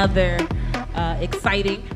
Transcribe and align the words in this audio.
to 0.00 0.04
another 0.04 0.48
uh, 0.94 1.16
exciting 1.20 1.86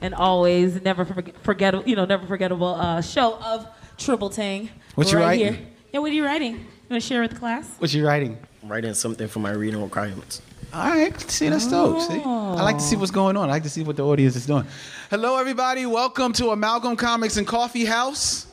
and 0.00 0.14
always 0.14 0.82
never 0.82 1.04
forget, 1.04 1.34
forgettable, 1.42 1.88
you 1.88 1.96
know, 1.96 2.04
never 2.04 2.26
forgettable 2.26 2.74
uh, 2.74 3.00
show 3.00 3.38
of 3.42 3.66
Triple 3.96 4.28
Tang. 4.28 4.68
What 4.96 5.10
you 5.10 5.18
writing? 5.18 5.54
Here. 5.54 5.66
Yeah, 5.92 6.00
what 6.00 6.10
are 6.10 6.14
you 6.14 6.24
writing? 6.24 6.52
You 6.52 6.90
want 6.90 7.02
to 7.02 7.08
share 7.08 7.22
with 7.22 7.30
the 7.30 7.38
class? 7.38 7.68
What 7.78 7.92
you 7.94 8.06
writing? 8.06 8.38
I'm 8.62 8.70
writing 8.70 8.92
something 8.92 9.28
for 9.28 9.38
my 9.38 9.52
reading 9.52 9.82
requirements. 9.82 10.42
All 10.74 10.88
right, 10.88 11.18
see 11.30 11.48
that's 11.48 11.70
dope. 11.70 12.02
See, 12.02 12.20
I 12.20 12.62
like 12.62 12.76
to 12.76 12.82
see 12.82 12.96
what's 12.96 13.12
going 13.12 13.36
on. 13.36 13.48
I 13.48 13.52
like 13.52 13.62
to 13.62 13.70
see 13.70 13.82
what 13.82 13.96
the 13.96 14.04
audience 14.04 14.34
is 14.36 14.44
doing. 14.44 14.66
Hello, 15.08 15.38
everybody. 15.38 15.86
Welcome 15.86 16.32
to 16.34 16.50
Amalgam 16.50 16.96
Comics 16.96 17.36
and 17.36 17.46
Coffee 17.46 17.84
House 17.84 18.46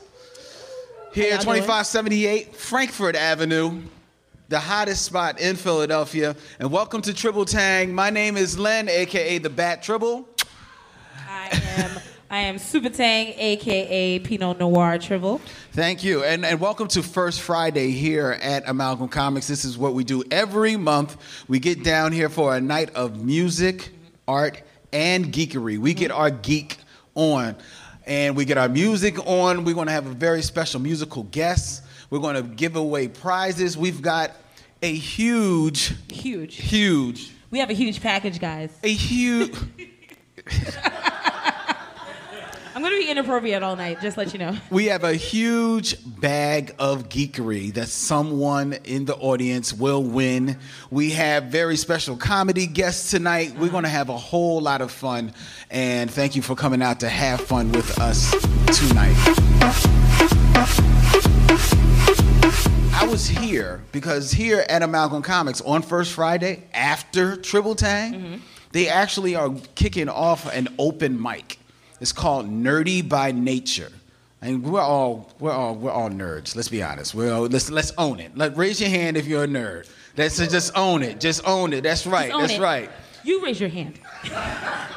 here 1.12 1.34
at 1.34 1.40
2578 1.40 2.54
Frankford 2.54 3.16
Avenue, 3.16 3.82
the 4.52 4.60
hottest 4.60 5.06
spot 5.06 5.40
in 5.40 5.56
Philadelphia. 5.56 6.36
And 6.58 6.70
welcome 6.70 7.00
to 7.02 7.14
Triple 7.14 7.46
Tang. 7.46 7.94
My 7.94 8.10
name 8.10 8.36
is 8.36 8.58
Len, 8.58 8.86
aka 8.86 9.38
the 9.38 9.48
Bat 9.48 9.82
Triple. 9.82 10.28
I 11.26 11.48
am 11.78 11.90
I 12.28 12.38
am 12.40 12.58
Super 12.58 12.90
Tang, 12.90 13.32
aka 13.34 14.18
Pinot 14.18 14.58
Noir 14.58 14.98
Triple. 14.98 15.40
Thank 15.72 16.04
you. 16.04 16.22
And, 16.22 16.44
and 16.44 16.60
welcome 16.60 16.86
to 16.88 17.02
First 17.02 17.40
Friday 17.40 17.92
here 17.92 18.38
at 18.42 18.68
Amalgam 18.68 19.08
Comics. 19.08 19.48
This 19.48 19.64
is 19.64 19.78
what 19.78 19.94
we 19.94 20.04
do 20.04 20.22
every 20.30 20.76
month. 20.76 21.16
We 21.48 21.58
get 21.58 21.82
down 21.82 22.12
here 22.12 22.28
for 22.28 22.54
a 22.54 22.60
night 22.60 22.94
of 22.94 23.24
music, 23.24 23.88
art, 24.28 24.62
and 24.92 25.32
geekery. 25.32 25.78
We 25.78 25.94
get 25.94 26.10
our 26.10 26.30
geek 26.30 26.76
on. 27.14 27.56
And 28.06 28.36
we 28.36 28.44
get 28.44 28.58
our 28.58 28.68
music 28.68 29.18
on. 29.26 29.64
We're 29.64 29.74
going 29.74 29.86
to 29.86 29.94
have 29.94 30.06
a 30.06 30.12
very 30.12 30.42
special 30.42 30.78
musical 30.78 31.22
guest. 31.22 31.84
We're 32.12 32.18
going 32.18 32.36
to 32.36 32.42
give 32.42 32.76
away 32.76 33.08
prizes. 33.08 33.74
We've 33.78 34.02
got 34.02 34.32
a 34.82 34.94
huge, 34.94 35.94
Huge. 36.12 36.56
huge, 36.56 37.30
We 37.50 37.58
have 37.60 37.70
a 37.70 37.72
huge 37.72 38.02
package, 38.02 38.38
guys. 38.38 38.70
a 38.82 38.92
huge. 38.92 39.56
I'm 42.74 42.82
gonna 42.82 42.96
be 42.96 43.08
inappropriate 43.10 43.62
all 43.62 43.76
night, 43.76 44.02
just 44.02 44.18
let 44.18 44.34
you 44.34 44.38
know. 44.40 44.56
We 44.68 44.86
have 44.86 45.04
a 45.04 45.14
huge 45.14 45.96
bag 46.20 46.74
of 46.78 47.08
geekery 47.08 47.72
that 47.74 47.88
someone 47.88 48.74
in 48.84 49.06
the 49.06 49.14
audience 49.14 49.72
will 49.72 50.02
win. 50.02 50.58
We 50.90 51.12
have 51.12 51.44
very 51.44 51.76
special 51.76 52.16
comedy 52.18 52.66
guests 52.66 53.10
tonight. 53.10 53.54
We're 53.56 53.70
going 53.70 53.84
to 53.84 53.88
have 53.90 54.10
a 54.10 54.18
whole 54.18 54.60
lot 54.60 54.82
of 54.82 54.90
fun. 54.90 55.32
And 55.70 56.10
thank 56.10 56.36
you 56.36 56.42
for 56.42 56.56
coming 56.56 56.82
out 56.82 57.00
to 57.00 57.08
have 57.08 57.40
fun 57.40 57.72
with 57.72 57.98
us 57.98 58.32
tonight. 58.76 60.41
I 62.94 63.06
was 63.08 63.28
here 63.28 63.82
because 63.92 64.32
here 64.32 64.64
at 64.68 64.82
Amalgam 64.82 65.22
Comics 65.22 65.60
on 65.60 65.82
First 65.82 66.12
Friday 66.12 66.64
after 66.72 67.36
Triple 67.36 67.74
Tang, 67.74 68.14
mm-hmm. 68.14 68.36
they 68.72 68.88
actually 68.88 69.34
are 69.34 69.54
kicking 69.74 70.08
off 70.08 70.52
an 70.52 70.68
open 70.78 71.20
mic. 71.20 71.58
It's 72.00 72.12
called 72.12 72.46
Nerdy 72.46 73.08
by 73.08 73.32
Nature. 73.32 73.90
And 74.40 74.64
we're 74.64 74.80
all 74.80 75.32
we're 75.38 75.52
all 75.52 75.76
we're 75.76 75.92
all 75.92 76.10
nerds. 76.10 76.56
Let's 76.56 76.68
be 76.68 76.82
honest. 76.82 77.14
We're 77.14 77.32
all, 77.32 77.42
let's 77.42 77.70
let's 77.70 77.92
own 77.96 78.18
it. 78.18 78.36
Let 78.36 78.56
raise 78.56 78.80
your 78.80 78.90
hand 78.90 79.16
if 79.16 79.26
you're 79.26 79.44
a 79.44 79.48
nerd. 79.48 79.88
Let's 80.16 80.36
just 80.36 80.76
own 80.76 81.02
it. 81.04 81.20
Just 81.20 81.46
own 81.46 81.72
it. 81.72 81.82
That's 81.82 82.06
right. 82.06 82.32
That's 82.36 82.54
it. 82.54 82.60
right. 82.60 82.90
You 83.22 83.42
raise 83.44 83.60
your 83.60 83.68
hand. 83.68 84.00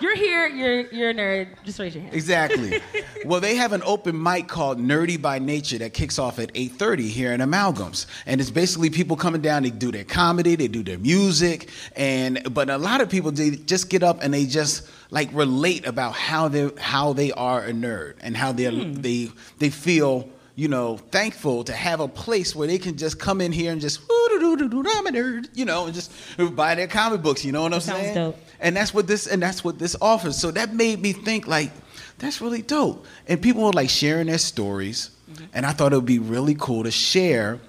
You're 0.02 0.16
here. 0.16 0.48
You're 0.48 0.82
you're 0.92 1.10
a 1.10 1.14
nerd. 1.14 1.48
Just 1.64 1.80
raise 1.80 1.96
your 1.96 2.04
hand. 2.04 2.14
Exactly. 2.14 2.82
well, 3.26 3.40
they 3.40 3.56
have 3.56 3.74
an 3.74 3.82
open 3.86 4.22
mic 4.22 4.48
called 4.48 4.80
Nerdy 4.80 5.22
by 5.22 5.40
Nature 5.40 5.80
that 5.80 5.94
kicks 5.94 6.20
off 6.20 6.40
at 6.40 6.54
8:30 6.54 7.10
here 7.10 7.32
in 7.32 7.42
Amalgams, 7.42 8.06
and 8.26 8.40
it's 8.40 8.52
basically 8.52 8.90
people 8.90 9.16
coming 9.16 9.42
down. 9.42 9.64
They 9.64 9.70
do 9.72 9.92
their 9.92 10.04
comedy, 10.04 10.56
they 10.56 10.68
do 10.68 10.84
their 10.84 10.98
music, 10.98 11.70
and 11.96 12.54
but 12.54 12.70
a 12.70 12.78
lot 12.78 13.02
of 13.02 13.10
people 13.10 13.32
they 13.32 13.52
just 13.52 13.90
get 13.90 14.04
up 14.04 14.22
and 14.22 14.34
they 14.34 14.46
just 14.46 14.88
like 15.12 15.30
relate 15.34 15.86
about 15.86 16.14
how 16.14 16.48
they 16.48 16.70
how 16.80 17.14
they 17.14 17.32
are 17.32 17.64
a 17.64 17.72
nerd 17.72 18.16
and 18.22 18.36
how 18.38 18.52
they 18.52 18.68
are 18.68 18.72
hmm. 18.72 18.94
they 18.94 19.32
they 19.60 19.70
feel. 19.70 20.30
You 20.58 20.70
know, 20.70 20.96
thankful 20.96 21.66
to 21.66 21.74
have 21.74 22.00
a 22.00 22.08
place 22.08 22.56
where 22.56 22.66
they 22.66 22.78
can 22.78 22.96
just 22.96 23.20
come 23.20 23.42
in 23.42 23.52
here 23.52 23.74
and 23.74 23.82
just, 23.82 24.00
I'm 24.10 25.06
a 25.06 25.12
nerd, 25.12 25.50
you 25.54 25.66
know, 25.66 25.88
and 25.88 25.94
just 25.94 26.14
buy 26.56 26.76
their 26.76 26.88
comic 26.88 27.22
books. 27.22 27.44
You 27.44 27.52
know 27.52 27.64
what 27.64 27.74
I'm 27.74 27.82
Sounds 27.82 28.00
saying? 28.00 28.34
And 28.60 28.76
that's 28.76 28.94
what 28.94 29.08
this 29.08 29.28
and 29.28 29.42
that's 29.42 29.64
what 29.64 29.80
this 29.80 29.96
offers. 30.02 30.38
So 30.38 30.52
that 30.52 30.74
made 30.74 31.02
me 31.02 31.14
think 31.14 31.48
like, 31.48 31.72
that's 32.18 32.42
really 32.42 32.62
dope. 32.62 33.06
And 33.28 33.42
people 33.42 33.64
were 33.64 33.74
like 33.74 33.90
sharing 33.90 34.28
their 34.28 34.38
stories. 34.38 35.12
Mm-hmm. 35.32 35.46
And 35.54 35.66
I 35.66 35.72
thought 35.72 35.94
it 35.94 35.98
would 35.98 36.06
be 36.06 36.20
really 36.20 36.56
cool 36.58 36.84
to 36.84 36.92
share 36.92 37.60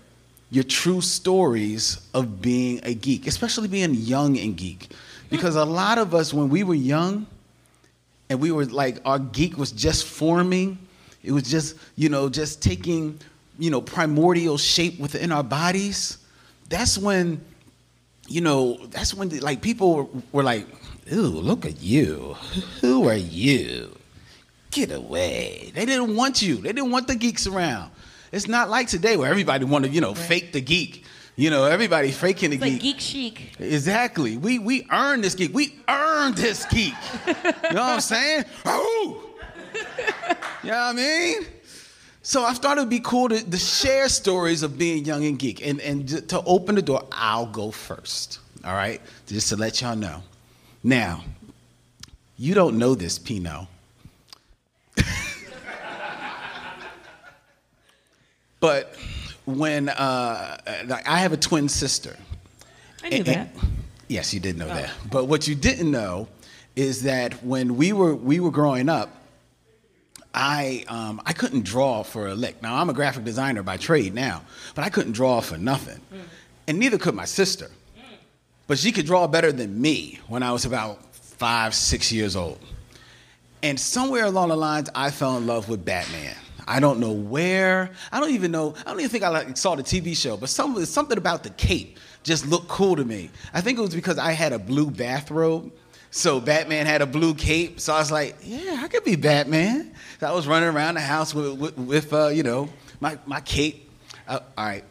your 0.50 0.64
true 0.64 1.00
stories 1.00 2.00
of 2.14 2.41
being 2.41 2.80
a 2.84 2.94
geek, 2.94 3.26
especially 3.26 3.69
being 3.69 3.94
young 3.94 4.38
and 4.38 4.56
geek. 4.56 4.91
Because 5.28 5.56
a 5.56 5.64
lot 5.64 5.98
of 5.98 6.14
us, 6.14 6.32
when 6.32 6.50
we 6.50 6.62
were 6.62 6.76
young, 6.76 7.26
and 8.28 8.41
we 8.41 8.53
were 8.53 8.64
like 8.64 8.98
our 9.04 9.18
geek 9.18 9.56
was 9.56 9.72
just 9.72 10.06
forming, 10.06 10.78
it 11.22 11.32
was 11.32 11.44
just, 11.44 11.76
you 11.97 12.08
know, 12.08 12.28
just 12.28 12.62
taking, 12.62 13.18
you 13.58 13.70
know, 13.70 13.80
primordial 13.80 14.56
shape 14.56 15.00
within 15.00 15.32
our 15.32 15.42
bodies. 15.42 16.18
That's 16.68 16.97
when 16.97 17.41
you 18.28 18.41
know, 18.41 18.78
that's 18.91 19.14
when 19.14 19.28
like 19.41 19.60
people 19.62 19.94
were, 19.94 20.06
were 20.32 20.42
like, 20.42 20.66
"Ooh, 21.12 21.20
look 21.41 21.64
at 21.64 21.81
you. 21.82 22.34
Who 22.81 23.09
are 23.09 23.14
you? 23.16 23.97
Get 24.70 24.91
away." 24.92 25.72
They 25.75 25.84
didn't 25.87 26.16
want 26.16 26.42
you. 26.42 26.56
They 26.56 26.72
didn't 26.72 26.91
want 26.91 27.06
the 27.09 27.15
geeks 27.16 27.47
around. 27.47 27.91
It's 28.32 28.48
not 28.48 28.69
like 28.69 28.88
today 28.88 29.16
where 29.16 29.31
everybody 29.31 29.65
wanted, 29.65 29.94
you 29.94 30.00
know, 30.00 30.15
fake 30.15 30.53
the 30.53 30.60
geek. 30.60 31.04
You 31.38 31.50
know, 31.50 31.65
everybody 31.65 32.10
faking 32.12 32.50
the 32.50 32.56
It's 32.56 32.62
like 32.62 32.72
geek. 32.72 32.82
geek 32.82 33.00
chic. 33.00 33.53
Exactly. 33.60 34.36
We 34.38 34.59
we 34.59 34.86
earned 34.91 35.22
this 35.22 35.34
geek. 35.34 35.54
We 35.54 35.75
earned 35.88 36.36
this 36.36 36.65
geek. 36.66 36.94
you 37.26 37.32
know 37.75 37.82
what 37.82 37.94
I'm 37.94 38.00
saying? 38.00 38.44
Ooh. 38.66 39.22
You 40.65 40.70
know 40.72 40.78
what 40.78 40.78
I 40.78 40.92
mean? 40.94 41.47
So 42.26 42.44
I 42.44 42.54
thought 42.54 42.76
it'd 42.76 42.91
be 42.91 42.98
cool 42.98 43.28
to, 43.28 43.50
to 43.50 43.56
share 43.56 44.09
stories 44.09 44.64
of 44.64 44.76
being 44.76 45.04
young 45.04 45.25
and 45.25 45.38
geek. 45.38 45.64
And, 45.64 45.81
and 45.81 46.09
to 46.28 46.42
open 46.44 46.75
the 46.75 46.82
door, 46.82 47.06
I'll 47.12 47.47
go 47.47 47.70
first. 47.70 48.41
All 48.64 48.75
right? 48.75 49.00
Just 49.28 49.50
to 49.50 49.56
let 49.56 49.81
y'all 49.81 49.94
know. 49.94 50.25
Now, 50.82 51.22
you 52.36 52.53
don't 52.53 52.78
know 52.78 52.97
this, 52.97 53.16
Pino. 53.16 53.69
but 58.59 58.97
when 59.44 59.88
uh, 59.88 60.56
I 61.06 61.19
have 61.20 61.32
a 61.32 61.36
twin 61.36 61.69
sister. 61.69 62.16
I 63.04 63.09
knew 63.10 63.19
And- 63.19 63.26
that. 63.26 63.36
and- 63.54 63.60
yes, 64.09 64.34
you 64.34 64.41
did 64.41 64.59
know 64.59 64.66
that. 64.66 64.91
But 65.12 65.26
what 65.26 65.47
you 65.47 65.54
didn't 65.54 65.92
know 65.92 66.26
is 66.75 67.04
that 67.04 67.44
when 67.44 67.76
we 67.76 67.92
were 67.92 68.16
we 68.16 68.41
were 68.41 68.50
growing 68.50 68.88
up, 68.88 69.16
I 70.36 70.84
um, 70.88 71.22
I 71.24 71.32
couldn't 71.32 71.64
draw 71.64 72.02
for 72.02 72.28
a 72.28 72.34
lick. 72.34 72.62
Now 72.62 72.76
I'm 72.76 72.91
a 72.91 72.92
graphic 72.92 73.24
designer 73.24 73.62
by 73.62 73.78
trade 73.78 74.14
now, 74.14 74.42
but 74.74 74.84
I 74.84 74.91
couldn't 74.91 75.12
draw 75.12 75.41
for 75.41 75.56
nothing, 75.56 76.00
and 76.69 76.78
neither 76.78 76.98
could 76.98 77.14
my 77.14 77.24
sister. 77.24 77.70
But 78.69 78.78
she 78.78 78.92
could 78.92 79.06
draw 79.06 79.26
better 79.28 79.52
than 79.52 79.80
me 79.80 80.20
when 80.26 80.42
I 80.42 80.52
was 80.52 80.64
about 80.64 81.14
five, 81.14 81.74
six 81.74 82.12
years 82.12 82.36
old. 82.36 82.58
And 83.62 83.78
somewhere 83.78 84.24
along 84.24 84.48
the 84.48 84.56
lines, 84.56 84.91
I 84.94 85.10
fell 85.10 85.36
in 85.36 85.47
love 85.47 85.69
with 85.69 85.84
Batman. 85.84 86.36
I 86.68 86.80
don't 86.80 86.98
know 86.98 87.12
where. 87.12 87.91
I 88.10 88.18
don't 88.18 88.30
even 88.30 88.50
know. 88.50 88.74
I 88.84 88.91
don't 88.91 88.98
even 88.98 89.10
think 89.10 89.22
I 89.22 89.28
like, 89.28 89.56
saw 89.56 89.77
the 89.77 89.84
TV 89.84 90.16
show, 90.16 90.36
but 90.36 90.48
some, 90.48 90.84
something 90.84 91.16
about 91.16 91.44
the 91.44 91.50
cape 91.50 91.98
just 92.24 92.44
looked 92.47 92.66
cool 92.66 92.97
to 92.97 93.04
me. 93.04 93.30
I 93.54 93.60
think 93.60 93.78
it 93.78 93.82
was 93.82 93.94
because 93.94 94.18
I 94.18 94.32
had 94.32 94.53
a 94.53 94.59
blue 94.59 94.91
bathrobe. 94.91 95.72
So 96.10 96.41
Batman 96.41 96.86
had 96.86 97.03
a 97.03 97.06
blue 97.06 97.34
cape. 97.34 97.78
So 97.78 97.94
I 97.94 97.98
was 97.98 98.10
like, 98.10 98.36
yeah, 98.42 98.80
I 98.82 98.89
could 98.89 99.04
be 99.04 99.16
Batman. 99.16 99.92
I 100.22 100.33
was 100.33 100.47
running 100.47 100.68
around 100.68 100.95
the 100.95 101.01
house 101.01 101.34
with, 101.34 101.59
with, 101.59 101.77
with 101.78 102.13
uh, 102.13 102.28
you 102.28 102.42
know, 102.42 102.68
my, 103.01 103.18
my 103.27 103.41
cape. 103.41 103.91
Uh, 104.27 104.41
all 104.57 104.65
right. 104.65 104.84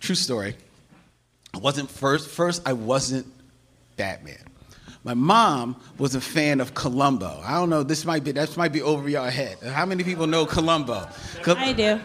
True 0.00 0.14
story. 0.14 0.56
I 1.54 1.58
wasn't 1.58 1.90
first. 1.90 2.28
First, 2.28 2.62
I 2.66 2.72
wasn't 2.72 3.26
Batman. 3.96 4.44
My 5.02 5.14
mom 5.14 5.76
was 5.98 6.14
a 6.14 6.20
fan 6.20 6.60
of 6.60 6.74
Columbo. 6.74 7.40
I 7.44 7.54
don't 7.54 7.70
know. 7.70 7.82
This 7.82 8.04
might 8.04 8.22
be 8.22 8.32
that 8.32 8.54
might 8.56 8.72
be 8.72 8.82
over 8.82 9.08
your 9.08 9.28
head. 9.30 9.58
How 9.62 9.86
many 9.86 10.04
people 10.04 10.26
know 10.26 10.44
Columbo? 10.44 11.08
Col- 11.42 11.56
I 11.56 11.72
do. 11.72 12.00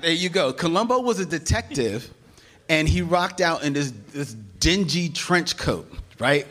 There 0.00 0.12
you 0.12 0.28
go. 0.28 0.52
Columbo 0.52 1.00
was 1.00 1.18
a 1.18 1.26
detective, 1.26 2.12
and 2.68 2.88
he 2.88 3.02
rocked 3.02 3.40
out 3.40 3.64
in 3.64 3.72
this 3.72 3.92
this 4.12 4.32
dingy 4.32 5.08
trench 5.08 5.56
coat, 5.56 5.90
right? 6.20 6.46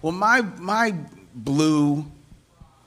Well, 0.00 0.12
my 0.12 0.40
my 0.58 0.94
blue 1.34 2.06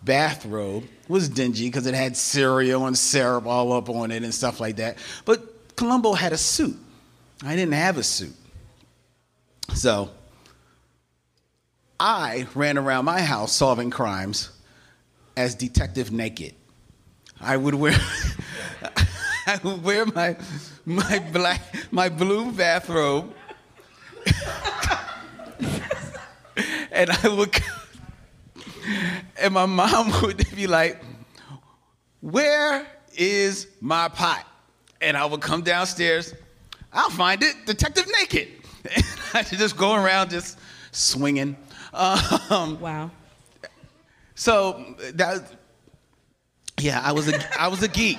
bathrobe 0.03 0.85
was 1.11 1.29
dingy 1.29 1.67
because 1.67 1.85
it 1.85 1.93
had 1.93 2.17
cereal 2.17 2.87
and 2.87 2.97
syrup 2.97 3.45
all 3.45 3.73
up 3.73 3.89
on 3.89 4.11
it 4.11 4.23
and 4.23 4.33
stuff 4.33 4.59
like 4.59 4.77
that. 4.77 4.97
But 5.25 5.75
Columbo 5.75 6.13
had 6.13 6.33
a 6.33 6.37
suit. 6.37 6.77
I 7.43 7.55
didn't 7.55 7.73
have 7.73 7.97
a 7.97 8.03
suit. 8.03 8.35
So 9.73 10.09
I 11.99 12.47
ran 12.55 12.77
around 12.77 13.05
my 13.05 13.21
house 13.21 13.51
solving 13.51 13.91
crimes 13.91 14.49
as 15.37 15.55
Detective 15.55 16.11
Naked. 16.11 16.55
I 17.39 17.57
would 17.57 17.75
wear 17.75 17.93
I 19.47 19.59
would 19.63 19.83
wear 19.83 20.05
my 20.05 20.35
my 20.85 21.19
black 21.31 21.61
my 21.91 22.09
blue 22.09 22.51
bathrobe. 22.51 23.33
and 26.91 27.09
I 27.09 27.27
would, 27.27 27.59
and 29.41 29.53
my 29.53 29.65
mom 29.65 30.11
would 30.21 30.45
be 30.55 30.67
like, 30.67 31.01
"Where 32.21 32.85
is 33.15 33.67
my 33.79 34.07
pot?" 34.07 34.45
And 35.01 35.17
I 35.17 35.25
would 35.25 35.41
come 35.41 35.61
downstairs. 35.63 36.33
I'll 36.93 37.09
find 37.09 37.41
it, 37.43 37.55
Detective 37.65 38.05
Naked. 38.19 38.47
And 38.95 39.05
I 39.33 39.43
should 39.43 39.59
just 39.59 39.77
go 39.77 39.93
around 39.93 40.31
just 40.31 40.57
swinging. 40.91 41.55
Um, 41.93 42.79
Wow. 42.81 43.11
so 44.35 44.95
that, 45.13 45.43
yeah, 46.79 46.99
I 47.03 47.11
was 47.11 47.27
a, 47.29 47.61
I 47.61 47.67
was 47.67 47.83
a 47.83 47.87
geek. 47.87 48.17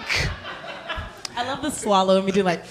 I 1.37 1.44
love 1.47 1.62
the 1.62 1.70
swallow 1.70 2.17
and 2.17 2.25
we 2.25 2.32
do 2.32 2.43
like. 2.44 2.64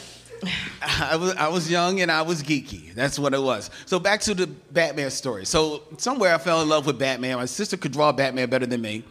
I 0.82 1.16
was 1.16 1.36
I 1.36 1.48
was 1.48 1.70
young 1.70 2.02
and 2.02 2.12
I 2.12 2.22
was 2.22 2.42
geeky. 2.42 2.94
That's 2.94 3.20
what 3.20 3.34
it 3.34 3.42
was. 3.42 3.70
So 3.86 4.00
back 4.00 4.22
to 4.22 4.34
the 4.34 4.48
Batman 4.48 5.12
story. 5.12 5.46
So 5.46 5.84
somewhere 5.98 6.34
I 6.34 6.38
fell 6.38 6.62
in 6.62 6.70
love 6.70 6.86
with 6.86 6.98
Batman. 6.98 7.38
My 7.38 7.46
sister 7.46 7.78
could 7.78 7.92
draw 7.92 8.12
Batman 8.12 8.50
better 8.50 8.66
than 8.66 8.82
me. 8.82 9.04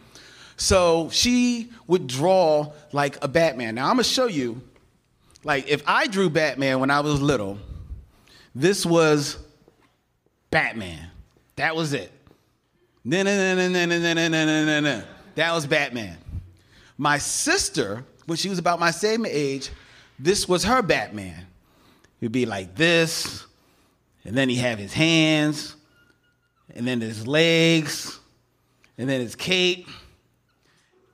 So 0.57 1.09
she 1.11 1.71
would 1.87 2.07
draw 2.07 2.73
like 2.91 3.23
a 3.23 3.27
Batman. 3.27 3.75
Now 3.75 3.85
I'm 3.85 3.93
gonna 3.93 4.03
show 4.03 4.27
you, 4.27 4.61
like 5.43 5.67
if 5.67 5.81
I 5.87 6.07
drew 6.07 6.29
Batman 6.29 6.79
when 6.79 6.91
I 6.91 6.99
was 6.99 7.21
little, 7.21 7.57
this 8.53 8.85
was 8.85 9.37
Batman. 10.49 11.09
That 11.55 11.75
was 11.75 11.93
it. 11.93 12.11
That 15.35 15.53
was 15.53 15.65
Batman. 15.65 16.17
My 16.97 17.17
sister, 17.17 18.03
when 18.27 18.37
she 18.37 18.49
was 18.49 18.59
about 18.59 18.79
my 18.79 18.91
same 18.91 19.25
age, 19.25 19.71
this 20.21 20.47
was 20.47 20.63
her 20.63 20.81
Batman. 20.81 21.47
He'd 22.19 22.31
be 22.31 22.45
like 22.45 22.75
this, 22.75 23.45
and 24.23 24.35
then 24.35 24.49
he'd 24.49 24.57
have 24.57 24.77
his 24.77 24.93
hands, 24.93 25.75
and 26.75 26.87
then 26.87 27.01
his 27.01 27.27
legs, 27.27 28.19
and 28.97 29.09
then 29.09 29.21
his 29.21 29.35
cape, 29.35 29.87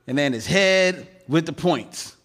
and 0.06 0.16
then 0.16 0.32
his 0.32 0.46
head 0.46 1.08
with 1.26 1.46
the 1.46 1.52
points. 1.52 2.16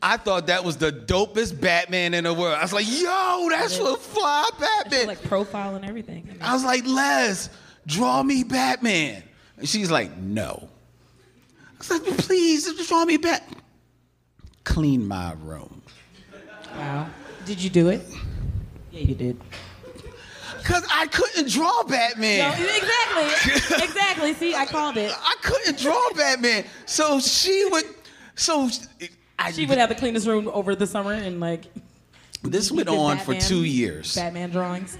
I 0.00 0.16
thought 0.16 0.46
that 0.46 0.62
was 0.62 0.76
the 0.76 0.92
dopest 0.92 1.60
Batman 1.60 2.14
in 2.14 2.22
the 2.22 2.32
world. 2.32 2.56
I 2.56 2.62
was 2.62 2.72
like, 2.72 2.86
yo, 2.88 3.48
that's 3.50 3.78
a 3.78 3.96
fly 3.96 4.48
Batman. 4.60 5.08
like 5.08 5.22
profile 5.24 5.74
and 5.74 5.84
everything. 5.84 6.38
I 6.40 6.54
was 6.54 6.64
like, 6.64 6.86
Les, 6.86 7.50
draw 7.84 8.22
me 8.22 8.44
Batman. 8.44 9.24
And 9.56 9.68
she's 9.68 9.90
like, 9.90 10.16
no. 10.16 10.68
I 11.58 11.78
was 11.78 11.90
like, 11.90 12.04
please, 12.18 12.72
just 12.72 12.88
draw 12.88 13.04
me 13.04 13.16
Bat. 13.16 13.42
Clean 14.68 15.08
my 15.08 15.32
room. 15.42 15.80
Wow. 16.76 17.08
Did 17.46 17.62
you 17.62 17.70
do 17.70 17.88
it? 17.88 18.02
Yeah, 18.92 19.00
you 19.00 19.14
did. 19.14 19.40
Because 20.58 20.86
I 20.92 21.06
couldn't 21.06 21.48
draw 21.48 21.84
Batman. 21.84 22.50
No, 22.50 22.66
exactly. 22.66 23.24
exactly. 23.84 24.34
See, 24.34 24.54
I 24.54 24.66
called 24.66 24.98
it. 24.98 25.10
I 25.10 25.36
couldn't 25.42 25.78
draw 25.78 26.10
Batman. 26.14 26.64
So 26.84 27.18
she 27.18 27.66
would, 27.70 27.86
so 28.34 28.68
I, 29.38 29.52
She 29.52 29.64
would 29.64 29.78
have 29.78 29.88
the 29.88 29.94
cleanest 29.94 30.26
room 30.26 30.48
over 30.52 30.76
the 30.76 30.86
summer 30.86 31.14
and 31.14 31.40
like. 31.40 31.64
this 32.42 32.70
went 32.70 32.90
on 32.90 33.16
for 33.16 33.34
two 33.34 33.64
years. 33.64 34.14
Batman 34.14 34.50
drawings. 34.50 34.98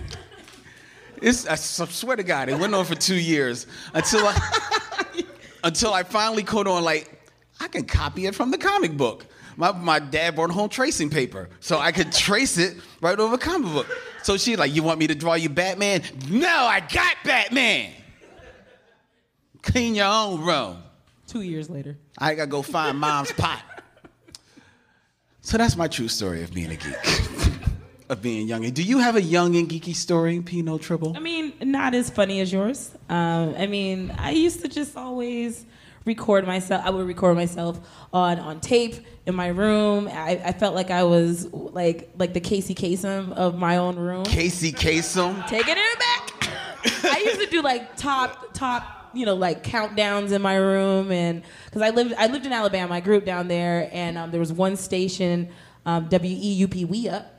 It's, 1.20 1.46
I 1.46 1.56
swear 1.56 2.16
to 2.16 2.22
God, 2.22 2.48
it 2.48 2.58
went 2.58 2.74
on 2.74 2.86
for 2.86 2.94
two 2.94 3.20
years 3.20 3.66
until 3.92 4.26
I, 4.26 5.22
until 5.64 5.92
I 5.92 6.04
finally 6.04 6.42
caught 6.42 6.66
on. 6.66 6.84
Like, 6.84 7.20
I 7.60 7.68
can 7.68 7.84
copy 7.84 8.24
it 8.24 8.34
from 8.34 8.50
the 8.50 8.58
comic 8.58 8.96
book. 8.96 9.26
My, 9.58 9.72
my 9.72 9.98
dad 9.98 10.36
brought 10.36 10.52
home 10.52 10.68
tracing 10.68 11.10
paper, 11.10 11.48
so 11.58 11.78
I 11.80 11.90
could 11.90 12.12
trace 12.12 12.58
it 12.58 12.76
right 13.00 13.18
over 13.18 13.34
a 13.34 13.38
comic 13.38 13.72
book. 13.72 13.88
So 14.22 14.36
she's 14.36 14.56
like, 14.56 14.72
"You 14.72 14.84
want 14.84 15.00
me 15.00 15.08
to 15.08 15.16
draw 15.16 15.34
you 15.34 15.48
Batman?" 15.48 16.02
No, 16.30 16.46
I 16.46 16.78
got 16.78 17.16
Batman. 17.24 17.90
Clean 19.62 19.96
your 19.96 20.06
own 20.06 20.42
room. 20.42 20.84
Two 21.26 21.42
years 21.42 21.68
later. 21.68 21.98
I 22.16 22.36
gotta 22.36 22.46
go 22.46 22.62
find 22.62 23.00
mom's 23.00 23.32
pot. 23.32 23.60
So 25.40 25.58
that's 25.58 25.76
my 25.76 25.88
true 25.88 26.06
story 26.06 26.44
of 26.44 26.54
being 26.54 26.70
a 26.70 26.76
geek, 26.76 26.94
of 28.08 28.22
being 28.22 28.46
young. 28.46 28.64
And 28.64 28.74
do 28.74 28.84
you 28.84 28.98
have 29.00 29.16
a 29.16 29.22
young 29.22 29.56
and 29.56 29.68
geeky 29.68 29.94
story, 29.96 30.40
Pino 30.40 30.78
Tribble? 30.78 31.16
I 31.16 31.20
mean, 31.20 31.52
not 31.62 31.94
as 31.94 32.10
funny 32.10 32.40
as 32.40 32.52
yours. 32.52 32.92
Um, 33.08 33.56
I 33.58 33.66
mean, 33.66 34.14
I 34.18 34.30
used 34.30 34.60
to 34.60 34.68
just 34.68 34.96
always 34.96 35.64
record 36.08 36.46
myself. 36.46 36.82
I 36.84 36.90
would 36.90 37.06
record 37.06 37.36
myself 37.36 37.78
on 38.12 38.40
on 38.40 38.58
tape 38.58 38.96
in 39.26 39.34
my 39.36 39.48
room. 39.48 40.08
I, 40.08 40.40
I 40.44 40.52
felt 40.52 40.74
like 40.74 40.90
I 40.90 41.04
was 41.04 41.52
like 41.52 42.10
like 42.18 42.32
the 42.34 42.40
Casey 42.40 42.74
Kasem 42.74 43.32
of 43.34 43.56
my 43.56 43.76
own 43.76 43.94
room. 43.96 44.24
Casey 44.24 44.72
Kasem. 44.72 45.46
Taking 45.46 45.76
it 45.78 45.98
back. 46.00 46.48
I 47.04 47.22
used 47.24 47.40
to 47.40 47.46
do 47.46 47.62
like 47.62 47.96
top 47.96 48.52
top 48.54 49.10
you 49.14 49.24
know 49.24 49.34
like 49.34 49.62
countdowns 49.62 50.32
in 50.32 50.42
my 50.42 50.56
room 50.56 51.12
and 51.12 51.42
because 51.66 51.82
I 51.82 51.90
lived 51.90 52.14
I 52.18 52.26
lived 52.26 52.46
in 52.46 52.52
Alabama. 52.52 52.94
I 52.94 53.00
grew 53.00 53.18
up 53.18 53.24
down 53.24 53.46
there 53.46 53.88
and 53.92 54.18
um, 54.18 54.30
there 54.32 54.40
was 54.40 54.52
one 54.52 54.76
station 54.76 55.50
um, 55.86 56.08
WEUP 56.08 56.86
We 56.88 57.08
Up. 57.08 57.37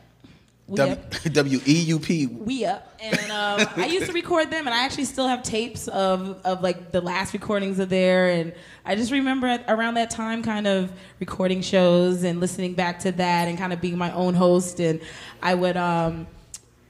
We 0.70 0.78
W 1.32 1.60
E 1.66 1.74
U 1.74 2.00
P. 2.00 2.28
We 2.28 2.66
Up, 2.66 2.94
and 3.02 3.20
um, 3.32 3.68
I 3.76 3.88
used 3.88 4.06
to 4.06 4.14
record 4.14 4.52
them, 4.52 4.68
and 4.68 4.74
I 4.74 4.86
actually 4.86 5.06
still 5.06 5.28
have 5.28 5.42
tapes 5.42 5.88
of 5.88 6.40
of 6.46 6.62
like 6.62 6.92
the 6.92 7.02
last 7.02 7.34
recordings 7.34 7.80
of 7.80 7.90
there, 7.90 8.30
and 8.30 8.54
I 8.86 8.96
just 8.96 9.12
remember 9.12 9.48
at, 9.48 9.66
around 9.68 9.96
that 9.96 10.12
time, 10.12 10.44
kind 10.44 10.68
of 10.68 10.92
recording 11.20 11.62
shows 11.62 12.24
and 12.24 12.40
listening 12.40 12.76
back 12.76 13.00
to 13.00 13.12
that, 13.14 13.48
and 13.48 13.58
kind 13.58 13.74
of 13.74 13.82
being 13.82 13.98
my 13.98 14.12
own 14.14 14.36
host, 14.36 14.80
and 14.80 15.02
I 15.42 15.56
would 15.56 15.76
um, 15.76 16.28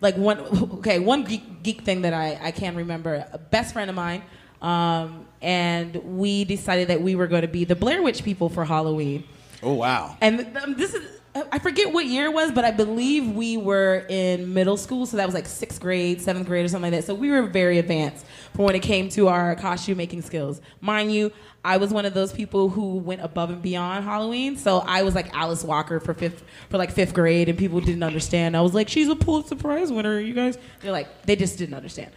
like 0.01 0.17
one 0.17 0.39
okay 0.79 0.99
one 0.99 1.23
geek, 1.23 1.63
geek 1.63 1.81
thing 1.83 2.01
that 2.01 2.13
I 2.13 2.37
I 2.41 2.51
can 2.51 2.75
remember, 2.75 3.25
a 3.31 3.37
best 3.37 3.73
friend 3.73 3.89
of 3.89 3.95
mine. 3.95 4.23
Um, 4.61 5.25
and 5.41 5.95
we 6.17 6.43
decided 6.43 6.89
that 6.89 7.01
we 7.01 7.15
were 7.15 7.27
going 7.27 7.43
to 7.43 7.47
be 7.47 7.63
the 7.63 7.77
Blair 7.77 8.01
Witch 8.03 8.23
people 8.25 8.49
for 8.49 8.65
Halloween. 8.65 9.23
Oh 9.63 9.73
wow. 9.73 10.17
And 10.21 10.57
um, 10.57 10.75
this 10.75 10.93
is, 10.93 11.18
I 11.35 11.59
forget 11.59 11.93
what 11.93 12.05
year 12.05 12.25
it 12.25 12.33
was, 12.33 12.51
but 12.51 12.65
I 12.65 12.71
believe 12.71 13.35
we 13.35 13.55
were 13.55 14.05
in 14.09 14.53
middle 14.53 14.77
school. 14.77 15.05
So 15.05 15.17
that 15.17 15.25
was 15.25 15.35
like 15.35 15.45
sixth 15.45 15.79
grade, 15.79 16.21
seventh 16.21 16.47
grade, 16.47 16.65
or 16.65 16.67
something 16.67 16.91
like 16.91 17.01
that. 17.01 17.05
So 17.05 17.13
we 17.13 17.29
were 17.29 17.43
very 17.43 17.77
advanced 17.77 18.25
for 18.53 18.65
when 18.65 18.75
it 18.75 18.81
came 18.81 19.09
to 19.09 19.27
our 19.27 19.55
costume 19.55 19.97
making 19.97 20.23
skills. 20.23 20.59
Mind 20.81 21.13
you, 21.13 21.31
I 21.63 21.77
was 21.77 21.91
one 21.91 22.05
of 22.05 22.13
those 22.13 22.31
people 22.31 22.69
who 22.69 22.97
went 22.97 23.21
above 23.21 23.49
and 23.51 23.61
beyond 23.61 24.05
Halloween. 24.05 24.57
So 24.57 24.79
I 24.79 25.03
was 25.03 25.13
like 25.13 25.33
Alice 25.35 25.63
Walker 25.63 25.99
for 25.99 26.13
fifth, 26.13 26.43
for 26.69 26.77
like 26.77 26.91
fifth 26.91 27.13
grade, 27.13 27.47
and 27.47 27.57
people 27.57 27.79
didn't 27.79 28.03
understand. 28.03 28.57
I 28.57 28.61
was 28.61 28.73
like, 28.73 28.89
she's 28.89 29.07
a 29.07 29.15
Pulitzer 29.15 29.55
Prize 29.55 29.91
winner, 29.91 30.19
you 30.19 30.33
guys. 30.33 30.57
They're 30.81 30.91
like, 30.91 31.23
they 31.23 31.35
just 31.35 31.57
didn't 31.57 31.75
understand. 31.75 32.11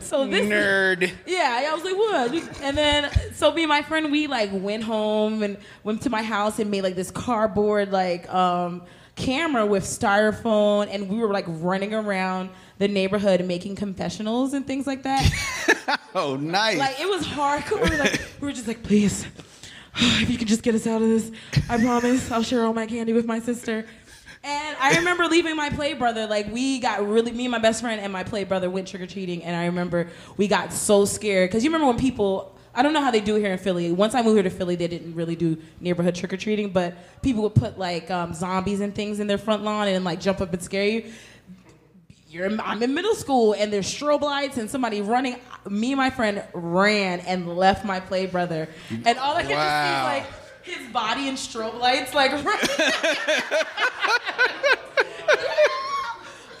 So 0.00 0.26
this 0.26 0.46
Nerd. 0.46 1.10
yeah, 1.26 1.68
I 1.70 1.74
was 1.74 1.84
like, 1.84 1.96
what? 1.96 2.62
And 2.62 2.76
then, 2.76 3.10
so 3.34 3.52
me 3.52 3.62
and 3.64 3.68
my 3.68 3.82
friend, 3.82 4.10
we 4.12 4.26
like 4.26 4.50
went 4.52 4.84
home 4.84 5.42
and 5.42 5.56
went 5.84 6.02
to 6.02 6.10
my 6.10 6.22
house 6.22 6.58
and 6.58 6.70
made 6.70 6.82
like 6.82 6.94
this 6.94 7.10
cardboard 7.10 7.90
like 7.92 8.32
um, 8.32 8.82
camera 9.16 9.66
with 9.66 9.84
styrofoam, 9.84 10.88
and 10.90 11.08
we 11.08 11.18
were 11.18 11.32
like 11.32 11.46
running 11.48 11.94
around 11.94 12.50
the 12.78 12.88
neighborhood 12.88 13.44
making 13.44 13.74
confessionals 13.76 14.54
and 14.54 14.66
things 14.66 14.86
like 14.86 15.02
that. 15.02 15.28
Oh 16.14 16.36
nice. 16.36 16.76
like 16.78 17.00
it 17.00 17.08
was 17.08 17.26
hardcore. 17.26 17.98
Like 17.98 18.20
we 18.40 18.46
were 18.46 18.52
just 18.52 18.66
like, 18.68 18.82
please, 18.82 19.26
if 19.96 20.28
you 20.28 20.36
could 20.36 20.48
just 20.48 20.62
get 20.62 20.74
us 20.74 20.86
out 20.86 21.00
of 21.00 21.08
this, 21.08 21.30
I 21.68 21.78
promise 21.78 22.30
I'll 22.30 22.42
share 22.42 22.64
all 22.64 22.74
my 22.74 22.86
candy 22.86 23.12
with 23.14 23.24
my 23.24 23.40
sister. 23.40 23.86
And 24.44 24.76
I 24.80 24.96
remember 24.98 25.26
leaving 25.26 25.56
my 25.56 25.70
play 25.70 25.94
brother. 25.94 26.26
Like 26.26 26.50
we 26.52 26.78
got 26.78 27.06
really, 27.06 27.32
me 27.32 27.44
and 27.46 27.52
my 27.52 27.58
best 27.58 27.80
friend 27.80 28.00
and 28.00 28.12
my 28.12 28.24
play 28.24 28.44
brother 28.44 28.70
went 28.70 28.88
trick 28.88 29.02
or 29.02 29.06
treating, 29.06 29.42
and 29.44 29.54
I 29.56 29.66
remember 29.66 30.08
we 30.36 30.48
got 30.48 30.72
so 30.72 31.04
scared 31.04 31.50
because 31.50 31.64
you 31.64 31.70
remember 31.70 31.86
when 31.88 31.98
people. 31.98 32.54
I 32.74 32.82
don't 32.82 32.92
know 32.92 33.00
how 33.00 33.10
they 33.10 33.20
do 33.20 33.34
here 33.34 33.50
in 33.50 33.58
Philly. 33.58 33.90
Once 33.90 34.14
I 34.14 34.22
moved 34.22 34.34
here 34.36 34.44
to 34.44 34.50
Philly, 34.50 34.76
they 34.76 34.86
didn't 34.86 35.14
really 35.16 35.34
do 35.34 35.56
neighborhood 35.80 36.14
trick 36.14 36.32
or 36.32 36.36
treating, 36.36 36.70
but 36.70 36.96
people 37.22 37.42
would 37.42 37.56
put 37.56 37.76
like 37.76 38.08
um, 38.08 38.32
zombies 38.32 38.80
and 38.80 38.94
things 38.94 39.18
in 39.18 39.26
their 39.26 39.38
front 39.38 39.64
lawn 39.64 39.88
and 39.88 40.04
like 40.04 40.20
jump 40.20 40.40
up 40.40 40.52
and 40.52 40.62
scare 40.62 40.86
you 40.86 41.10
I'm 42.34 42.82
in 42.82 42.94
middle 42.94 43.14
school 43.14 43.54
and 43.54 43.72
there's 43.72 43.86
strobe 43.86 44.20
lights 44.20 44.58
and 44.58 44.70
somebody 44.70 45.00
running. 45.00 45.36
Me 45.68 45.92
and 45.92 45.96
my 45.98 46.10
friend 46.10 46.44
ran 46.52 47.20
and 47.20 47.56
left 47.56 47.84
my 47.84 48.00
play 48.00 48.26
brother, 48.26 48.68
and 48.90 49.18
all 49.18 49.34
I 49.34 49.42
could 49.42 49.52
Wow. 49.52 49.64
just 49.64 50.26
see 50.26 50.28
like 50.28 50.37
his 50.68 50.88
body 50.92 51.28
and 51.28 51.36
strobe 51.36 51.78
lights, 51.78 52.14
like. 52.14 52.32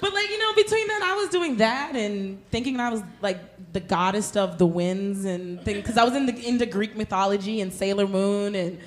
but 0.00 0.12
like 0.14 0.30
you 0.30 0.38
know, 0.38 0.54
between 0.54 0.86
that, 0.88 1.02
I 1.02 1.14
was 1.16 1.28
doing 1.30 1.56
that 1.56 1.94
and 1.96 2.38
thinking 2.50 2.78
I 2.80 2.90
was 2.90 3.02
like 3.20 3.72
the 3.72 3.80
goddess 3.80 4.36
of 4.36 4.58
the 4.58 4.66
winds 4.66 5.24
and 5.24 5.62
things 5.64 5.78
because 5.78 5.98
I 5.98 6.04
was 6.04 6.14
in 6.14 6.26
the, 6.26 6.48
into 6.48 6.66
Greek 6.66 6.96
mythology 6.96 7.60
and 7.60 7.72
Sailor 7.72 8.06
Moon 8.06 8.54
and 8.54 8.78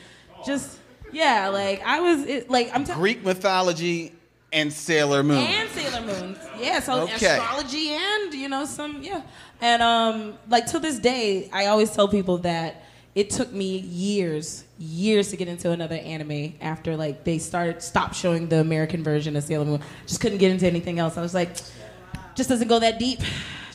just 0.45 0.79
yeah, 1.11 1.49
like 1.49 1.81
I 1.85 1.99
was 1.99 2.23
it, 2.25 2.49
like 2.49 2.71
I'm 2.73 2.83
telling. 2.83 2.99
Greek 3.01 3.23
mythology 3.23 4.13
and 4.53 4.71
Sailor 4.71 5.23
Moon. 5.23 5.37
and 5.37 5.69
Sailor 5.69 6.01
Moons. 6.05 6.37
Yeah, 6.59 6.79
so 6.79 7.01
Okay. 7.03 7.13
astrology 7.39 7.89
and 7.89 8.33
you 8.33 8.49
know 8.49 8.65
some 8.65 9.01
yeah. 9.03 9.21
And 9.59 9.81
um 9.81 10.37
like 10.49 10.65
to 10.67 10.79
this 10.79 10.97
day, 10.99 11.49
I 11.51 11.67
always 11.67 11.91
tell 11.91 12.07
people 12.07 12.37
that 12.39 12.83
it 13.13 13.29
took 13.29 13.51
me 13.51 13.77
years, 13.79 14.63
years 14.79 15.29
to 15.31 15.37
get 15.37 15.47
into 15.47 15.71
another 15.71 15.95
anime 15.95 16.53
after 16.61 16.95
like 16.95 17.23
they 17.23 17.37
started 17.37 17.81
stopped 17.81 18.15
showing 18.15 18.47
the 18.47 18.59
American 18.59 19.03
version 19.03 19.35
of 19.35 19.43
Sailor 19.43 19.65
Moon. 19.65 19.81
Just 20.07 20.21
couldn't 20.21 20.37
get 20.37 20.51
into 20.51 20.65
anything 20.65 20.99
else. 20.99 21.17
I 21.17 21.21
was 21.21 21.33
like, 21.33 21.57
just 22.35 22.49
doesn't 22.49 22.67
go 22.67 22.79
that 22.79 22.99
deep. 22.99 23.19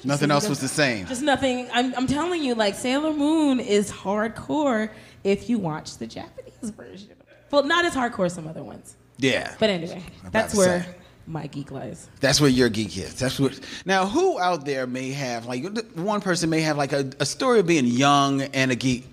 Nothing 0.04 0.30
else 0.30 0.48
was 0.48 0.60
the 0.60 0.68
same. 0.68 1.06
Just 1.06 1.22
nothing. 1.22 1.68
I'm, 1.72 1.94
I'm 1.94 2.06
telling 2.06 2.42
you, 2.42 2.54
like 2.54 2.74
Sailor 2.74 3.12
Moon 3.12 3.60
is 3.60 3.90
hardcore 3.90 4.90
if 5.24 5.50
you 5.50 5.58
watch 5.58 5.98
the 5.98 6.06
Japanese 6.06 6.70
version. 6.70 7.10
Well, 7.50 7.64
not 7.64 7.84
as 7.84 7.94
hardcore 7.94 8.26
as 8.26 8.34
some 8.34 8.46
other 8.46 8.62
ones. 8.62 8.96
Yeah. 9.18 9.54
But 9.58 9.70
anyway, 9.70 10.02
that's 10.30 10.54
where 10.54 10.82
say. 10.82 10.94
my 11.26 11.46
geek 11.46 11.70
lies. 11.70 12.08
That's 12.20 12.40
where 12.40 12.50
your 12.50 12.68
geek 12.68 12.96
is. 12.96 13.14
That's 13.14 13.38
what. 13.38 13.58
Now, 13.84 14.06
who 14.06 14.38
out 14.38 14.64
there 14.64 14.86
may 14.86 15.10
have 15.10 15.46
like 15.46 15.66
one 15.94 16.20
person 16.20 16.50
may 16.50 16.60
have 16.62 16.76
like 16.76 16.92
a, 16.92 17.10
a 17.20 17.26
story 17.26 17.60
of 17.60 17.66
being 17.66 17.86
young 17.86 18.42
and 18.42 18.70
a 18.70 18.76
geek. 18.76 19.06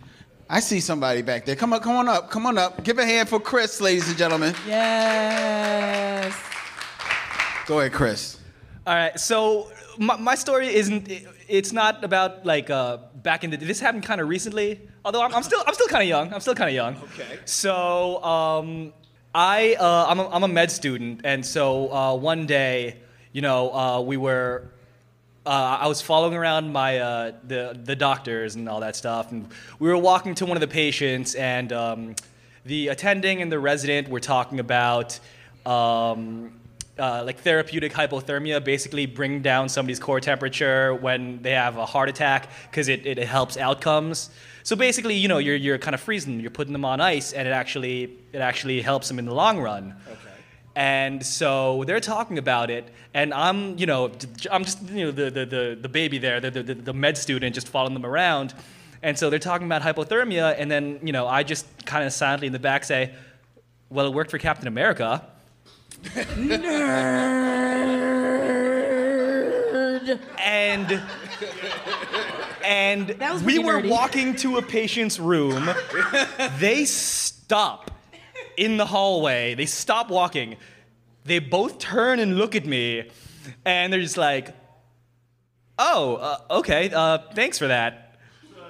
I 0.49 0.59
see 0.59 0.79
somebody 0.79 1.21
back 1.21 1.45
there. 1.45 1.55
Come 1.55 1.73
on, 1.73 1.79
come 1.79 1.95
on 1.95 2.07
up, 2.07 2.29
come 2.29 2.45
on 2.45 2.57
up. 2.57 2.83
Give 2.83 2.99
a 2.99 3.05
hand 3.05 3.29
for 3.29 3.39
Chris, 3.39 3.79
ladies 3.79 4.07
and 4.07 4.17
gentlemen. 4.17 4.53
Yes. 4.67 6.35
Go 7.65 7.79
ahead, 7.79 7.93
Chris. 7.93 8.37
All 8.85 8.93
right, 8.93 9.17
so 9.17 9.71
my, 9.97 10.17
my 10.17 10.35
story 10.35 10.67
isn't. 10.67 11.09
It's 11.47 11.71
not 11.71 12.03
about 12.03 12.45
like 12.45 12.69
uh, 12.69 12.97
back 13.15 13.43
in 13.43 13.51
the. 13.51 13.57
This 13.57 13.79
happened 13.79 14.03
kind 14.03 14.19
of 14.19 14.27
recently. 14.27 14.81
Although 15.05 15.21
I'm, 15.21 15.33
I'm 15.33 15.43
still 15.43 15.63
I'm 15.65 15.73
still 15.73 15.87
kind 15.87 16.03
of 16.03 16.09
young. 16.09 16.33
I'm 16.33 16.41
still 16.41 16.55
kind 16.55 16.69
of 16.69 16.75
young. 16.75 16.97
Okay. 16.97 17.39
So 17.45 18.21
um, 18.23 18.93
I 19.33 19.75
uh, 19.79 20.07
I'm 20.09 20.19
a, 20.19 20.29
I'm 20.29 20.43
a 20.43 20.47
med 20.47 20.71
student, 20.71 21.21
and 21.23 21.45
so 21.45 21.91
uh, 21.93 22.15
one 22.15 22.45
day, 22.45 22.97
you 23.31 23.41
know, 23.41 23.73
uh, 23.73 24.01
we 24.01 24.17
were. 24.17 24.69
Uh, 25.45 25.77
I 25.81 25.87
was 25.87 26.01
following 26.01 26.35
around 26.35 26.71
my 26.71 26.99
uh, 26.99 27.31
the 27.45 27.77
the 27.83 27.97
doctors 27.97 28.55
and 28.55 28.69
all 28.69 28.79
that 28.79 28.95
stuff, 28.95 29.33
and 29.33 29.49
we 29.77 29.89
were 29.89 29.97
walking 29.97 30.35
to 30.35 30.45
one 30.45 30.55
of 30.55 30.61
the 30.61 30.69
patients, 30.69 31.35
and 31.35 31.73
um, 31.73 32.15
the 32.65 32.87
attending 32.87 33.41
and 33.41 33.51
the 33.51 33.59
resident 33.59 34.07
were 34.07 34.21
talking 34.21 34.61
about 34.61 35.19
um, 35.65 36.53
uh, 36.97 37.23
like 37.25 37.39
therapeutic 37.39 37.91
hypothermia, 37.91 38.63
basically 38.63 39.05
bring 39.05 39.41
down 39.41 39.67
somebody's 39.67 39.99
core 39.99 40.21
temperature 40.21 40.95
when 40.95 41.41
they 41.41 41.51
have 41.51 41.75
a 41.75 41.85
heart 41.85 42.07
attack 42.07 42.49
because 42.71 42.87
it, 42.87 43.05
it 43.05 43.17
helps 43.17 43.57
outcomes. 43.57 44.29
So 44.63 44.77
basically, 44.77 45.15
you 45.15 45.27
know, 45.27 45.39
you're, 45.39 45.57
you're 45.57 45.77
kind 45.77 45.93
of 45.93 45.99
freezing 45.99 46.39
you're 46.39 46.51
putting 46.51 46.71
them 46.71 46.85
on 46.85 47.01
ice, 47.01 47.33
and 47.33 47.45
it 47.45 47.51
actually 47.51 48.17
it 48.31 48.39
actually 48.39 48.81
helps 48.81 49.09
them 49.09 49.19
in 49.19 49.25
the 49.25 49.33
long 49.33 49.59
run. 49.59 49.93
Okay. 50.07 50.32
And 50.75 51.23
so 51.23 51.83
they're 51.85 51.99
talking 51.99 52.39
about 52.39 52.71
it, 52.71 52.89
and 53.13 53.31
I'm, 53.33 53.77
you 53.77 53.85
know, 53.85 54.11
I'm 54.51 54.63
just, 54.63 54.81
you 54.89 55.05
know, 55.05 55.11
the, 55.11 55.29
the, 55.29 55.45
the, 55.45 55.77
the 55.79 55.89
baby 55.89 56.17
there, 56.17 56.39
the, 56.39 56.49
the, 56.49 56.73
the 56.73 56.93
med 56.93 57.15
student, 57.15 57.53
just 57.53 57.67
following 57.67 57.93
them 57.93 58.05
around. 58.05 58.55
And 59.03 59.19
so 59.19 59.29
they're 59.29 59.37
talking 59.37 59.67
about 59.67 59.83
hypothermia, 59.83 60.55
and 60.57 60.71
then, 60.71 60.99
you 61.03 61.13
know, 61.13 61.27
I 61.27 61.43
just 61.43 61.67
kind 61.85 62.05
of 62.05 62.13
silently 62.13 62.47
in 62.47 62.53
the 62.53 62.59
back 62.59 62.85
say, 62.85 63.13
well, 63.89 64.07
it 64.07 64.13
worked 64.13 64.31
for 64.31 64.39
Captain 64.39 64.67
America. 64.67 65.23
Nerd. 66.03 66.93
and 70.39 71.01
and 72.63 73.09
we 73.45 73.59
were 73.59 73.81
nerdy. 73.81 73.89
walking 73.89 74.35
to 74.37 74.57
a 74.57 74.61
patient's 74.61 75.19
room. 75.19 75.69
they 76.59 76.85
stop 76.85 77.91
in 78.57 78.77
the 78.77 78.85
hallway. 78.85 79.55
They 79.55 79.65
stop 79.65 80.09
walking. 80.09 80.57
They 81.25 81.39
both 81.39 81.79
turn 81.79 82.19
and 82.19 82.37
look 82.37 82.55
at 82.55 82.65
me, 82.65 83.09
and 83.65 83.91
they're 83.93 84.01
just 84.01 84.17
like, 84.17 84.53
"Oh, 85.79 86.15
uh, 86.15 86.37
okay. 86.59 86.89
Uh, 86.93 87.19
thanks 87.33 87.57
for 87.57 87.67
that." 87.67 87.99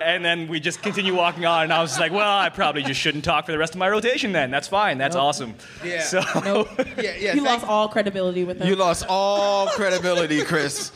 And 0.02 0.26
then 0.26 0.48
we 0.48 0.60
just 0.60 0.82
continue 0.82 1.16
walking 1.16 1.46
on, 1.46 1.64
and 1.64 1.74
I 1.74 1.82
was 1.82 1.92
just 1.92 2.00
like, 2.00 2.12
"Well, 2.12 2.28
I 2.38 2.50
probably 2.50 2.84
just 2.84 3.00
shouldn't 3.00 3.24
talk 3.24 3.46
for 3.46 3.52
the 3.52 3.58
rest 3.58 3.74
of 3.74 3.80
my 3.80 3.90
rotation. 3.90 4.32
Then 4.34 4.52
that's 4.52 4.68
fine. 4.68 4.98
That's 4.98 5.16
awesome." 5.16 5.56
Yeah. 5.84 6.02
So 6.04 6.20
Yeah, 6.20 6.66
yeah. 6.98 7.12
You 7.36 7.44
thank- 7.44 7.46
lost 7.46 7.68
all 7.68 7.88
credibility 7.88 8.44
with 8.44 8.60
them. 8.60 8.68
You 8.68 8.76
lost 8.76 9.06
all 9.08 9.68
credibility, 9.68 10.44
Chris. 10.44 10.92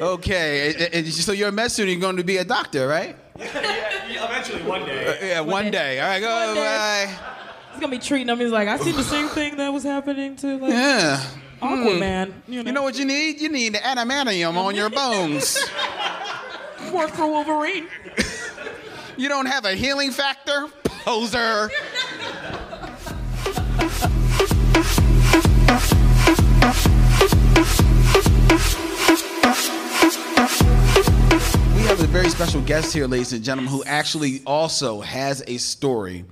Okay, 0.00 0.74
and- 0.74 0.94
and 1.06 1.12
so 1.12 1.32
you're 1.32 1.48
a 1.48 1.52
med 1.52 1.70
student. 1.70 1.92
You're 1.92 2.00
going 2.00 2.16
to 2.16 2.24
be 2.24 2.38
a 2.38 2.44
doctor, 2.44 2.86
right? 2.88 3.16
eventually 3.38 4.62
one 4.62 4.84
day. 4.84 5.18
Yeah, 5.28 5.40
one 5.40 5.64
day. 5.66 5.70
day. 5.70 6.00
All 6.00 6.08
right, 6.08 6.20
go. 6.20 6.46
One 6.46 6.54
day. 6.54 7.14
Bye. 7.18 7.38
He's 7.82 7.88
gonna 7.88 7.98
be 8.00 8.06
treating 8.06 8.28
them. 8.28 8.38
He's 8.38 8.52
like, 8.52 8.68
I 8.68 8.76
see 8.76 8.92
the 8.92 9.02
same 9.02 9.26
thing 9.26 9.56
that 9.56 9.72
was 9.72 9.82
happening 9.82 10.36
to 10.36 10.56
like 10.56 10.70
Yeah. 10.70 11.20
Aquaman. 11.60 12.30
Hmm. 12.30 12.52
You 12.52 12.62
know, 12.62 12.66
You 12.68 12.72
know 12.72 12.82
what 12.84 12.96
you 12.96 13.04
need? 13.04 13.40
You 13.40 13.48
need 13.48 13.74
adamantium 13.74 14.54
on 14.56 14.76
your 14.76 14.88
bones. 14.88 15.58
work 16.92 17.10
for 17.10 17.26
Wolverine. 17.26 17.88
You 19.16 19.28
don't 19.28 19.46
have 19.46 19.64
a 19.64 19.72
healing 19.72 20.12
factor? 20.12 20.68
Poser. 20.84 21.70
We 31.74 31.88
have 31.88 32.00
a 32.00 32.06
very 32.06 32.28
special 32.30 32.60
guest 32.62 32.92
here, 32.92 33.06
ladies 33.08 33.32
and 33.32 33.42
gentlemen, 33.42 33.72
who 33.72 33.82
actually 33.84 34.40
also 34.46 35.00
has 35.00 35.42
a 35.48 35.56
story 35.56 36.24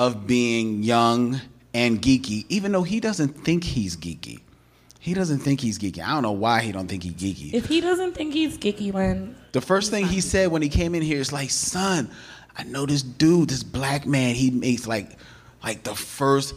of 0.00 0.26
being 0.26 0.82
young 0.82 1.38
and 1.74 2.00
geeky, 2.00 2.46
even 2.48 2.72
though 2.72 2.82
he 2.82 3.00
doesn't 3.00 3.44
think 3.44 3.62
he's 3.62 3.98
geeky. 3.98 4.40
He 4.98 5.12
doesn't 5.12 5.40
think 5.40 5.60
he's 5.60 5.78
geeky. 5.78 6.02
I 6.02 6.12
don't 6.12 6.22
know 6.22 6.32
why 6.32 6.62
he 6.62 6.72
don't 6.72 6.88
think 6.88 7.02
he's 7.02 7.12
geeky. 7.12 7.52
If 7.52 7.66
he 7.66 7.82
doesn't 7.82 8.14
think 8.14 8.32
he's 8.32 8.56
geeky, 8.56 8.92
then 8.92 9.36
The 9.52 9.60
first 9.60 9.90
thing 9.90 10.06
he 10.06 10.22
said 10.22 10.50
when 10.50 10.62
he 10.62 10.70
came 10.70 10.94
in 10.94 11.02
here 11.02 11.20
is 11.20 11.32
like, 11.34 11.50
"Son, 11.50 12.10
I 12.56 12.62
know 12.64 12.86
this 12.86 13.02
dude, 13.02 13.50
this 13.50 13.62
black 13.62 14.06
man. 14.06 14.34
He 14.34 14.50
makes 14.50 14.86
like, 14.86 15.18
like 15.62 15.82
the 15.82 15.94
first 15.94 16.54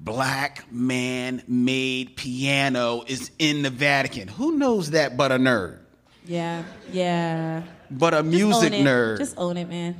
black 0.00 0.64
man 0.72 1.42
made 1.46 2.16
piano 2.16 3.04
is 3.06 3.30
in 3.38 3.62
the 3.62 3.70
Vatican. 3.70 4.26
Who 4.26 4.56
knows 4.58 4.90
that 4.90 5.16
but 5.16 5.30
a 5.30 5.36
nerd, 5.36 5.78
yeah, 6.26 6.64
yeah. 6.92 7.62
but 7.92 8.12
a 8.12 8.18
Just 8.22 8.26
music 8.28 8.72
own 8.72 8.80
it. 8.80 8.84
nerd. 8.86 9.18
Just 9.18 9.38
own 9.38 9.56
it, 9.56 9.68
man. 9.68 9.94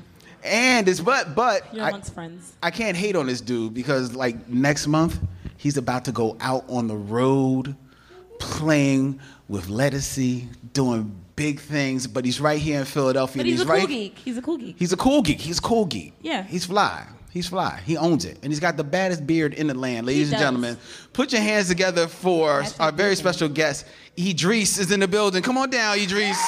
And 0.46 0.88
it's 0.88 1.00
but 1.00 1.34
but 1.34 1.74
You're 1.74 1.84
I, 1.84 2.00
friends. 2.00 2.54
I 2.62 2.70
can't 2.70 2.96
hate 2.96 3.16
on 3.16 3.26
this 3.26 3.40
dude 3.40 3.74
because 3.74 4.14
like 4.14 4.48
next 4.48 4.86
month 4.86 5.18
he's 5.56 5.76
about 5.76 6.04
to 6.06 6.12
go 6.12 6.36
out 6.40 6.64
on 6.68 6.86
the 6.86 6.96
road 6.96 7.76
playing 8.38 9.20
with 9.48 9.66
Ledisi, 9.68 10.48
doing 10.72 11.14
big 11.36 11.60
things. 11.60 12.06
But 12.06 12.24
he's 12.24 12.40
right 12.40 12.60
here 12.60 12.80
in 12.80 12.84
Philadelphia. 12.84 13.40
But 13.40 13.46
and 13.46 13.50
he's, 13.50 13.62
a 13.62 13.66
right, 13.66 13.80
cool 13.80 13.88
geek. 13.88 14.18
He's 14.18 14.38
a 14.38 14.42
cool 14.42 14.58
geek. 14.58 14.76
He's 14.78 14.92
a 14.92 14.96
cool 14.96 15.22
geek. 15.22 15.40
He's 15.40 15.58
a 15.58 15.62
cool 15.62 15.84
geek. 15.86 16.14
Yeah. 16.22 16.42
He's 16.42 16.66
fly. 16.66 17.06
He's 17.30 17.48
fly. 17.48 17.82
He 17.84 17.98
owns 17.98 18.24
it. 18.24 18.38
And 18.42 18.50
he's 18.50 18.60
got 18.60 18.78
the 18.78 18.84
baddest 18.84 19.26
beard 19.26 19.52
in 19.52 19.66
the 19.66 19.74
land. 19.74 20.06
Ladies 20.06 20.32
and 20.32 20.40
gentlemen, 20.40 20.78
put 21.12 21.32
your 21.32 21.42
hands 21.42 21.68
together 21.68 22.06
for 22.06 22.62
That's 22.62 22.80
our 22.80 22.90
very 22.90 23.14
special 23.14 23.48
guest. 23.50 23.84
Idris 24.18 24.78
is 24.78 24.90
in 24.90 25.00
the 25.00 25.08
building. 25.08 25.42
Come 25.42 25.58
on 25.58 25.68
down, 25.68 25.98
Idris. 25.98 26.38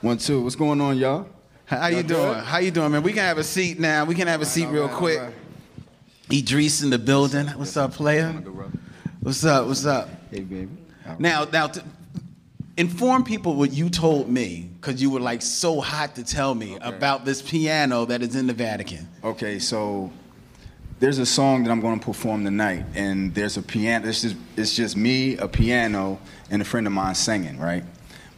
One, 0.00 0.18
two. 0.18 0.42
What's 0.42 0.54
going 0.54 0.80
on, 0.80 0.96
y'all? 0.96 1.26
How 1.64 1.88
you 1.88 1.96
Y'all 1.96 2.02
doing? 2.04 2.22
good? 2.34 2.44
How 2.44 2.58
you 2.58 2.70
doing, 2.70 2.92
man? 2.92 3.02
We 3.02 3.12
can 3.12 3.22
have 3.22 3.38
a 3.38 3.42
seat 3.42 3.80
now. 3.80 4.04
We 4.04 4.14
can 4.14 4.28
have 4.28 4.42
a 4.42 4.46
seat 4.46 4.66
real 4.66 4.86
right, 4.86 4.94
quick. 4.94 5.18
right. 5.18 5.32
Idris 6.32 6.82
in 6.82 6.90
the 6.90 6.98
building. 6.98 7.48
What's 7.48 7.76
up, 7.76 7.94
player? 7.94 8.30
What's 9.20 9.44
up? 9.44 9.66
What's 9.66 9.84
up? 9.86 10.08
Hey, 10.30 10.40
baby. 10.40 10.68
Now, 11.18 11.44
now, 11.52 11.72
inform 12.76 13.24
people 13.24 13.56
what 13.56 13.72
you 13.72 13.90
told 13.90 14.28
me, 14.28 14.70
because 14.80 15.02
you 15.02 15.10
were 15.10 15.20
like 15.20 15.42
so 15.42 15.80
hot 15.80 16.14
to 16.14 16.22
tell 16.22 16.54
me 16.54 16.78
about 16.80 17.24
this 17.24 17.42
piano 17.42 18.04
that 18.04 18.22
is 18.22 18.36
in 18.36 18.46
the 18.46 18.54
Vatican. 18.54 19.08
Okay, 19.24 19.58
so 19.58 20.12
there's 21.00 21.18
a 21.18 21.26
song 21.26 21.64
that 21.64 21.70
I'm 21.70 21.80
going 21.80 21.98
to 21.98 22.04
perform 22.06 22.44
tonight, 22.44 22.84
and 22.94 23.34
there's 23.34 23.56
a 23.56 23.62
piano. 23.62 24.08
It's 24.08 24.22
just, 24.22 24.36
it's 24.56 24.76
just 24.76 24.96
me, 24.96 25.36
a 25.38 25.48
piano, 25.48 26.20
and 26.50 26.62
a 26.62 26.64
friend 26.64 26.86
of 26.86 26.92
mine 26.92 27.16
singing, 27.16 27.58
right? 27.58 27.84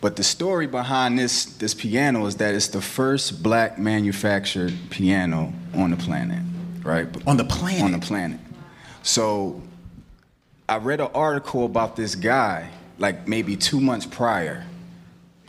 But 0.07 0.15
the 0.15 0.23
story 0.23 0.69
behind 0.69 1.19
this 1.19 1.47
this 1.47 1.75
piano 1.75 2.27
is 2.27 2.37
that 2.37 2.55
it's 2.55 2.69
the 2.69 2.81
first 2.81 3.43
black 3.43 3.77
manufactured 3.77 4.73
piano 4.89 5.53
on 5.75 5.91
the 5.91 5.97
planet, 5.97 6.45
right? 6.85 7.09
On 7.27 7.37
the 7.37 7.43
planet? 7.43 7.83
On 7.83 7.91
the 7.91 7.99
planet. 7.99 8.39
So 9.03 9.61
I 10.69 10.77
read 10.77 11.01
an 11.01 11.11
article 11.13 11.65
about 11.65 11.97
this 11.97 12.15
guy, 12.15 12.71
like 12.99 13.27
maybe 13.27 13.57
two 13.57 13.81
months 13.81 14.07
prior, 14.07 14.65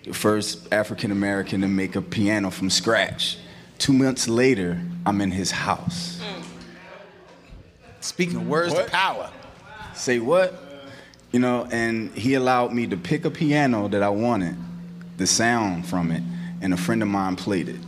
the 0.04 0.16
first 0.16 0.74
African 0.74 1.12
American 1.12 1.62
to 1.62 1.68
make 1.68 1.96
a 1.96 2.02
piano 2.02 2.50
from 2.50 2.72
scratch. 2.72 3.38
Two 3.78 3.94
months 3.94 4.28
later, 4.28 4.82
I'm 5.06 5.22
in 5.22 5.30
his 5.30 5.52
house. 5.52 6.20
Speaking 8.00 8.50
words 8.50 8.74
What? 8.74 8.86
to 8.86 8.92
power. 8.92 9.30
Say 9.94 10.18
what? 10.18 10.67
You 11.32 11.40
know, 11.40 11.68
and 11.72 12.12
he 12.14 12.36
allowed 12.36 12.74
me 12.74 12.88
to 12.88 12.98
pick 12.98 13.26
a 13.26 13.30
piano 13.32 13.88
that 13.90 14.02
I 14.02 14.10
wanted, 14.10 14.56
the 15.18 15.28
sound 15.28 15.86
from 15.86 16.12
it, 16.12 16.24
and 16.62 16.74
a 16.74 16.78
friend 16.78 17.02
of 17.02 17.10
mine 17.10 17.36
played 17.36 17.70
it. 17.70 17.80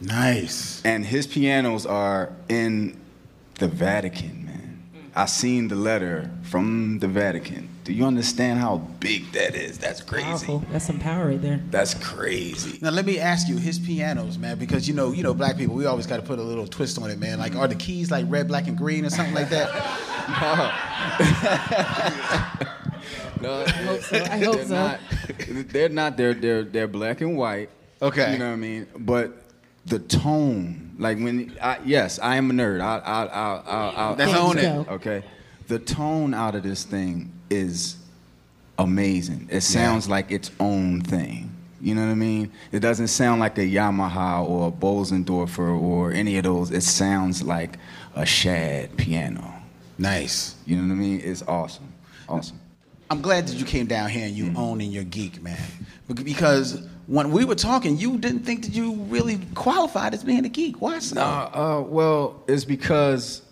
Nice. 0.00 0.82
And 0.84 1.04
his 1.04 1.26
pianos 1.26 1.86
are 1.86 2.32
in 2.48 2.98
the 3.58 3.68
Vatican, 3.68 4.46
man. 4.46 4.82
I 5.14 5.26
seen 5.26 5.68
the 5.68 5.76
letter 5.76 6.30
from 6.42 6.98
the 6.98 7.08
Vatican. 7.08 7.68
Do 7.84 7.92
you 7.92 8.04
understand 8.04 8.60
how 8.60 8.78
big 9.00 9.32
that 9.32 9.56
is? 9.56 9.76
That's 9.78 10.00
crazy. 10.00 10.24
Powerful. 10.24 10.64
That's 10.70 10.86
some 10.86 11.00
power 11.00 11.26
right 11.28 11.42
there. 11.42 11.60
That's 11.70 11.94
crazy. 11.94 12.78
Now 12.80 12.90
let 12.90 13.04
me 13.04 13.18
ask 13.18 13.48
you, 13.48 13.56
his 13.56 13.78
pianos, 13.78 14.38
man, 14.38 14.56
because 14.58 14.86
you 14.86 14.94
know, 14.94 15.10
you 15.10 15.24
know, 15.24 15.34
black 15.34 15.56
people, 15.56 15.74
we 15.74 15.86
always 15.86 16.06
got 16.06 16.16
to 16.16 16.22
put 16.22 16.38
a 16.38 16.42
little 16.42 16.66
twist 16.66 16.96
on 17.00 17.10
it, 17.10 17.18
man. 17.18 17.40
Like, 17.40 17.56
are 17.56 17.66
the 17.66 17.74
keys 17.74 18.10
like 18.10 18.26
red, 18.28 18.46
black, 18.46 18.68
and 18.68 18.78
green 18.78 19.04
or 19.04 19.10
something 19.10 19.34
like 19.34 19.48
that? 19.50 19.68
No, 23.42 23.64
I 23.66 23.70
hope 23.70 24.00
so. 24.02 24.16
I 24.16 24.38
hope 24.38 24.54
they're 24.54 24.66
so. 24.66 24.74
not. 24.74 25.00
They're 25.48 25.88
not. 25.88 26.16
They're 26.16 26.34
they're 26.34 26.62
they're 26.62 26.86
black 26.86 27.20
and 27.22 27.36
white. 27.36 27.70
Okay. 28.00 28.32
You 28.32 28.38
know 28.38 28.46
what 28.46 28.52
I 28.52 28.56
mean? 28.56 28.86
But 28.96 29.32
the 29.84 29.98
tone, 29.98 30.92
like 30.98 31.18
when 31.18 31.56
I, 31.60 31.78
yes, 31.84 32.20
I 32.20 32.36
am 32.36 32.50
a 32.50 32.54
nerd. 32.54 32.80
I 32.80 32.98
I 32.98 33.24
I 33.24 33.56
I. 33.56 33.88
I 33.90 34.14
Let's 34.14 34.32
I'll 34.32 34.46
own 34.46 34.54
say 34.54 34.66
it. 34.66 34.88
Okay. 34.88 35.24
The 35.68 35.78
tone 35.78 36.34
out 36.34 36.54
of 36.54 36.62
this 36.62 36.84
thing 36.84 37.30
is 37.50 37.96
amazing. 38.78 39.48
It 39.50 39.60
sounds 39.62 40.08
like 40.08 40.30
its 40.30 40.50
own 40.60 41.00
thing. 41.02 41.50
You 41.80 41.94
know 41.96 42.02
what 42.04 42.12
I 42.12 42.14
mean? 42.14 42.52
It 42.70 42.80
doesn't 42.80 43.08
sound 43.08 43.40
like 43.40 43.58
a 43.58 43.62
Yamaha 43.62 44.48
or 44.48 44.68
a 44.68 44.70
Bosendorfer 44.70 45.80
or 45.80 46.12
any 46.12 46.36
of 46.38 46.44
those. 46.44 46.70
It 46.70 46.82
sounds 46.82 47.42
like 47.42 47.76
a 48.14 48.24
Shad 48.24 48.96
piano. 48.96 49.52
Nice. 49.98 50.54
You 50.64 50.76
know 50.76 50.82
what 50.82 50.92
I 50.92 50.96
mean? 50.96 51.20
It's 51.24 51.42
awesome. 51.42 51.92
Awesome. 52.28 52.58
I'm 53.10 53.20
glad 53.20 53.46
that 53.48 53.56
you 53.56 53.64
came 53.64 53.86
down 53.86 54.08
here 54.10 54.26
and 54.26 54.34
you 54.34 54.44
Mm-hmm. 54.44 54.56
owning 54.56 54.90
your 54.90 55.04
geek, 55.04 55.42
man. 55.42 55.58
Because 56.12 56.82
when 57.06 57.30
we 57.30 57.44
were 57.44 57.54
talking, 57.54 57.96
you 57.98 58.16
didn't 58.18 58.40
think 58.44 58.62
that 58.64 58.72
you 58.72 58.94
really 59.08 59.38
qualified 59.54 60.14
as 60.14 60.22
being 60.24 60.44
a 60.44 60.48
geek. 60.48 60.80
Why 60.80 60.98
so? 60.98 61.20
Uh, 61.20 61.24
uh, 61.52 61.82
well, 61.82 62.42
it's 62.46 62.64
because 62.64 63.42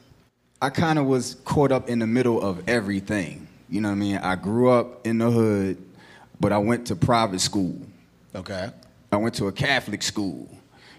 I 0.63 0.71
kind 0.71 0.99
of 0.99 1.07
was 1.07 1.37
caught 1.45 1.73
up 1.73 1.89
in 1.89 1.99
the 2.01 2.07
middle 2.07 2.41
of 2.41 2.69
everything. 2.69 3.49
You 3.69 3.81
know 3.81 3.89
what 3.89 3.95
I 3.95 3.99
mean? 3.99 4.17
I 4.19 4.35
grew 4.35 4.71
up 4.71 5.07
in 5.07 5.19
the 5.19 5.31
hood, 5.31 5.79
but 6.39 6.53
I 6.53 6.59
went 6.59 6.89
to 6.89 6.97
private 6.97 7.41
school. 7.41 7.81
Okay. 8.35 8.71
I 9.13 9.17
went 9.17 9.35
to 9.37 9.47
a 9.47 9.53
Catholic 9.53 10.03
school. 10.03 10.49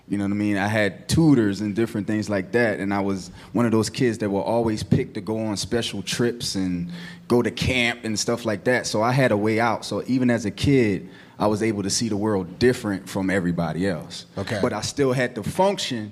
You 0.08 0.18
know 0.18 0.26
what 0.26 0.32
I 0.32 0.36
mean? 0.36 0.58
I 0.58 0.68
had 0.68 1.08
tutors 1.08 1.62
and 1.62 1.74
different 1.76 2.06
things 2.06 2.30
like 2.30 2.52
that, 2.52 2.80
and 2.80 2.94
I 2.94 3.00
was 3.00 3.32
one 3.54 3.66
of 3.66 3.72
those 3.72 3.90
kids 3.90 4.18
that 4.18 4.30
were 4.30 4.42
always 4.42 4.84
picked 4.84 5.14
to 5.14 5.22
go 5.22 5.38
on 5.38 5.56
special 5.56 6.02
trips 6.02 6.56
and 6.56 6.92
go 7.30 7.42
to 7.42 7.52
camp 7.52 8.02
and 8.04 8.20
stuff 8.20 8.44
like 8.44 8.66
that. 8.66 8.88
So 8.88 9.02
I 9.02 9.12
had 9.14 9.32
a 9.32 9.38
way 9.38 9.60
out. 9.60 9.86
So 9.86 10.04
even 10.08 10.30
as 10.30 10.46
a 10.46 10.52
kid, 10.52 11.08
I 11.40 11.48
was 11.48 11.64
able 11.64 11.84
to 11.84 11.90
see 11.90 12.10
the 12.10 12.18
world 12.18 12.60
different 12.60 13.08
from 13.08 13.30
everybody 13.30 13.88
else. 13.88 14.26
Okay. 14.38 14.60
But 14.62 14.74
I 14.74 14.82
still 14.82 15.14
had 15.14 15.36
to 15.36 15.44
function 15.44 16.12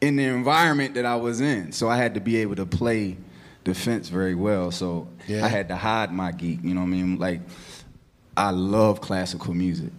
in 0.00 0.16
the 0.16 0.24
environment 0.24 0.94
that 0.94 1.04
I 1.04 1.16
was 1.16 1.40
in. 1.40 1.72
So 1.72 1.88
I 1.88 1.96
had 1.96 2.14
to 2.14 2.20
be 2.20 2.36
able 2.38 2.56
to 2.56 2.66
play 2.66 3.16
defense 3.64 4.08
very 4.08 4.34
well. 4.34 4.70
So 4.70 5.08
Yeah. 5.26 5.44
I 5.44 5.48
had 5.48 5.68
to 5.68 5.76
hide 5.76 6.12
my 6.12 6.32
geek. 6.32 6.60
You 6.62 6.74
know 6.74 6.80
what 6.80 6.86
I 6.86 6.90
mean? 6.90 7.18
Like 7.18 7.40
I 8.36 8.50
love 8.50 9.00
classical 9.00 9.54
music. 9.54 9.90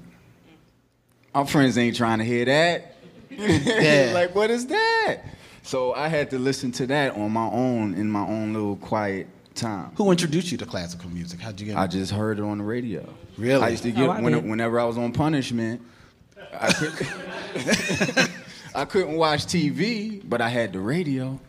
My 1.34 1.46
friends 1.46 1.78
ain't 1.78 1.96
trying 1.96 2.20
to 2.20 2.26
hear 2.26 2.46
that. 2.46 2.96
Yeah. 3.30 4.12
like, 4.14 4.34
what 4.34 4.50
is 4.50 4.66
that? 4.68 5.18
So 5.62 5.94
I 5.94 6.08
had 6.08 6.32
to 6.32 6.40
listen 6.40 6.72
to 6.74 6.88
that 6.88 7.16
on 7.16 7.32
my 7.32 7.46
own 7.46 7.94
in 7.94 8.10
my 8.10 8.26
own 8.26 8.54
little 8.54 8.78
quiet 8.78 9.28
time. 9.54 9.92
Who 9.96 10.10
introduced 10.10 10.52
you 10.52 10.58
to 10.58 10.66
classical 10.66 11.10
music? 11.10 11.40
How'd 11.40 11.60
you 11.60 11.68
get? 11.68 11.78
I 11.78 11.86
just 11.86 12.12
heard 12.12 12.40
it 12.40 12.44
on 12.44 12.58
the 12.58 12.64
radio. 12.64 13.08
Really? 13.38 13.62
I 13.62 13.70
used 13.70 13.84
to 13.84 13.90
oh, 13.90 13.94
get 13.94 14.10
Oh, 14.10 14.12
I 14.12 14.22
when, 14.22 14.50
whenever 14.50 14.80
I 14.80 14.86
was 14.86 14.98
on 14.98 15.12
punishment. 15.12 15.82
I 16.52 16.74
couldn't, 16.74 18.32
I 18.76 18.86
couldn't 18.86 19.16
watch 19.16 19.46
TV, 19.46 20.22
but 20.28 20.42
I 20.42 20.50
had 20.50 20.74
the 20.74 20.80
radio. 20.80 21.40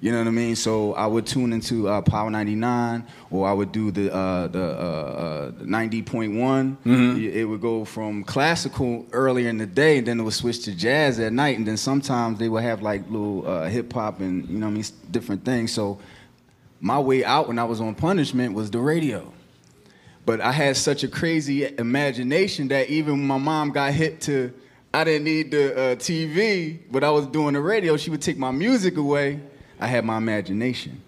You 0.00 0.12
know 0.12 0.18
what 0.18 0.28
I 0.28 0.30
mean? 0.30 0.56
So 0.56 0.92
I 0.92 1.06
would 1.06 1.26
tune 1.26 1.52
into 1.54 1.88
uh, 1.88 2.02
Power 2.02 2.30
99, 2.30 3.06
or 3.30 3.48
I 3.48 3.52
would 3.52 3.72
do 3.72 3.90
the 3.90 4.14
uh, 4.14 4.46
the 4.48 4.62
uh, 4.62 4.66
uh, 4.66 5.50
90.1. 5.62 6.76
It 7.34 7.44
would 7.46 7.62
go 7.62 7.84
from 7.86 8.22
classical 8.22 9.06
earlier 9.12 9.48
in 9.48 9.56
the 9.56 9.66
day, 9.66 9.98
and 9.98 10.06
then 10.06 10.20
it 10.20 10.22
would 10.22 10.34
switch 10.34 10.64
to 10.64 10.74
jazz 10.74 11.18
at 11.18 11.32
night, 11.32 11.56
and 11.56 11.66
then 11.66 11.78
sometimes 11.78 12.38
they 12.38 12.48
would 12.48 12.62
have 12.62 12.82
like 12.82 13.08
little 13.10 13.48
uh, 13.48 13.68
hip 13.68 13.90
hop 13.92 14.20
and 14.20 14.46
you 14.48 14.58
know 14.58 14.66
what 14.66 14.72
I 14.72 14.74
mean 14.74 14.84
different 15.10 15.44
things. 15.46 15.72
So 15.72 15.98
my 16.80 16.98
way 16.98 17.24
out 17.24 17.48
when 17.48 17.58
I 17.58 17.64
was 17.64 17.80
on 17.80 17.94
punishment 17.94 18.54
was 18.54 18.70
the 18.70 18.80
radio. 18.80 19.32
But 20.26 20.40
I 20.40 20.52
had 20.52 20.76
such 20.76 21.04
a 21.04 21.08
crazy 21.08 21.64
imagination 21.78 22.68
that 22.68 22.90
even 22.90 23.12
when 23.12 23.26
my 23.26 23.38
mom 23.38 23.70
got 23.70 23.92
hit 23.94 24.20
to, 24.22 24.52
I 24.96 25.04
didn't 25.04 25.24
need 25.24 25.50
the 25.50 25.74
uh, 25.74 25.94
TV, 25.96 26.78
but 26.90 27.04
I 27.04 27.10
was 27.10 27.26
doing 27.26 27.52
the 27.52 27.60
radio. 27.60 27.98
She 27.98 28.08
would 28.08 28.22
take 28.22 28.38
my 28.38 28.50
music 28.50 28.96
away. 28.96 29.40
I 29.78 29.86
had 29.88 30.06
my 30.06 30.16
imagination. 30.16 31.02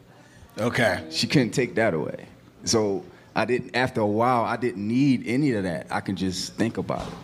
okay. 0.59 1.05
She 1.11 1.27
couldn't 1.27 1.53
take 1.53 1.74
that 1.77 1.94
away. 1.94 2.27
So 2.64 3.03
I 3.35 3.46
didn't. 3.46 3.74
After 3.74 4.03
a 4.03 4.07
while, 4.07 4.44
I 4.44 4.59
didn't 4.59 4.87
need 4.87 5.27
any 5.27 5.53
of 5.53 5.62
that. 5.62 5.87
I 5.90 6.01
can 6.01 6.16
just 6.16 6.53
think 6.57 6.77
about 6.77 7.07
it. 7.07 7.14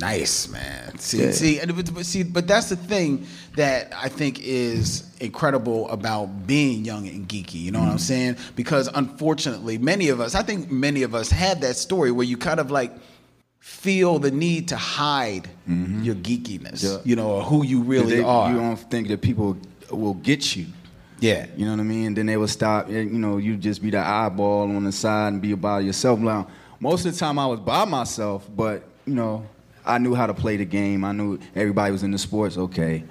Nice, 0.00 0.48
man. 0.48 0.98
See, 0.98 1.22
Yeah. 1.22 1.30
see, 1.30 1.60
and 1.60 1.76
but, 1.76 1.94
but 1.94 2.04
see, 2.04 2.24
but 2.24 2.48
that's 2.48 2.70
the 2.70 2.76
thing 2.76 3.24
that 3.54 3.92
I 3.94 4.08
think 4.08 4.40
is 4.42 5.04
incredible 5.20 5.88
about 5.90 6.48
being 6.48 6.84
young 6.84 7.06
and 7.06 7.28
geeky. 7.28 7.60
You 7.60 7.70
know 7.70 7.78
what 7.80 7.90
I'm 7.90 7.98
saying? 7.98 8.38
Because 8.56 8.88
unfortunately, 8.92 9.78
many 9.78 10.08
of 10.08 10.20
us, 10.20 10.34
I 10.34 10.42
think 10.42 10.68
many 10.68 11.04
of 11.04 11.14
us 11.14 11.30
had 11.30 11.60
that 11.60 11.76
story 11.76 12.10
where 12.10 12.26
you 12.26 12.38
kind 12.38 12.58
of 12.58 12.72
like 12.72 12.90
feel 13.62 14.18
the 14.18 14.30
need 14.32 14.66
to 14.66 14.76
hide 14.76 15.48
mm-hmm. 15.68 16.02
your 16.02 16.16
geekiness, 16.16 16.82
Yeah. 16.82 16.98
you 17.04 17.14
know, 17.14 17.30
or 17.30 17.42
who 17.44 17.64
you 17.64 17.80
really 17.80 18.16
They- 18.16 18.22
are. 18.22 18.50
You 18.50 18.58
don't 18.58 18.76
think 18.90 19.06
that 19.06 19.20
people 19.22 19.56
will 19.88 20.14
get 20.14 20.56
you. 20.56 20.66
yeah. 21.20 21.46
You 21.56 21.66
know 21.66 21.70
what 21.70 21.80
I 21.80 21.84
mean? 21.84 22.14
Then 22.14 22.26
they 22.26 22.36
would 22.36 22.50
stop. 22.50 22.88
Eh, 22.90 23.02
you 23.02 23.20
know, 23.20 23.36
you 23.36 23.56
just 23.56 23.80
be 23.80 23.90
the 23.90 24.04
eyeball 24.04 24.62
on 24.74 24.82
the 24.82 24.90
side 24.90 25.28
and 25.34 25.40
be 25.40 25.52
about 25.52 25.84
yourself. 25.84 26.18
Now, 26.18 26.48
most 26.80 27.06
of 27.06 27.12
the 27.12 27.18
time 27.18 27.38
I 27.38 27.46
was 27.46 27.60
by 27.60 27.84
myself, 27.84 28.48
but 28.56 28.82
you 29.06 29.14
know, 29.14 29.46
I 29.86 29.98
knew 29.98 30.14
how 30.16 30.26
to 30.26 30.34
play 30.34 30.56
the 30.56 30.64
game. 30.64 31.04
I 31.04 31.12
knew 31.12 31.38
everybody 31.54 31.92
was 31.92 32.02
in 32.02 32.10
the 32.10 32.18
sports. 32.18 32.56
Okay, 32.58 33.04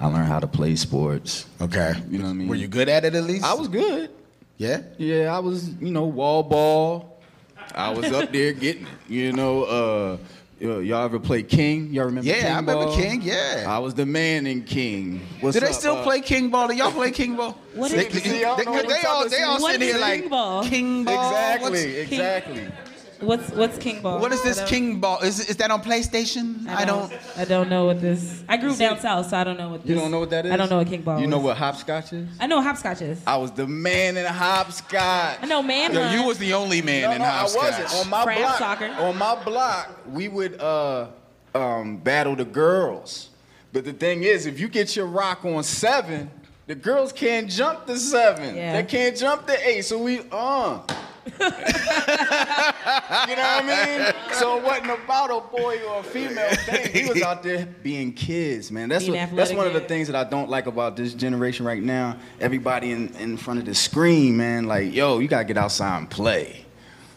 I 0.00 0.06
learned 0.06 0.28
how 0.28 0.40
to 0.40 0.46
play 0.46 0.76
sports. 0.76 1.44
Okay. 1.60 1.92
You 2.10 2.18
know 2.18 2.24
what 2.24 2.30
I 2.30 2.34
mean? 2.34 2.48
Were 2.48 2.54
you 2.54 2.68
good 2.68 2.88
at 2.88 3.04
it 3.04 3.14
at 3.14 3.24
least? 3.24 3.44
I 3.44 3.52
was 3.52 3.68
good. 3.68 4.10
Yeah. 4.56 4.80
Yeah, 4.96 5.36
I 5.36 5.40
was. 5.40 5.68
You 5.74 5.90
know, 5.90 6.04
wall 6.04 6.42
ball. 6.42 7.19
I 7.74 7.90
was 7.90 8.10
up 8.12 8.32
there 8.32 8.52
getting 8.52 8.82
it. 8.82 8.88
You 9.08 9.32
know, 9.32 9.64
uh, 9.64 10.16
y'all 10.60 11.04
ever 11.04 11.18
play 11.18 11.42
King? 11.42 11.92
Y'all 11.92 12.04
remember? 12.06 12.28
Yeah, 12.28 12.34
King 12.40 12.44
I 12.46 12.56
remember 12.56 12.84
ball? 12.86 12.96
King, 12.96 13.22
yeah. 13.22 13.64
I 13.66 13.78
was 13.78 13.94
the 13.94 14.06
man 14.06 14.46
in 14.46 14.62
King. 14.64 15.20
What's 15.40 15.54
Do 15.54 15.60
they 15.60 15.68
up, 15.68 15.72
still 15.74 15.96
uh, 15.96 16.02
play 16.02 16.20
king 16.20 16.50
ball? 16.50 16.68
Do 16.68 16.74
y'all 16.74 16.90
play 16.92 17.10
king 17.10 17.36
ball? 17.36 17.58
What 17.74 17.90
they, 17.92 18.06
is- 18.06 18.12
they, 18.12 18.20
See, 18.20 18.28
they- 18.30 18.38
they 18.38 18.44
all 18.44 18.56
talking 18.56 18.88
they 18.88 19.02
all 19.06 19.28
sitting 19.28 19.62
What 19.62 19.80
here 19.80 19.94
is 19.96 20.00
like 20.00 20.20
king 20.20 20.28
ball? 20.30 20.64
king 20.64 21.04
ball. 21.04 21.28
Exactly. 21.30 21.70
What's- 21.70 21.84
Exactly. 22.12 22.68
What's 23.20 23.50
what's 23.50 23.76
King 23.78 24.00
Ball? 24.00 24.18
What 24.18 24.32
is 24.32 24.42
this 24.42 24.62
king 24.68 24.98
ball? 24.98 25.20
Is 25.20 25.40
is 25.50 25.56
that 25.56 25.70
on 25.70 25.82
PlayStation? 25.82 26.66
I 26.68 26.84
don't. 26.84 27.12
I 27.36 27.44
don't 27.44 27.68
know 27.68 27.84
what 27.84 28.00
this. 28.00 28.42
I 28.48 28.56
grew 28.56 28.72
up 28.72 28.78
down 28.78 28.98
south, 29.00 29.28
so 29.28 29.36
I 29.36 29.44
don't 29.44 29.58
know 29.58 29.68
what. 29.68 29.82
This, 29.82 29.90
You 29.90 29.94
don't 29.96 30.10
know 30.10 30.20
what 30.20 30.30
that 30.30 30.46
is? 30.46 30.52
I 30.52 30.56
don't 30.56 30.70
know 30.70 30.78
what 30.78 30.86
King 30.86 31.02
Ball. 31.02 31.20
You 31.20 31.26
know 31.26 31.38
is. 31.38 31.44
what 31.44 31.56
hopscotch 31.58 32.12
is? 32.14 32.28
I 32.40 32.46
know 32.46 32.56
what 32.56 32.64
hopscotch 32.66 33.02
is. 33.02 33.20
I 33.26 33.36
was 33.36 33.50
the 33.52 33.66
man 33.66 34.16
in 34.16 34.24
hopscotch. 34.26 35.38
I 35.42 35.46
know 35.46 35.62
man. 35.62 35.92
Yo, 35.92 36.10
you 36.12 36.24
was 36.24 36.38
the 36.38 36.54
only 36.54 36.80
man 36.82 37.02
No, 37.02 37.12
in 37.12 37.18
no, 37.18 37.24
I 37.26 37.28
hopscotch. 37.28 37.78
wasn't. 37.80 38.04
On 38.06 38.10
my 38.10 38.22
France 38.24 38.40
block, 38.40 38.58
soccer. 38.58 38.86
on 38.86 39.18
my 39.18 39.44
block, 39.44 40.00
we 40.08 40.28
would 40.28 40.60
uh, 40.60 41.08
um, 41.54 41.98
battle 41.98 42.36
the 42.36 42.44
girls. 42.46 43.28
But 43.72 43.84
the 43.84 43.92
thing 43.92 44.22
is, 44.24 44.46
if 44.46 44.58
you 44.58 44.68
get 44.68 44.96
your 44.96 45.06
rock 45.06 45.44
on 45.44 45.62
seven, 45.62 46.30
the 46.70 46.76
girls 46.76 47.12
can't 47.12 47.50
jump 47.50 47.84
to 47.86 47.98
seven. 47.98 48.54
Yeah. 48.54 48.74
They 48.74 48.84
can't 48.84 49.16
jump 49.16 49.44
to 49.48 49.68
eight. 49.68 49.84
So 49.84 49.98
we 49.98 50.20
uh. 50.30 50.78
you 51.26 51.32
know 51.40 51.48
what 51.48 53.28
I 53.28 53.62
mean? 53.66 54.14
So 54.34 54.56
it 54.56 54.62
wasn't 54.62 54.90
about 54.90 55.30
a 55.30 55.40
boy 55.50 55.80
or 55.84 55.98
a 55.98 56.02
female 56.04 56.48
thing. 56.54 56.92
He 56.92 57.08
was 57.08 57.22
out 57.22 57.42
there 57.42 57.66
being 57.82 58.12
kids, 58.12 58.70
man. 58.70 58.88
That's 58.88 59.04
Being 59.04 59.18
what, 59.18 59.34
that's 59.34 59.52
one 59.52 59.66
of 59.66 59.72
the 59.72 59.80
things 59.80 60.06
that 60.06 60.14
I 60.14 60.22
don't 60.22 60.48
like 60.48 60.68
about 60.68 60.94
this 60.94 61.12
generation 61.12 61.66
right 61.66 61.82
now. 61.82 62.16
Everybody 62.38 62.92
in, 62.92 63.16
in 63.16 63.36
front 63.36 63.58
of 63.58 63.66
the 63.66 63.74
screen, 63.74 64.36
man. 64.36 64.66
Like, 64.66 64.94
yo, 64.94 65.18
you 65.18 65.26
gotta 65.26 65.46
get 65.46 65.58
outside 65.58 65.98
and 65.98 66.08
play. 66.08 66.66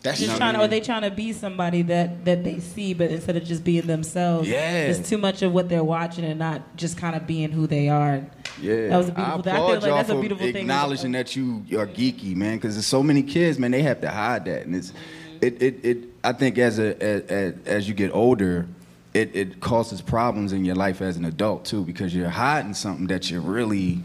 That's 0.01 0.19
just 0.19 0.31
know 0.31 0.37
trying, 0.37 0.53
what 0.53 0.55
I 0.55 0.59
to, 0.59 0.65
or 0.65 0.67
they 0.67 0.81
trying 0.81 1.03
to 1.03 1.11
be 1.11 1.31
somebody 1.31 1.83
that 1.83 2.25
that 2.25 2.43
they 2.43 2.59
see, 2.59 2.93
but 2.93 3.09
instead 3.09 3.37
of 3.37 3.45
just 3.45 3.63
being 3.63 3.87
themselves, 3.87 4.49
Yeah. 4.49 4.87
it's 4.87 5.07
too 5.07 5.17
much 5.17 5.43
of 5.43 5.53
what 5.53 5.69
they're 5.69 5.83
watching 5.83 6.25
and 6.25 6.39
not 6.39 6.75
just 6.75 6.97
kind 6.97 7.15
of 7.15 7.25
being 7.25 7.51
who 7.51 7.67
they 7.67 7.87
are. 7.87 8.25
Yeah, 8.61 8.89
That 8.89 8.97
was 8.97 9.09
a 9.09 9.11
beautiful 9.11 9.39
I 9.39 9.41
thing. 9.41 9.53
I 9.53 9.55
feel 9.55 9.63
applaud 9.63 9.73
like 9.73 9.83
y'all 9.83 9.95
that's 9.95 10.09
a 10.09 10.13
for 10.13 10.19
beautiful 10.19 10.45
thing. 10.45 10.55
acknowledging 10.57 11.11
that 11.13 11.35
you 11.35 11.65
are 11.77 11.87
geeky, 11.87 12.35
man. 12.35 12.57
Because 12.57 12.75
there's 12.75 12.85
so 12.85 13.03
many 13.03 13.23
kids, 13.23 13.57
man. 13.59 13.71
They 13.71 13.81
have 13.83 14.01
to 14.01 14.09
hide 14.09 14.45
that, 14.45 14.65
and 14.65 14.75
it's 14.75 14.91
mm-hmm. 14.91 15.37
it 15.45 15.61
it, 15.61 15.85
it 15.85 15.97
I 16.23 16.33
think 16.33 16.57
as 16.57 16.79
a 16.79 17.01
as, 17.01 17.55
as 17.65 17.87
you 17.87 17.93
get 17.93 18.11
older, 18.13 18.67
it 19.13 19.35
it 19.35 19.59
causes 19.59 20.01
problems 20.01 20.53
in 20.53 20.65
your 20.65 20.75
life 20.75 21.01
as 21.01 21.17
an 21.17 21.25
adult 21.25 21.65
too, 21.65 21.83
because 21.83 22.13
you're 22.15 22.29
hiding 22.29 22.73
something 22.73 23.07
that 23.07 23.29
you're 23.31 23.41
really 23.41 24.01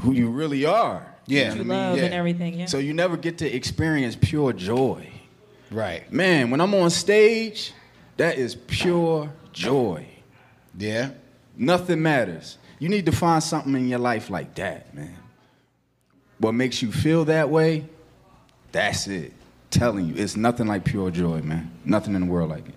who 0.00 0.12
you 0.12 0.30
really 0.30 0.64
are. 0.64 1.06
Yeah. 1.26 1.46
You 1.46 1.50
I 1.52 1.54
mean, 1.58 1.68
love 1.68 1.96
yeah. 1.98 2.04
and 2.04 2.14
everything. 2.14 2.60
Yeah. 2.60 2.66
So 2.66 2.78
you 2.78 2.94
never 2.94 3.16
get 3.16 3.38
to 3.38 3.52
experience 3.52 4.16
pure 4.20 4.52
joy. 4.52 5.08
right. 5.70 6.10
Man, 6.12 6.50
when 6.50 6.60
I'm 6.60 6.72
on 6.74 6.90
stage, 6.90 7.72
that 8.16 8.38
is 8.38 8.54
pure 8.54 9.32
joy. 9.52 10.06
Yeah. 10.78 11.10
Nothing 11.56 12.02
matters. 12.02 12.58
You 12.78 12.88
need 12.88 13.06
to 13.06 13.12
find 13.12 13.42
something 13.42 13.74
in 13.74 13.88
your 13.88 13.98
life 13.98 14.30
like 14.30 14.54
that, 14.56 14.94
man. 14.94 15.16
What 16.38 16.52
makes 16.52 16.82
you 16.82 16.92
feel 16.92 17.24
that 17.26 17.48
way, 17.48 17.86
that's 18.72 19.06
it. 19.06 19.32
telling 19.70 20.06
you, 20.08 20.14
it's 20.16 20.36
nothing 20.36 20.66
like 20.66 20.84
pure 20.84 21.10
joy, 21.10 21.40
man. 21.40 21.70
Nothing 21.84 22.14
in 22.14 22.26
the 22.26 22.32
world 22.32 22.50
like 22.50 22.68
it. 22.68 22.74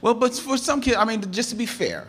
Well, 0.00 0.14
but 0.14 0.34
for 0.34 0.56
some 0.56 0.80
kids, 0.80 0.96
I 0.96 1.04
mean, 1.04 1.20
just 1.30 1.50
to 1.50 1.56
be 1.56 1.66
fair, 1.66 2.08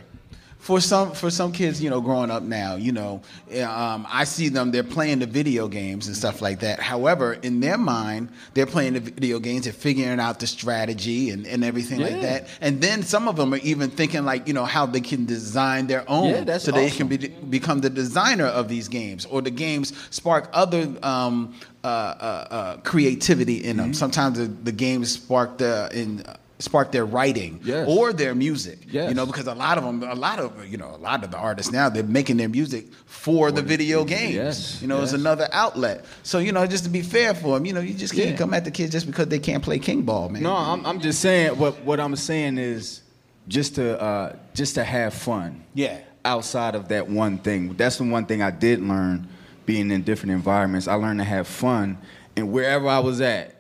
for 0.60 0.82
some 0.82 1.12
for 1.14 1.30
some 1.30 1.52
kids, 1.54 1.82
you 1.82 1.90
know, 1.90 2.02
growing 2.02 2.30
up 2.30 2.44
now, 2.44 2.76
you 2.76 2.92
know, 2.92 3.22
um, 3.64 4.06
I 4.10 4.26
see 4.26 4.50
them 4.50 4.72
they're 4.72 4.84
playing 4.84 5.20
the 5.20 5.26
video 5.26 5.68
games 5.70 6.08
and 6.08 6.16
stuff 6.16 6.42
like 6.42 6.60
that. 6.60 6.80
However, 6.82 7.34
in 7.34 7.60
their 7.62 7.78
mind, 7.78 8.30
they're 8.54 8.66
playing 8.66 8.94
the 8.94 9.00
video 9.00 9.40
games, 9.40 9.64
they're 9.64 9.72
figuring 9.74 10.20
out 10.20 10.40
the 10.40 10.48
strategy 10.48 11.30
and, 11.30 11.46
and 11.48 11.64
everything 11.64 12.02
like 12.02 12.22
that. 12.22 12.50
And 12.60 12.82
then 12.82 13.04
some 13.04 13.28
of 13.30 13.36
them 13.38 13.54
are 13.54 13.58
even 13.64 13.90
thinking 13.90 14.26
like, 14.26 14.48
you 14.48 14.54
know, 14.54 14.66
how 14.66 14.86
they 14.86 15.00
can 15.00 15.26
design 15.26 15.88
their 15.88 16.04
own, 16.10 16.30
Yeah, 16.30 16.44
that's 16.44 16.66
so 16.66 16.72
they 16.72 16.90
can 16.90 17.08
be, 17.08 17.18
become 17.50 17.80
the 17.80 17.90
designer 17.90 18.46
of 18.48 18.68
these 18.68 18.88
games, 18.90 19.26
or 19.26 19.42
the 19.42 19.52
games 19.52 19.94
spark 20.10 20.50
other. 20.54 20.94
Um, 21.04 21.56
uh, 21.84 21.88
uh, 21.88 22.48
uh, 22.52 22.78
creativity 22.78 23.64
in 23.64 23.78
Mm-hmm. 23.78 23.86
them. 23.86 23.94
Sometimes 23.94 24.38
the, 24.40 24.46
the 24.48 24.74
games 24.74 25.12
spark 25.12 25.58
the 25.60 25.90
in 25.94 26.22
spark 26.60 26.92
their 26.92 27.06
writing 27.06 27.60
Yes. 27.64 27.86
or 27.88 28.12
their 28.14 28.34
music. 28.34 28.80
Yes. 28.90 29.10
You 29.10 29.16
know, 29.16 29.26
because 29.28 29.46
a 29.48 29.54
lot 29.54 29.78
of 29.78 29.84
them, 29.84 30.02
a 30.04 30.16
lot 30.16 30.40
of 30.40 30.66
you 30.68 30.78
know, 30.78 30.90
a 30.94 30.98
lot 30.98 31.24
of 31.24 31.30
the 31.32 31.38
artists 31.38 31.72
now 31.72 31.88
they're 31.90 32.02
making 32.04 32.38
their 32.38 32.50
music 32.50 32.88
for 33.06 33.52
the 33.52 33.62
video 33.62 34.04
games. 34.04 34.34
yes, 34.36 34.82
You 34.82 34.88
know, 34.88 35.02
it's 35.04 35.12
yes. 35.12 35.20
another 35.22 35.48
outlet. 35.52 36.04
So 36.24 36.40
you 36.40 36.52
know, 36.52 36.66
just 36.66 36.84
to 36.86 36.90
be 36.90 37.02
fair 37.04 37.34
for 37.36 37.56
them, 37.56 37.66
you 37.66 37.74
know, 37.74 37.80
you 37.82 37.94
just 37.94 38.14
can't 38.16 38.32
Yeah. 38.32 38.36
come 38.38 38.54
at 38.54 38.66
the 38.66 38.72
kids 38.72 38.92
just 38.92 39.06
because 39.06 39.28
they 39.28 39.40
can't 39.40 39.62
play 39.64 39.78
king 39.80 40.02
ball, 40.02 40.30
man. 40.30 40.42
No, 40.44 40.56
I'm, 40.56 40.86
I'm 40.86 41.00
just 41.00 41.20
saying 41.22 41.58
what 41.60 41.84
what 41.84 42.00
I'm 42.00 42.16
saying 42.16 42.58
is 42.58 43.02
just 43.48 43.76
to 43.76 44.02
uh, 44.02 44.36
just 44.56 44.76
to 44.76 44.84
have 44.84 45.14
fun. 45.14 45.64
Yeah. 45.74 46.00
Outside 46.26 46.76
of 46.76 46.88
that 46.90 47.08
one 47.08 47.38
thing, 47.38 47.74
that's 47.76 47.98
the 47.98 48.04
one 48.04 48.26
thing 48.26 48.42
I 48.42 48.50
did 48.52 48.82
learn 48.82 49.28
being 49.66 49.92
in 49.92 50.02
different 50.02 50.32
environments. 50.34 50.88
I 50.88 50.96
learned 50.96 51.20
to 51.20 51.24
have 51.24 51.48
fun, 51.48 51.98
and 52.36 52.52
wherever 52.52 52.88
I 52.90 53.00
was 53.00 53.22
at, 53.22 53.54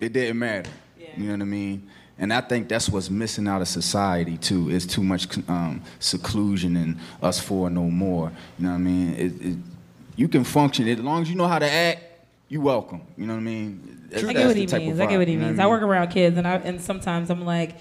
it 0.00 0.12
didn't 0.14 0.38
matter. 0.38 0.68
Yeah. 0.98 1.06
You 1.16 1.24
know 1.26 1.32
what 1.32 1.42
I 1.42 1.44
mean? 1.44 1.88
And 2.20 2.32
I 2.32 2.40
think 2.40 2.68
that's 2.68 2.88
what's 2.88 3.10
missing 3.10 3.46
out 3.46 3.60
of 3.62 3.68
society 3.68 4.36
too. 4.38 4.70
Is 4.70 4.86
too 4.86 5.02
much 5.04 5.28
um, 5.48 5.82
seclusion 6.00 6.76
and 6.76 6.96
us 7.22 7.38
for 7.40 7.70
no 7.70 7.84
more. 7.84 8.32
You 8.58 8.64
know 8.64 8.70
what 8.70 8.76
I 8.76 8.78
mean? 8.78 9.14
It, 9.14 9.46
it, 9.46 9.56
you 10.16 10.26
can 10.28 10.42
function 10.42 10.88
as 10.88 10.98
long 10.98 11.22
as 11.22 11.30
you 11.30 11.36
know 11.36 11.46
how 11.46 11.60
to 11.60 11.70
act. 11.70 12.02
You 12.48 12.60
welcome. 12.60 13.02
You 13.16 13.26
know 13.26 13.34
what 13.34 13.40
I 13.40 13.42
mean? 13.42 14.06
That's- 14.10 14.28
I 14.28 14.32
get 14.32 14.46
what 14.46 14.56
he 14.56 14.66
means. 14.66 15.00
I 15.00 15.06
get 15.06 15.18
what 15.18 15.28
he 15.28 15.34
you 15.34 15.40
know 15.40 15.46
means. 15.48 15.58
I 15.58 15.62
I 15.62 15.66
mean? 15.66 15.70
work 15.70 15.82
around 15.82 16.08
kids, 16.08 16.36
and 16.38 16.48
I 16.48 16.56
and 16.56 16.80
sometimes 16.80 17.30
I'm 17.30 17.44
like, 17.44 17.76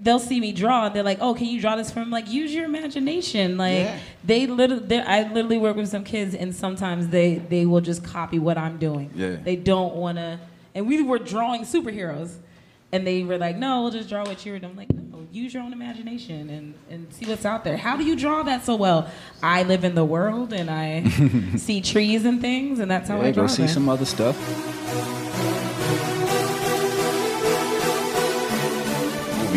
they'll 0.00 0.18
see 0.20 0.38
me 0.38 0.52
draw, 0.52 0.86
and 0.86 0.94
they're 0.94 1.02
like, 1.02 1.18
"Oh, 1.20 1.34
can 1.34 1.46
you 1.46 1.60
draw 1.60 1.74
this 1.74 1.90
from?" 1.90 2.10
Like, 2.10 2.30
use 2.30 2.54
your 2.54 2.66
imagination. 2.66 3.56
Like, 3.56 3.78
Yeah. 3.86 3.98
they 4.24 4.46
literally, 4.46 5.00
I 5.00 5.22
literally 5.32 5.58
work 5.58 5.76
with 5.76 5.88
some 5.88 6.04
kids, 6.04 6.34
and 6.34 6.54
sometimes 6.54 7.08
they 7.08 7.36
they 7.36 7.66
will 7.66 7.80
just 7.80 8.04
copy 8.04 8.38
what 8.38 8.56
I'm 8.58 8.78
doing. 8.78 9.10
Yeah. 9.14 9.36
They 9.42 9.56
don't 9.56 9.96
want 9.96 10.18
to, 10.18 10.38
and 10.74 10.86
we 10.86 11.02
were 11.02 11.18
drawing 11.18 11.62
superheroes. 11.62 12.36
And 12.90 13.06
they 13.06 13.22
were 13.22 13.36
like, 13.38 13.56
"No, 13.56 13.82
we'll 13.82 13.90
just 13.90 14.08
draw 14.08 14.24
what 14.24 14.44
you 14.46 14.52
were." 14.52 14.58
doing." 14.58 14.70
I'm 14.72 14.76
like, 14.78 14.90
"No, 14.94 15.26
use 15.30 15.52
your 15.52 15.62
own 15.62 15.72
imagination 15.74 16.48
and, 16.48 16.74
and 16.90 17.12
see 17.12 17.26
what's 17.26 17.44
out 17.44 17.62
there." 17.62 17.76
How 17.76 17.96
do 17.98 18.04
you 18.04 18.16
draw 18.16 18.42
that 18.44 18.64
so 18.64 18.76
well? 18.76 19.10
I 19.42 19.62
live 19.64 19.84
in 19.84 19.94
the 19.94 20.04
world 20.06 20.52
and 20.54 20.70
I 20.70 21.04
see 21.58 21.80
trees 21.82 22.24
and 22.24 22.40
things, 22.40 22.78
and 22.78 22.90
that's 22.90 23.08
how 23.10 23.20
I 23.20 23.26
Yeah, 23.26 23.32
draw. 23.32 23.42
go 23.44 23.48
see 23.48 23.66
some 23.68 23.88
other 23.90 24.06
stuff. 24.06 24.36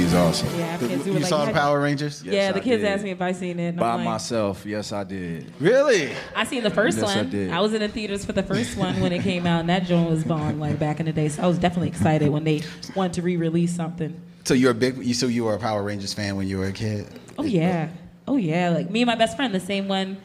Movie's 0.02 0.16
awesome. 0.16 0.48
Yeah, 0.58 0.64
I 0.64 0.68
have 0.68 0.80
kids 0.80 1.06
who 1.06 1.12
you 1.12 1.20
like, 1.20 1.28
saw 1.28 1.46
the 1.46 1.54
Power 1.54 1.80
Rangers? 1.80 2.24
Yes, 2.24 2.34
yeah, 2.34 2.52
the 2.52 2.60
I 2.60 2.64
kids 2.64 2.82
did. 2.82 2.90
asked 2.90 3.04
me 3.04 3.12
if 3.12 3.22
I 3.22 3.34
seen 3.34 3.60
it. 3.60 3.76
By 3.76 3.96
like, 3.96 4.06
myself, 4.06 4.66
yes, 4.66 4.92
I 4.92 5.04
did. 5.04 5.54
Really? 5.60 6.12
I 6.36 6.44
seen 6.44 6.64
the 6.64 6.72
first 6.72 6.98
Yes, 6.98 7.10
I 7.10 7.18
one. 7.18 7.30
did. 7.30 7.52
was 7.52 7.74
in 7.76 7.82
the 7.82 7.88
theaters 7.88 8.26
for 8.26 8.32
the 8.32 8.42
first 8.42 8.78
one 8.78 9.00
when 9.00 9.12
it 9.12 9.22
came 9.22 9.46
out, 9.46 9.60
and 9.60 9.70
that 9.70 9.84
joint 9.84 10.10
was 10.10 10.24
bomb 10.24 10.60
like 10.60 10.80
back 10.80 11.00
in 11.00 11.06
the 11.06 11.14
day. 11.14 11.30
So 11.30 11.44
I 11.44 11.48
was 11.48 11.60
definitely 11.60 11.90
excited 11.90 12.30
when 12.30 12.44
they 12.44 12.64
wanted 12.96 13.14
to 13.14 13.22
re-release 13.22 13.76
something. 13.76 14.20
So 14.44 14.56
you're 14.56 14.72
a 14.72 14.76
big. 14.76 14.98
You 14.98 15.14
so 15.14 15.28
you 15.28 15.44
were 15.44 15.54
a 15.54 15.60
Power 15.60 15.84
Rangers 15.84 16.14
fan 16.16 16.36
when 16.36 16.48
you 16.48 16.58
were 16.58 16.68
a 16.68 16.72
kid? 16.72 17.08
Oh 17.38 17.44
yeah, 17.44 17.90
oh 18.28 18.38
yeah. 18.38 18.70
Like 18.70 18.90
me 18.90 19.02
and 19.02 19.08
my 19.08 19.16
best 19.16 19.36
friend, 19.36 19.54
the 19.54 19.60
same 19.60 19.88
one 19.88 20.18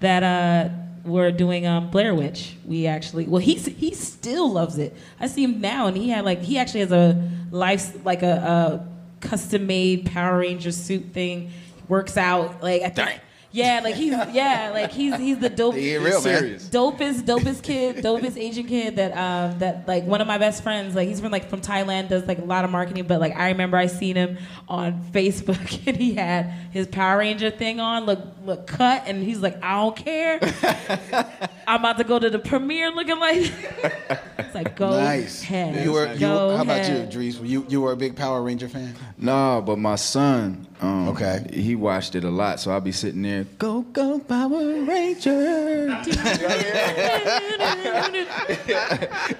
that 0.00 0.22
uh 0.22 0.68
were 1.08 1.30
doing 1.30 1.66
um 1.66 1.90
Blair 1.90 2.14
Witch. 2.14 2.56
We 2.66 2.86
actually, 2.86 3.26
well, 3.26 3.40
he 3.40 3.54
he 3.54 3.94
still 3.94 4.52
loves 4.52 4.76
it. 4.76 4.94
I 5.18 5.26
see 5.26 5.44
him 5.44 5.62
now, 5.62 5.86
and 5.86 5.96
he 5.96 6.10
had 6.10 6.26
like 6.26 6.42
he 6.42 6.58
actually 6.58 6.80
has 6.80 6.92
a 6.92 7.30
life 7.50 8.04
like 8.04 8.22
a, 8.22 8.82
a 8.86 8.91
custom 9.22 9.66
made 9.66 10.06
Power 10.06 10.38
Ranger 10.38 10.72
suit 10.72 11.06
thing. 11.12 11.50
Works 11.88 12.16
out 12.16 12.62
like 12.62 12.82
I 12.82 12.90
think. 12.90 13.20
Yeah, 13.52 13.80
like 13.84 13.94
he's 13.94 14.12
yeah, 14.12 14.70
like 14.72 14.92
he's 14.92 15.16
he's 15.16 15.38
the 15.38 15.50
dope. 15.50 15.74
They 15.74 15.94
ain't 15.94 16.02
real, 16.04 16.22
man. 16.22 16.38
serious. 16.38 16.68
dopest, 16.68 17.22
dopest 17.22 17.62
kid, 17.62 17.96
dopest 17.96 18.38
Asian 18.38 18.66
kid 18.66 18.96
that 18.96 19.12
um 19.12 19.58
that 19.58 19.86
like 19.86 20.04
one 20.04 20.22
of 20.22 20.26
my 20.26 20.38
best 20.38 20.62
friends, 20.62 20.94
like 20.94 21.06
he's 21.06 21.20
from 21.20 21.30
like 21.32 21.50
from 21.50 21.60
Thailand, 21.60 22.08
does 22.08 22.26
like 22.26 22.38
a 22.38 22.44
lot 22.44 22.64
of 22.64 22.70
marketing, 22.70 23.06
but 23.06 23.20
like 23.20 23.36
I 23.36 23.48
remember 23.48 23.76
I 23.76 23.86
seen 23.86 24.16
him 24.16 24.38
on 24.68 25.04
Facebook 25.12 25.82
and 25.86 25.96
he 25.96 26.14
had 26.14 26.46
his 26.72 26.86
Power 26.86 27.18
Ranger 27.18 27.50
thing 27.50 27.78
on, 27.78 28.06
look 28.06 28.20
look 28.44 28.66
cut, 28.66 29.02
and 29.06 29.22
he's 29.22 29.40
like, 29.40 29.62
I 29.62 29.74
don't 29.82 29.96
care. 29.96 30.38
I'm 31.68 31.80
about 31.80 31.98
to 31.98 32.04
go 32.04 32.18
to 32.18 32.30
the 32.30 32.38
premiere 32.38 32.90
looking 32.90 33.18
like 33.18 33.36
it's 34.38 34.54
like 34.54 34.76
go 34.76 34.90
nice. 34.90 35.42
ahead. 35.42 35.84
You 35.84 35.92
were. 35.92 36.12
You, 36.12 36.18
go 36.20 36.56
how 36.56 36.62
about 36.62 36.88
you, 36.88 36.94
ahead. 36.94 37.10
Dries? 37.10 37.38
You 37.38 37.66
you 37.68 37.82
were 37.82 37.92
a 37.92 37.96
big 37.96 38.16
Power 38.16 38.42
Ranger 38.42 38.68
fan? 38.68 38.94
No, 39.18 39.62
but 39.64 39.78
my 39.78 39.96
son, 39.96 40.66
um, 40.82 41.08
Okay. 41.08 41.46
he 41.52 41.74
watched 41.76 42.14
it 42.14 42.24
a 42.24 42.30
lot, 42.30 42.60
so 42.60 42.70
I'll 42.72 42.80
be 42.80 42.92
sitting 42.92 43.22
there, 43.22 43.44
go, 43.58 43.82
go, 43.82 44.18
Power 44.18 44.82
Ranger. 44.84 46.02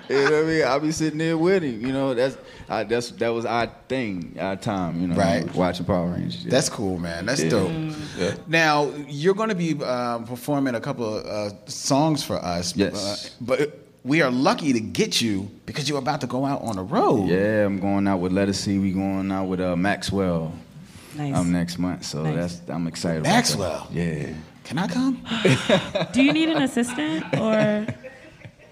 you 0.08 0.14
know 0.14 0.24
what 0.24 0.34
I 0.34 0.42
mean? 0.46 0.64
I'll 0.64 0.80
be 0.80 0.92
sitting 0.92 1.18
there 1.18 1.36
with 1.38 1.62
him. 1.62 1.80
You 1.84 1.92
know, 1.92 2.14
that's 2.14 2.36
I, 2.68 2.84
that's 2.84 3.10
that 3.12 3.28
was 3.28 3.44
our 3.44 3.66
thing, 3.88 4.36
our 4.40 4.56
time. 4.56 5.00
You 5.00 5.08
know, 5.08 5.16
Right. 5.16 5.52
watching 5.54 5.84
Power 5.86 6.08
Rangers. 6.10 6.44
yeah. 6.44 6.50
That's 6.50 6.68
cool, 6.68 6.98
man. 6.98 7.26
That's 7.26 7.42
Yeah. 7.42 7.50
dope. 7.50 7.70
Yeah. 8.18 8.34
Now 8.46 8.92
you're 9.08 9.34
going 9.34 9.48
to 9.50 9.54
be 9.54 9.82
um, 9.84 10.24
performing 10.24 10.74
a 10.74 10.80
couple 10.80 11.18
of 11.18 11.26
uh, 11.26 11.50
songs 11.66 12.22
for 12.24 12.36
us. 12.36 12.74
Yes. 12.76 12.94
uh, 13.26 13.30
but 13.40 13.78
we 14.04 14.20
are 14.22 14.30
lucky 14.30 14.72
to 14.72 14.80
get 14.80 15.20
you 15.20 15.48
because 15.66 15.88
you're 15.88 15.98
about 15.98 16.20
to 16.22 16.26
go 16.26 16.44
out 16.44 16.62
on 16.62 16.76
the 16.76 16.82
road. 16.82 17.28
Yeah, 17.28 17.66
I'm 17.66 17.78
going 17.78 18.06
out 18.08 18.18
with 18.20 18.32
Ledisi. 18.32 18.80
We 18.80 18.92
going 18.92 19.30
out 19.30 19.44
with 19.48 19.60
uh, 19.60 19.76
Maxwell 19.76 20.52
Nice. 21.16 21.36
um, 21.36 21.52
next 21.52 21.78
month, 21.78 22.04
so 22.04 22.22
Nice. 22.22 22.56
that's 22.58 22.70
I'm 22.70 22.86
excited. 22.86 23.20
about 23.20 23.28
that. 23.30 23.34
Maxwell? 23.36 23.86
Yeah. 23.92 24.32
Can 24.64 24.78
I 24.78 24.86
come? 24.88 25.22
Do 26.12 26.22
you 26.22 26.32
need 26.32 26.48
an 26.48 26.62
assistant 26.62 27.24
or 27.34 27.86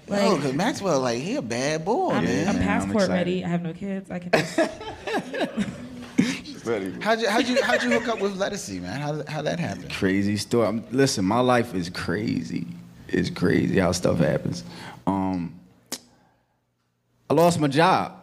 like 0.08 0.22
no, 0.22 0.36
because 0.36 0.52
Maxwell, 0.54 1.00
like, 1.00 1.18
he 1.20 1.36
a 1.36 1.42
bad 1.42 1.84
boy, 1.84 2.10
I'm, 2.12 2.24
man. 2.24 2.48
I'm 2.48 2.56
I'm 2.56 2.62
passport 2.62 2.94
excited. 2.96 3.12
ready. 3.14 3.44
I 3.44 3.48
have 3.48 3.62
no 3.62 3.72
kids. 3.72 4.10
I 4.10 4.18
can. 4.20 4.30
How'd 7.00 7.20
you, 7.20 7.28
how'd 7.28 7.48
you, 7.48 7.62
how'd 7.62 7.82
you 7.82 7.90
hook 7.90 8.06
up 8.08 8.20
with 8.20 8.38
Ledisi, 8.38 8.80
man? 8.82 9.00
How, 9.00 9.22
how 9.26 9.42
that 9.42 9.58
happen? 9.58 9.88
crazy 9.88 10.36
story. 10.36 10.66
I'm- 10.66 10.84
listen, 10.92 11.24
my 11.24 11.40
life 11.40 11.74
is 11.74 11.88
crazy. 11.88 12.66
It's 13.08 13.30
crazy 13.30 13.78
how 13.78 13.92
stuff 13.92 14.18
happens. 14.18 14.62
Um, 15.06 15.58
I 17.28 17.34
lost 17.34 17.58
my 17.58 17.66
job 17.68 18.19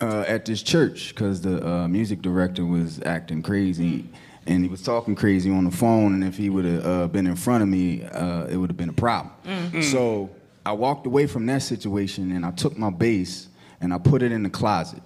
uh, 0.00 0.24
at 0.26 0.44
this 0.44 0.62
church 0.62 1.10
because 1.14 1.40
the 1.40 1.66
uh, 1.66 1.88
music 1.88 2.22
director 2.22 2.64
was 2.64 3.00
acting 3.02 3.42
crazy, 3.42 4.04
and 4.46 4.62
he 4.62 4.68
was 4.68 4.82
talking 4.82 5.14
crazy 5.14 5.50
on 5.50 5.64
the 5.64 5.70
phone. 5.70 6.14
And 6.14 6.24
if 6.24 6.36
he 6.36 6.50
would 6.50 6.64
have 6.64 6.86
uh, 6.86 7.06
been 7.08 7.26
in 7.26 7.36
front 7.36 7.62
of 7.62 7.68
me, 7.68 8.04
uh, 8.04 8.44
it 8.46 8.56
would 8.56 8.70
have 8.70 8.76
been 8.76 8.88
a 8.90 8.92
problem. 8.92 9.32
So 9.82 10.30
I 10.64 10.72
walked 10.72 11.06
away 11.06 11.26
from 11.26 11.46
that 11.46 11.62
situation, 11.62 12.32
and 12.32 12.44
I 12.44 12.50
took 12.50 12.76
my 12.78 12.90
bass 12.90 13.48
and 13.80 13.92
I 13.92 13.98
put 13.98 14.22
it 14.22 14.32
in 14.32 14.42
the 14.42 14.50
closet. 14.50 15.02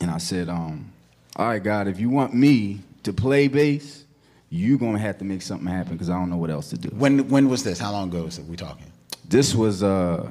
And 0.00 0.10
I 0.10 0.18
said, 0.18 0.48
um, 0.48 0.90
all 1.36 1.46
right, 1.46 1.62
God, 1.62 1.86
if 1.86 2.00
you 2.00 2.08
want 2.10 2.34
me 2.34 2.80
to 3.04 3.12
play 3.12 3.46
bass, 3.48 4.04
you're 4.50 4.78
gonna 4.78 4.98
have 4.98 5.18
to 5.18 5.24
make 5.24 5.42
something 5.42 5.66
happen 5.66 5.92
because 5.92 6.10
I 6.10 6.14
don't 6.14 6.28
know 6.28 6.36
what 6.36 6.50
else 6.50 6.70
to 6.70 6.78
do. 6.78 6.88
When, 6.96 7.28
when 7.28 7.48
was 7.48 7.62
this? 7.62 7.78
How 7.78 7.92
long 7.92 8.08
ago 8.08 8.24
was 8.24 8.38
it 8.38 8.44
we 8.46 8.56
talking? 8.56 8.86
This 9.28 9.54
was 9.54 9.82
uh, 9.82 10.28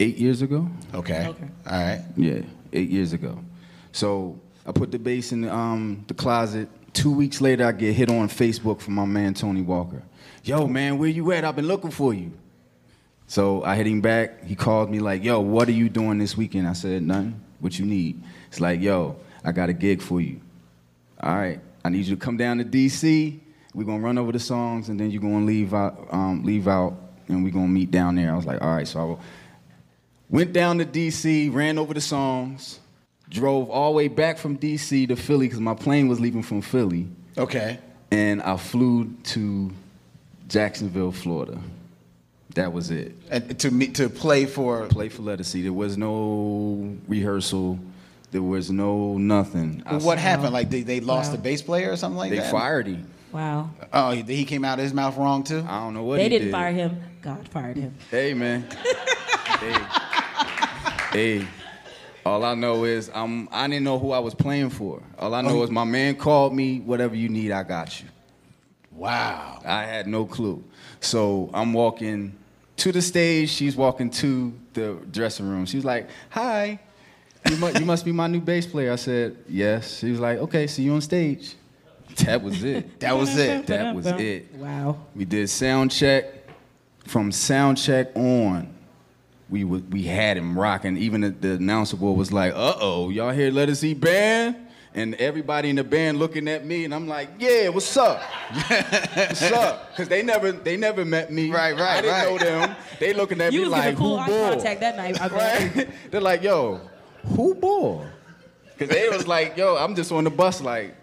eight 0.00 0.16
years 0.16 0.42
ago. 0.42 0.68
Okay. 0.92 1.26
Okay. 1.28 1.48
All 1.66 1.72
right. 1.72 2.02
Yeah, 2.16 2.40
eight 2.72 2.90
years 2.90 3.12
ago. 3.12 3.38
So 3.92 4.38
I 4.66 4.72
put 4.72 4.90
the 4.90 4.98
bass 4.98 5.32
in 5.32 5.42
the, 5.42 5.54
um, 5.54 6.04
the 6.08 6.14
closet. 6.14 6.68
Two 6.92 7.12
weeks 7.12 7.40
later, 7.40 7.66
I 7.66 7.72
get 7.72 7.94
hit 7.94 8.08
on 8.08 8.28
Facebook 8.28 8.80
from 8.80 8.94
my 8.94 9.04
man 9.04 9.34
Tony 9.34 9.62
Walker. 9.62 10.02
Yo, 10.44 10.66
man, 10.66 10.98
where 10.98 11.08
you 11.08 11.32
at? 11.32 11.44
I've 11.44 11.56
been 11.56 11.66
looking 11.66 11.90
for 11.90 12.14
you. 12.14 12.32
So 13.26 13.62
I 13.64 13.76
hit 13.76 13.86
him 13.86 14.00
back. 14.00 14.44
He 14.44 14.54
called 14.54 14.90
me 14.90 15.00
like, 15.00 15.24
"Yo, 15.24 15.40
what 15.40 15.68
are 15.68 15.72
you 15.72 15.88
doing 15.88 16.18
this 16.18 16.36
weekend?" 16.36 16.68
I 16.68 16.74
said, 16.74 17.02
"Nothing. 17.02 17.40
What 17.60 17.78
you 17.78 17.86
need?" 17.86 18.22
It's 18.48 18.60
like, 18.60 18.80
"Yo, 18.80 19.16
I 19.42 19.52
got 19.52 19.70
a 19.70 19.72
gig 19.72 20.02
for 20.02 20.20
you. 20.20 20.40
All 21.20 21.34
right, 21.34 21.60
I 21.84 21.88
need 21.88 22.04
you 22.06 22.16
to 22.16 22.20
come 22.20 22.36
down 22.36 22.58
to 22.58 22.64
DC. 22.64 23.40
We're 23.74 23.84
gonna 23.84 24.02
run 24.02 24.18
over 24.18 24.30
the 24.30 24.38
songs, 24.38 24.88
and 24.88 25.00
then 25.00 25.10
you're 25.10 25.22
gonna 25.22 25.44
leave 25.44 25.72
out, 25.74 26.06
um, 26.10 26.44
leave 26.44 26.68
out, 26.68 26.94
and 27.28 27.42
we're 27.42 27.50
gonna 27.50 27.66
meet 27.68 27.90
down 27.90 28.14
there." 28.16 28.30
I 28.32 28.36
was 28.36 28.46
like, 28.46 28.60
"All 28.62 28.74
right." 28.74 28.86
So 28.86 29.00
I 29.00 29.04
went 30.30 30.52
down 30.52 30.78
to 30.78 30.84
DC, 30.84 31.52
ran 31.52 31.78
over 31.78 31.94
the 31.94 32.00
songs, 32.00 32.80
drove 33.28 33.70
all 33.70 33.92
the 33.92 33.96
way 33.96 34.08
back 34.08 34.38
from 34.38 34.56
DC 34.58 35.08
to 35.08 35.16
Philly 35.16 35.46
because 35.46 35.60
my 35.60 35.74
plane 35.74 36.08
was 36.08 36.20
leaving 36.20 36.42
from 36.42 36.60
Philly, 36.62 37.08
Okay. 37.38 37.78
and 38.10 38.42
I 38.42 38.56
flew 38.56 39.12
to 39.24 39.70
Jacksonville, 40.48 41.12
Florida. 41.12 41.58
That 42.54 42.72
was 42.72 42.90
it. 42.92 43.16
And 43.30 43.58
to 43.60 43.70
me 43.72 43.88
to 43.88 44.08
play 44.08 44.46
for 44.46 44.86
Play 44.86 45.08
for 45.08 45.22
Ledisi. 45.22 45.62
There 45.64 45.72
was 45.72 45.96
no 45.98 46.96
rehearsal. 47.08 47.80
There 48.30 48.42
was 48.42 48.70
no 48.70 49.18
nothing. 49.18 49.82
I 49.86 49.94
what 49.96 50.18
s- 50.18 50.22
happened? 50.24 50.52
Like 50.52 50.70
they, 50.70 50.82
they 50.82 51.00
lost 51.00 51.30
Wow. 51.30 51.36
the 51.36 51.42
bass 51.42 51.62
player 51.62 51.90
or 51.90 51.96
something 51.96 52.16
like 52.16 52.30
They 52.30 52.36
that? 52.36 52.44
They 52.44 52.50
fired 52.52 52.86
him. 52.86 53.10
Wow. 53.32 53.70
Oh, 53.92 54.12
he, 54.12 54.22
he 54.22 54.44
came 54.44 54.64
out 54.64 54.78
of 54.78 54.84
his 54.84 54.94
mouth 54.94 55.16
wrong 55.16 55.42
too. 55.42 55.64
I 55.68 55.80
don't 55.80 55.94
know 55.94 56.04
what 56.04 56.16
they 56.16 56.24
he 56.24 56.28
didn't 56.28 56.46
did. 56.48 56.52
fire 56.52 56.72
him. 56.72 57.00
God 57.22 57.48
fired 57.48 57.76
him. 57.76 57.94
Hey 58.08 58.34
man. 58.34 58.68
hey. 59.58 59.76
Hey. 61.14 61.46
All 62.26 62.44
I 62.44 62.54
know 62.54 62.82
is 62.84 63.08
I'm 63.14 63.48
I 63.52 63.68
didn't 63.68 63.84
know 63.84 64.00
who 64.00 64.10
I 64.10 64.18
was 64.18 64.34
playing 64.34 64.70
for. 64.70 65.00
All 65.16 65.32
I 65.32 65.42
know 65.42 65.60
Oh. 65.60 65.62
is 65.62 65.70
my 65.70 65.84
man 65.84 66.16
called 66.16 66.52
me, 66.54 66.80
whatever 66.80 67.14
you 67.14 67.28
need, 67.28 67.52
I 67.52 67.62
got 67.62 68.00
you. 68.02 68.08
Wow. 68.90 69.60
I 69.64 69.84
had 69.84 70.08
no 70.08 70.24
clue. 70.26 70.64
So 71.00 71.50
I'm 71.54 71.72
walking 71.72 72.36
to 72.78 72.90
the 72.90 73.00
stage, 73.00 73.50
she's 73.50 73.76
walking 73.76 74.10
to 74.10 74.52
the 74.72 74.98
dressing 75.12 75.48
room. 75.48 75.66
She's 75.66 75.84
like, 75.84 76.08
Hi. 76.30 76.80
You 77.48 77.56
must, 77.58 77.78
you 77.78 77.86
must 77.86 78.04
be 78.04 78.10
my 78.12 78.26
new 78.26 78.40
bass 78.40 78.66
player. 78.66 78.90
I 78.92 78.96
said, 78.96 79.36
Yes. 79.48 79.98
She 79.98 80.10
was 80.10 80.18
like, 80.18 80.38
Okay, 80.38 80.66
see 80.66 80.82
you 80.82 80.94
on 80.94 81.00
stage. 81.00 81.54
That 82.24 82.42
was 82.42 82.64
it. 82.64 82.98
That 83.00 83.16
was 83.16 83.36
it. 83.36 83.66
That 83.68 83.94
was 83.94 84.06
it. 84.06 84.52
Wow. 84.56 84.98
We 85.14 85.24
did 85.26 85.48
sound 85.48 85.92
check. 85.92 86.24
From 87.06 87.30
sound 87.30 87.76
check 87.78 88.16
on, 88.16 88.73
we 89.48 89.64
wa- 89.64 89.80
we 89.90 90.02
had 90.04 90.36
him 90.36 90.56
rocking. 90.58 90.96
Even 90.96 91.20
the, 91.22 91.30
the 91.30 91.52
announcer 91.54 91.96
boy 91.96 92.12
was 92.12 92.32
like, 92.32 92.52
"Uh 92.54 92.74
oh, 92.80 93.10
y'all 93.10 93.32
here? 93.32 93.50
Ledisi 93.50 93.98
band." 93.98 94.56
And 94.96 95.16
everybody 95.16 95.70
in 95.70 95.76
the 95.76 95.82
band 95.82 96.20
looking 96.20 96.46
at 96.46 96.64
me, 96.64 96.84
and 96.84 96.94
I'm 96.94 97.08
like, 97.08 97.28
"Yeah, 97.38 97.68
what's 97.70 97.96
up? 97.96 98.20
what's 98.22 99.42
up?" 99.52 99.90
Because 99.90 100.08
they 100.08 100.22
never 100.22 100.52
they 100.52 100.76
never 100.76 101.04
met 101.04 101.32
me. 101.32 101.50
Right, 101.50 101.72
right, 101.74 101.98
I 101.98 102.00
didn't 102.00 102.14
right. 102.14 102.28
know 102.28 102.38
them. 102.66 102.76
They 103.00 103.12
looking 103.12 103.40
at 103.40 103.52
You 103.52 103.60
me 103.60 103.64
was 103.64 103.72
like, 103.72 103.82
giving 103.84 103.98
full 103.98 104.16
"Who 104.18 104.22
eye 104.22 104.26
ball?" 104.28 104.50
contact 104.54 104.80
that 104.80 104.96
night. 104.96 105.20
I 105.20 105.28
bet. 105.28 105.74
Right? 105.76 105.88
They're 106.12 106.20
like, 106.20 106.42
"Yo, 106.42 106.80
who 107.36 107.54
ball?" 107.56 108.06
Because 108.78 108.94
they 108.94 109.08
was 109.08 109.26
like, 109.26 109.56
"Yo, 109.56 109.76
I'm 109.76 109.94
just 109.96 110.12
on 110.12 110.22
the 110.24 110.30
bus, 110.30 110.60
like." 110.60 110.94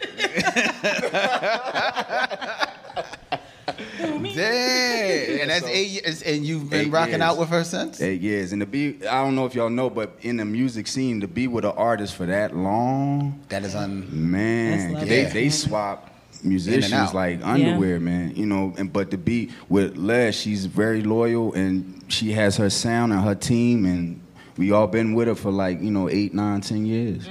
Dang. 3.66 5.40
And 5.40 5.50
that's 5.50 5.64
So- 5.64 5.70
eight 5.70 5.88
years. 5.90 6.22
And 6.22 6.44
you've 6.44 6.68
been 6.70 6.90
rocking 6.90 7.12
years. 7.14 7.22
out 7.22 7.38
with 7.38 7.48
her 7.50 7.64
since? 7.64 8.00
Eight 8.00 8.20
years. 8.20 8.52
And 8.52 8.60
to 8.60 8.66
be, 8.66 8.96
I 9.08 9.22
don't 9.22 9.34
know 9.34 9.46
if 9.46 9.54
y'all 9.54 9.70
know, 9.70 9.90
but 9.90 10.16
in 10.22 10.36
the 10.38 10.44
music 10.44 10.86
scene, 10.86 11.20
to 11.20 11.28
be 11.28 11.46
with 11.48 11.64
an 11.64 11.72
artist 11.76 12.14
for 12.16 12.26
that 12.26 12.56
long, 12.56 13.40
That 13.48 13.64
is 13.64 13.74
un. 13.74 14.06
man, 14.10 14.88
they, 14.88 14.94
lovely. 15.24 15.24
they 15.24 15.50
swap 15.50 16.08
musicians 16.42 17.12
like 17.14 17.40
underwear, 17.44 18.00
man. 18.00 18.34
You 18.36 18.46
know, 18.46 18.74
and 18.78 18.92
but 18.92 19.10
to 19.10 19.18
be 19.18 19.50
with 19.68 19.96
Les, 19.96 20.34
she's 20.34 20.66
very 20.66 21.02
loyal 21.02 21.52
and 21.54 22.02
she 22.08 22.32
has 22.32 22.56
her 22.56 22.70
sound 22.70 23.12
and 23.12 23.22
her 23.22 23.34
team, 23.34 23.84
and 23.84 24.20
we 24.56 24.72
all 24.72 24.86
been 24.86 25.14
with 25.14 25.28
her 25.28 25.34
for 25.34 25.50
like 25.50 25.80
you 25.80 25.90
know 25.90 26.08
eight, 26.08 26.32
nine, 26.34 26.60
ten 26.60 26.86
years. 26.86 27.28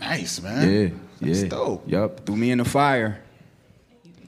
Nice, 0.00 0.40
Yeah, 0.42 0.50
man. 0.50 1.00
That's 1.20 1.42
yeah. 1.42 1.48
dope. 1.48 1.84
Yup, 1.90 2.24
threw 2.24 2.36
me 2.36 2.50
in 2.50 2.58
the 2.58 2.64
fire. 2.64 3.20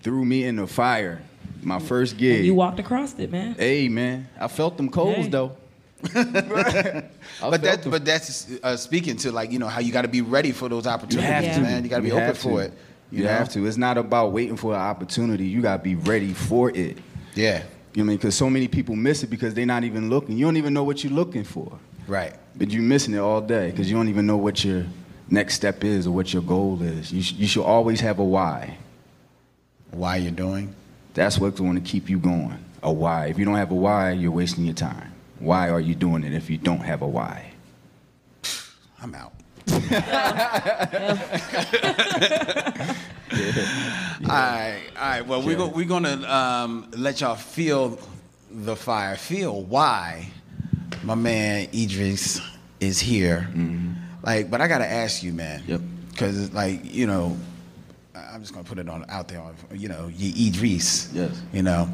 Threw 0.02 0.24
me 0.24 0.44
in 0.44 0.56
the 0.56 0.66
fire. 0.66 1.22
My 1.62 1.78
first 1.78 2.16
gig. 2.18 2.44
You 2.44 2.54
walked 2.54 2.80
across 2.80 3.18
it, 3.18 3.30
man. 3.30 3.54
Hey 3.54 3.88
man, 3.88 4.28
I 4.38 4.48
felt 4.48 4.76
them 4.76 4.88
coals 4.90 5.16
Hey. 5.16 5.28
though. 5.28 5.56
But 6.12 7.12
felt 7.40 7.62
that, 7.62 7.82
them. 7.82 7.90
but 7.90 8.04
that's 8.04 8.50
uh, 8.62 8.76
speaking 8.76 9.16
to 9.18 9.30
like 9.32 9.52
you 9.52 9.58
know 9.58 9.68
how 9.68 9.80
you 9.80 9.92
got 9.92 10.02
to 10.02 10.08
be 10.08 10.20
ready 10.20 10.52
for 10.52 10.68
those 10.68 10.86
opportunities, 10.86 11.30
have 11.30 11.54
to. 11.56 11.60
man. 11.60 11.84
You 11.84 11.90
got 11.90 11.96
to 11.98 12.02
be 12.02 12.10
open 12.12 12.24
have 12.24 12.38
for 12.38 12.50
to. 12.60 12.66
it. 12.66 12.72
You, 13.10 13.24
know? 13.24 13.30
have 13.30 13.48
to. 13.50 13.66
It's 13.66 13.76
not 13.76 13.98
about 13.98 14.32
waiting 14.32 14.56
for 14.56 14.72
an 14.74 14.80
opportunity. 14.80 15.44
You 15.46 15.60
got 15.62 15.76
to 15.78 15.82
be 15.82 15.94
ready 15.96 16.32
for 16.32 16.70
it. 16.70 16.98
Yeah. 17.34 17.58
You 17.58 17.62
know 17.62 17.62
what 17.62 17.98
I 17.98 18.02
mean? 18.04 18.16
Because 18.16 18.34
so 18.34 18.48
many 18.48 18.68
people 18.68 18.96
miss 18.96 19.22
it 19.22 19.28
because 19.28 19.52
they're 19.54 19.66
not 19.66 19.84
even 19.84 20.08
looking. 20.08 20.36
You 20.38 20.46
don't 20.46 20.56
even 20.56 20.72
know 20.72 20.82
what 20.82 21.04
you're 21.04 21.12
looking 21.12 21.44
for. 21.44 21.78
Right. 22.06 22.32
But 22.56 22.70
you're 22.70 22.82
missing 22.82 23.12
it 23.14 23.18
all 23.18 23.40
day 23.42 23.70
because 23.70 23.90
you 23.90 23.96
don't 23.96 24.08
even 24.08 24.26
know 24.26 24.38
what 24.38 24.64
your 24.64 24.86
next 25.28 25.54
step 25.54 25.84
is 25.84 26.06
or 26.06 26.10
what 26.12 26.32
your 26.32 26.42
goal 26.42 26.80
is. 26.82 27.12
You, 27.12 27.22
sh- 27.22 27.32
you 27.34 27.46
should 27.46 27.64
always 27.64 28.00
have 28.00 28.18
a 28.18 28.24
why. 28.24 28.78
Why 29.90 30.16
you're 30.16 30.32
doing? 30.32 30.74
That's 31.14 31.38
what's 31.38 31.60
going 31.60 31.74
to 31.74 31.80
keep 31.80 32.08
you 32.08 32.18
going. 32.18 32.58
A 32.82 32.92
why. 32.92 33.26
If 33.26 33.38
you 33.38 33.44
don't 33.44 33.56
have 33.56 33.70
a 33.70 33.74
why, 33.74 34.12
you're 34.12 34.32
wasting 34.32 34.64
your 34.64 34.74
time. 34.74 35.12
Why 35.38 35.70
are 35.70 35.80
you 35.80 35.94
doing 35.94 36.24
it 36.24 36.32
if 36.34 36.50
you 36.50 36.56
don't 36.58 36.80
have 36.80 37.02
a 37.02 37.06
why? 37.06 37.52
I'm 39.02 39.14
out. 39.14 39.32
All 43.32 44.28
right, 44.28 44.82
all 44.96 45.08
right. 45.08 45.26
Well, 45.26 45.42
we're, 45.42 45.56
go, 45.56 45.68
we're 45.68 45.86
gonna 45.86 46.22
um, 46.28 46.90
let 46.96 47.20
y'all 47.20 47.34
feel 47.34 47.98
the 48.50 48.76
fire, 48.76 49.16
feel 49.16 49.62
why 49.62 50.30
my 51.02 51.14
man 51.14 51.68
Idris 51.74 52.40
is 52.80 53.00
here. 53.00 53.48
Like, 54.22 54.50
but 54.50 54.60
I 54.60 54.68
gotta 54.68 54.86
ask 54.86 55.22
you, 55.22 55.32
man. 55.32 55.62
Yep. 55.66 55.80
Because, 56.10 56.52
like, 56.52 56.94
you 56.94 57.06
know, 57.06 57.36
I- 57.36 57.51
I'm 58.14 58.40
just 58.40 58.52
gonna 58.52 58.64
put 58.64 58.78
it 58.78 58.88
on 58.88 59.04
out 59.08 59.28
there. 59.28 59.40
On, 59.40 59.54
you 59.74 59.88
know, 59.88 60.08
you 60.14 60.48
Idris. 60.48 61.10
Yes. 61.12 61.40
You 61.52 61.62
know, 61.62 61.88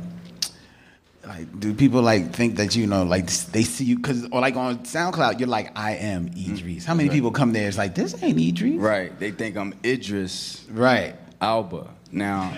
like, 1.26 1.60
do 1.60 1.74
people 1.74 2.00
like 2.02 2.32
think 2.34 2.56
that 2.56 2.74
you 2.74 2.86
know, 2.86 3.02
like 3.04 3.26
they 3.52 3.62
see 3.62 3.84
you? 3.84 3.96
Because, 3.96 4.26
or 4.32 4.40
like 4.40 4.56
on 4.56 4.78
SoundCloud, 4.80 5.38
you're 5.38 5.48
like, 5.48 5.76
I 5.78 5.92
am 5.96 6.28
Idris. 6.28 6.60
Mm-hmm. 6.60 6.86
How 6.86 6.94
many 6.94 7.08
Right. 7.08 7.14
people 7.14 7.30
come 7.30 7.52
there? 7.52 7.68
It's 7.68 7.78
like, 7.78 7.94
this 7.94 8.20
ain't 8.22 8.40
Idris. 8.40 8.76
Right. 8.76 9.16
They 9.18 9.30
think 9.30 9.56
I'm 9.56 9.74
Idris 9.84 10.64
Right. 10.70 11.14
Elba. 11.40 11.88
Now, 12.10 12.52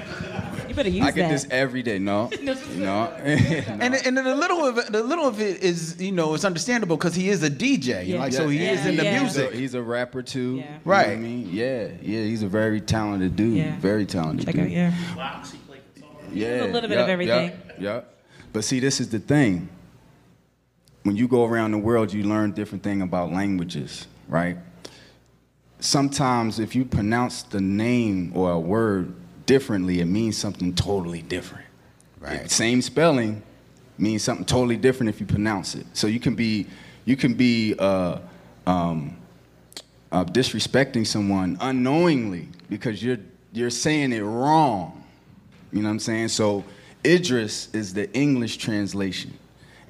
You 0.69 0.75
better 0.77 0.89
use 0.91 1.05
I 1.05 1.11
get 1.11 1.23
that. 1.23 1.31
this 1.33 1.47
every 1.51 1.83
day. 1.83 1.99
No, 1.99 2.31
no. 2.43 2.55
know. 2.77 3.13
And 3.25 3.95
and 3.95 4.17
then 4.17 4.25
the 4.25 4.35
little 4.37 4.65
of 4.65 4.79
it, 4.79 4.93
the 4.93 5.03
little 5.03 5.27
of 5.27 5.41
it 5.41 5.61
is 5.63 6.01
you 6.01 6.13
know 6.13 6.35
it's 6.35 6.45
understandable 6.45 6.97
because 6.97 7.17
he 7.17 7.29
is 7.29 7.43
a 7.43 7.51
DJ, 7.51 8.07
Yeah. 8.07 8.19
like 8.21 8.33
so 8.33 8.49
he 8.49 8.59
Yeah, 8.63 8.73
is 8.73 8.87
in 8.87 8.97
the 8.97 9.03
yeah. 9.05 9.21
music. 9.21 9.53
He's 9.53 9.75
a 9.75 9.83
rapper 9.83 10.23
too. 10.23 10.57
Yeah. 10.59 10.63
You 10.63 10.63
know 10.71 10.77
Right. 10.85 11.09
what 11.09 11.13
I 11.17 11.17
mean, 11.17 11.49
yeah, 11.53 11.89
yeah. 12.01 12.23
He's 12.23 12.45
a 12.45 12.49
very 12.49 12.81
talented 12.81 13.35
dude. 13.35 13.57
Yeah. 13.57 13.77
Very 13.81 14.07
talented 14.07 14.47
Check 14.47 14.55
dude. 14.55 14.65
out, 14.67 14.71
yeah. 14.71 15.45
Yeah, 16.33 16.63
a 16.63 16.67
little 16.67 16.89
bit 16.89 16.91
yup, 16.99 17.05
of 17.05 17.09
everything. 17.09 17.51
yup, 17.51 17.81
yup. 17.81 18.15
But 18.53 18.63
see, 18.63 18.79
this 18.79 19.01
is 19.01 19.09
the 19.09 19.19
thing. 19.19 19.69
When 21.03 21.17
you 21.17 21.27
go 21.27 21.45
around 21.45 21.73
the 21.73 21.79
world, 21.79 22.13
you 22.13 22.23
learn 22.23 22.53
different 22.53 22.85
thing 22.85 23.03
about 23.03 23.33
languages, 23.33 24.07
right? 24.29 24.59
Sometimes 25.81 26.59
if 26.61 26.77
you 26.77 26.85
pronounce 26.85 27.43
the 27.43 27.61
name 27.61 28.33
or 28.37 28.53
a 28.53 28.61
word 28.61 29.15
differently, 29.51 29.99
it 29.99 30.05
means 30.05 30.39
something 30.39 30.73
totally 30.73 31.23
different. 31.23 31.67
Right. 32.21 32.49
Same 32.49 32.81
spelling 32.83 33.43
means 33.99 34.23
something 34.23 34.47
totally 34.47 34.77
different 34.77 35.11
if 35.11 35.19
you 35.19 35.27
pronounce 35.27 35.75
it. 35.75 35.87
So 35.93 36.07
you 36.07 36.21
can 36.21 36.37
be, 36.37 36.69
you 37.05 37.17
can 37.17 37.35
be 37.35 37.75
uh, 37.77 38.21
um, 38.65 39.17
uh, 40.13 40.25
disrespecting 40.25 41.05
someone 41.05 41.59
unknowingly 41.61 42.47
because 42.69 43.03
you're 43.03 43.19
you're 43.53 43.71
saying 43.71 44.13
it 44.13 44.21
wrong. 44.21 45.03
You 45.73 45.83
know 45.83 45.89
what 45.89 45.95
I'm 45.95 45.99
saying? 45.99 46.29
So 46.29 46.65
Idris 47.05 47.75
is 47.75 47.93
the 47.93 48.09
English 48.15 48.59
translation, 48.59 49.37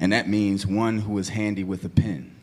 and 0.00 0.10
that 0.14 0.26
means 0.26 0.66
one 0.66 1.00
who 1.00 1.18
is 1.18 1.28
handy 1.28 1.64
with 1.64 1.84
a 1.84 1.90
pen. 1.90 2.34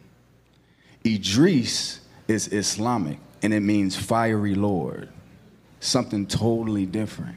Idris 1.03 1.99
is 2.27 2.53
Islamic, 2.53 3.17
and 3.41 3.56
it 3.56 3.62
means 3.62 3.95
fiery 3.95 4.53
lord, 4.53 5.10
something 5.80 6.26
totally 6.26 6.86
different. 6.86 7.36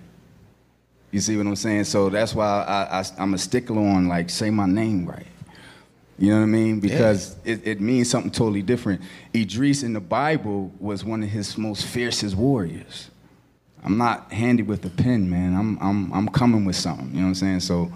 You 1.11 1.21
see 1.21 1.37
what 1.37 1.47
I'm 1.47 1.57
saying? 1.57 1.85
So 1.85 2.09
that's 2.09 2.35
why 2.35 2.47
I, 2.47 3.01
I, 3.01 3.05
I'm 3.19 3.35
a 3.35 3.39
stickler 3.39 3.81
on 3.81 4.09
like 4.09 4.31
say 4.31 4.51
my 4.51 4.67
name 4.67 5.07
right. 5.07 5.27
You 6.19 6.33
know 6.33 6.37
what 6.37 6.43
I 6.43 6.47
mean? 6.47 6.81
Because 6.81 7.35
it, 7.45 7.67
it 7.67 7.81
means 7.81 8.11
something 8.11 8.31
totally 8.31 8.61
different. 8.61 9.01
Idris 9.35 9.83
in 9.83 9.95
the 9.95 10.01
Bible 10.01 10.71
was 10.79 11.03
one 11.03 11.23
of 11.23 11.31
his 11.31 11.57
most 11.57 11.87
fiercest 11.87 12.37
warriors. 12.37 13.11
I'm 13.83 13.97
not 13.97 14.31
handy 14.31 14.63
with 14.63 14.85
a 14.85 14.91
pen, 14.91 15.31
man. 15.31 15.57
I'm 15.57 15.79
I'm 15.81 16.13
I'm 16.13 16.29
coming 16.29 16.67
with 16.67 16.77
something. 16.77 17.09
You 17.09 17.17
know 17.17 17.23
what 17.23 17.29
I'm 17.29 17.35
saying? 17.37 17.61
So, 17.61 17.91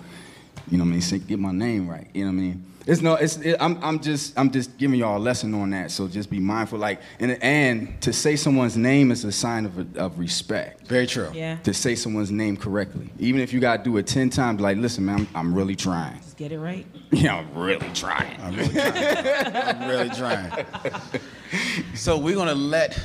you 0.71 0.79
know 0.79 0.85
what 0.85 0.95
I 0.95 1.11
mean? 1.11 1.27
Get 1.27 1.39
my 1.39 1.53
name 1.53 1.87
right. 1.87 2.09
You 2.15 2.25
know 2.25 2.31
what 2.31 2.39
I 2.39 2.41
mean? 2.41 2.65
It's 2.87 3.01
no. 3.01 3.15
It's. 3.15 3.37
It, 3.39 3.57
I'm. 3.61 3.83
I'm 3.83 3.99
just. 4.01 4.39
I'm 4.39 4.51
just 4.51 4.77
giving 4.77 4.99
y'all 4.99 5.17
a 5.17 5.19
lesson 5.19 5.55
on 5.55 5.71
that. 5.71 5.91
So 5.91 6.07
just 6.07 6.29
be 6.29 6.39
mindful. 6.39 6.79
Like 6.79 7.01
and 7.19 7.43
and 7.43 8.01
to 8.03 8.13
say 8.13 8.37
someone's 8.37 8.77
name 8.77 9.11
is 9.11 9.25
a 9.25 9.33
sign 9.33 9.65
of 9.65 9.97
of 9.97 10.19
respect 10.19 10.87
Very 10.87 11.07
true. 11.07 11.31
Yeah. 11.33 11.57
to 11.65 11.73
say 11.73 11.95
someone's 11.95 12.31
name 12.31 12.57
correctly. 12.59 13.09
Even 13.19 13.41
if 13.41 13.53
you 13.55 13.61
gotta 13.61 13.83
do 13.83 13.97
it 13.97 14.07
10 14.07 14.29
times, 14.31 14.61
like, 14.61 14.77
listen, 14.77 15.05
man, 15.07 15.21
I'm, 15.21 15.29
I'm 15.35 15.55
really 15.55 15.77
trying. 15.77 16.19
Just 16.21 16.37
get 16.37 16.53
it 16.53 16.59
right. 16.59 16.87
Yeah, 17.11 17.37
I'm 17.37 17.55
really 17.57 17.89
trying. 17.95 18.39
I'm 18.43 18.57
really 18.57 18.69
trying. 18.75 19.57
I'm 19.57 19.89
really 19.89 20.11
trying. 20.11 20.67
So 21.95 22.19
we're 22.19 22.35
gonna 22.35 22.55
let 22.55 23.01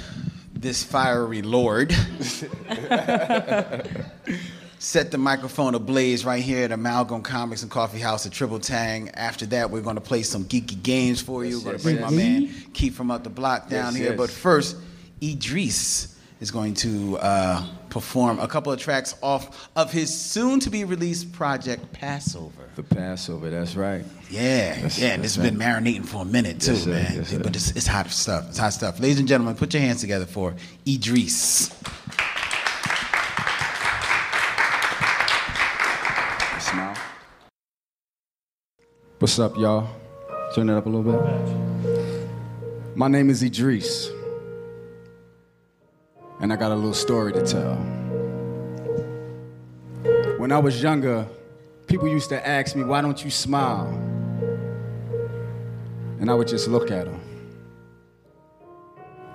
this 0.53 0.83
fiery 0.83 1.41
lord 1.43 1.91
set 4.79 5.11
the 5.11 5.17
microphone 5.17 5.75
ablaze 5.75 6.23
right 6.25 6.41
here 6.41 6.63
at 6.63 6.71
Amalgam 6.71 7.21
Comics 7.21 7.61
and 7.61 7.69
Coffee 7.71 7.99
House 7.99 8.25
at 8.25 8.31
Triple 8.31 8.59
Tang. 8.59 9.09
After 9.13 9.45
that, 9.47 9.69
we're 9.69 9.81
gonna 9.81 10.01
play 10.01 10.23
some 10.23 10.45
geeky 10.45 10.81
games 10.81 11.21
for 11.21 11.43
you. 11.45 11.57
We're 11.59 11.63
gonna 11.65 11.73
yes, 11.75 11.83
bring 11.83 11.95
yes. 11.97 12.11
my 12.11 12.17
man 12.17 12.47
Keith 12.73 12.95
from 12.95 13.11
up 13.11 13.23
the 13.23 13.29
block 13.29 13.69
down 13.69 13.93
Yes, 13.93 13.95
here. 13.95 14.09
yes. 14.11 14.17
But 14.17 14.29
first, 14.29 14.77
Idris 15.21 16.15
is 16.39 16.51
going 16.51 16.73
to 16.73 17.17
uh, 17.17 17.67
perform 17.89 18.39
a 18.39 18.47
couple 18.47 18.71
of 18.71 18.79
tracks 18.79 19.13
off 19.21 19.69
of 19.75 19.91
his 19.91 20.17
soon 20.17 20.61
to 20.61 20.69
be 20.69 20.85
released 20.85 21.33
project 21.33 21.91
Passover. 21.91 22.69
The 22.77 22.83
Passover, 22.83 23.49
that's 23.49 23.75
right. 23.75 24.05
Yeah, 24.29 24.79
Yes, 24.79 24.97
yeah, 24.97 25.07
and 25.09 25.21
this 25.21 25.35
has 25.35 25.43
yes, 25.43 25.51
been 25.53 25.59
marinating 25.59 26.05
for 26.05 26.21
a 26.21 26.25
minute 26.25 26.61
too, 26.61 26.71
Yes, 26.75 26.85
man. 26.85 27.15
Yes, 27.15 27.33
but 27.33 27.53
it's, 27.53 27.71
it's 27.71 27.87
hot 27.87 28.09
stuff. 28.09 28.47
It's 28.47 28.57
hot 28.57 28.71
stuff. 28.71 29.01
Ladies 29.01 29.19
and 29.19 29.27
gentlemen, 29.27 29.55
put 29.55 29.73
your 29.73 29.81
hands 29.83 29.99
together 29.99 30.25
for 30.25 30.55
Idris. 30.87 31.75
Smile. 36.61 36.95
What's 39.19 39.37
up, 39.37 39.57
y'all? 39.57 39.85
Turn 40.55 40.69
it 40.69 40.77
up 40.77 40.85
a 40.85 40.89
little 40.89 41.11
bit. 41.11 42.95
My 42.95 43.09
name 43.09 43.29
is 43.29 43.43
Idris, 43.43 44.09
and 46.39 46.53
I 46.53 46.55
got 46.55 46.71
a 46.71 46.75
little 46.75 46.93
story 46.93 47.33
to 47.33 47.45
tell. 47.45 47.75
When 50.37 50.53
I 50.53 50.57
was 50.57 50.81
younger, 50.81 51.27
people 51.85 52.07
used 52.07 52.29
to 52.29 52.47
ask 52.47 52.77
me, 52.77 52.85
Why 52.85 53.01
don't 53.01 53.21
you 53.21 53.29
smile? 53.29 53.89
And 56.21 56.31
I 56.31 56.33
would 56.33 56.47
just 56.47 56.69
look 56.69 56.89
at 56.89 57.03
them. 57.03 57.19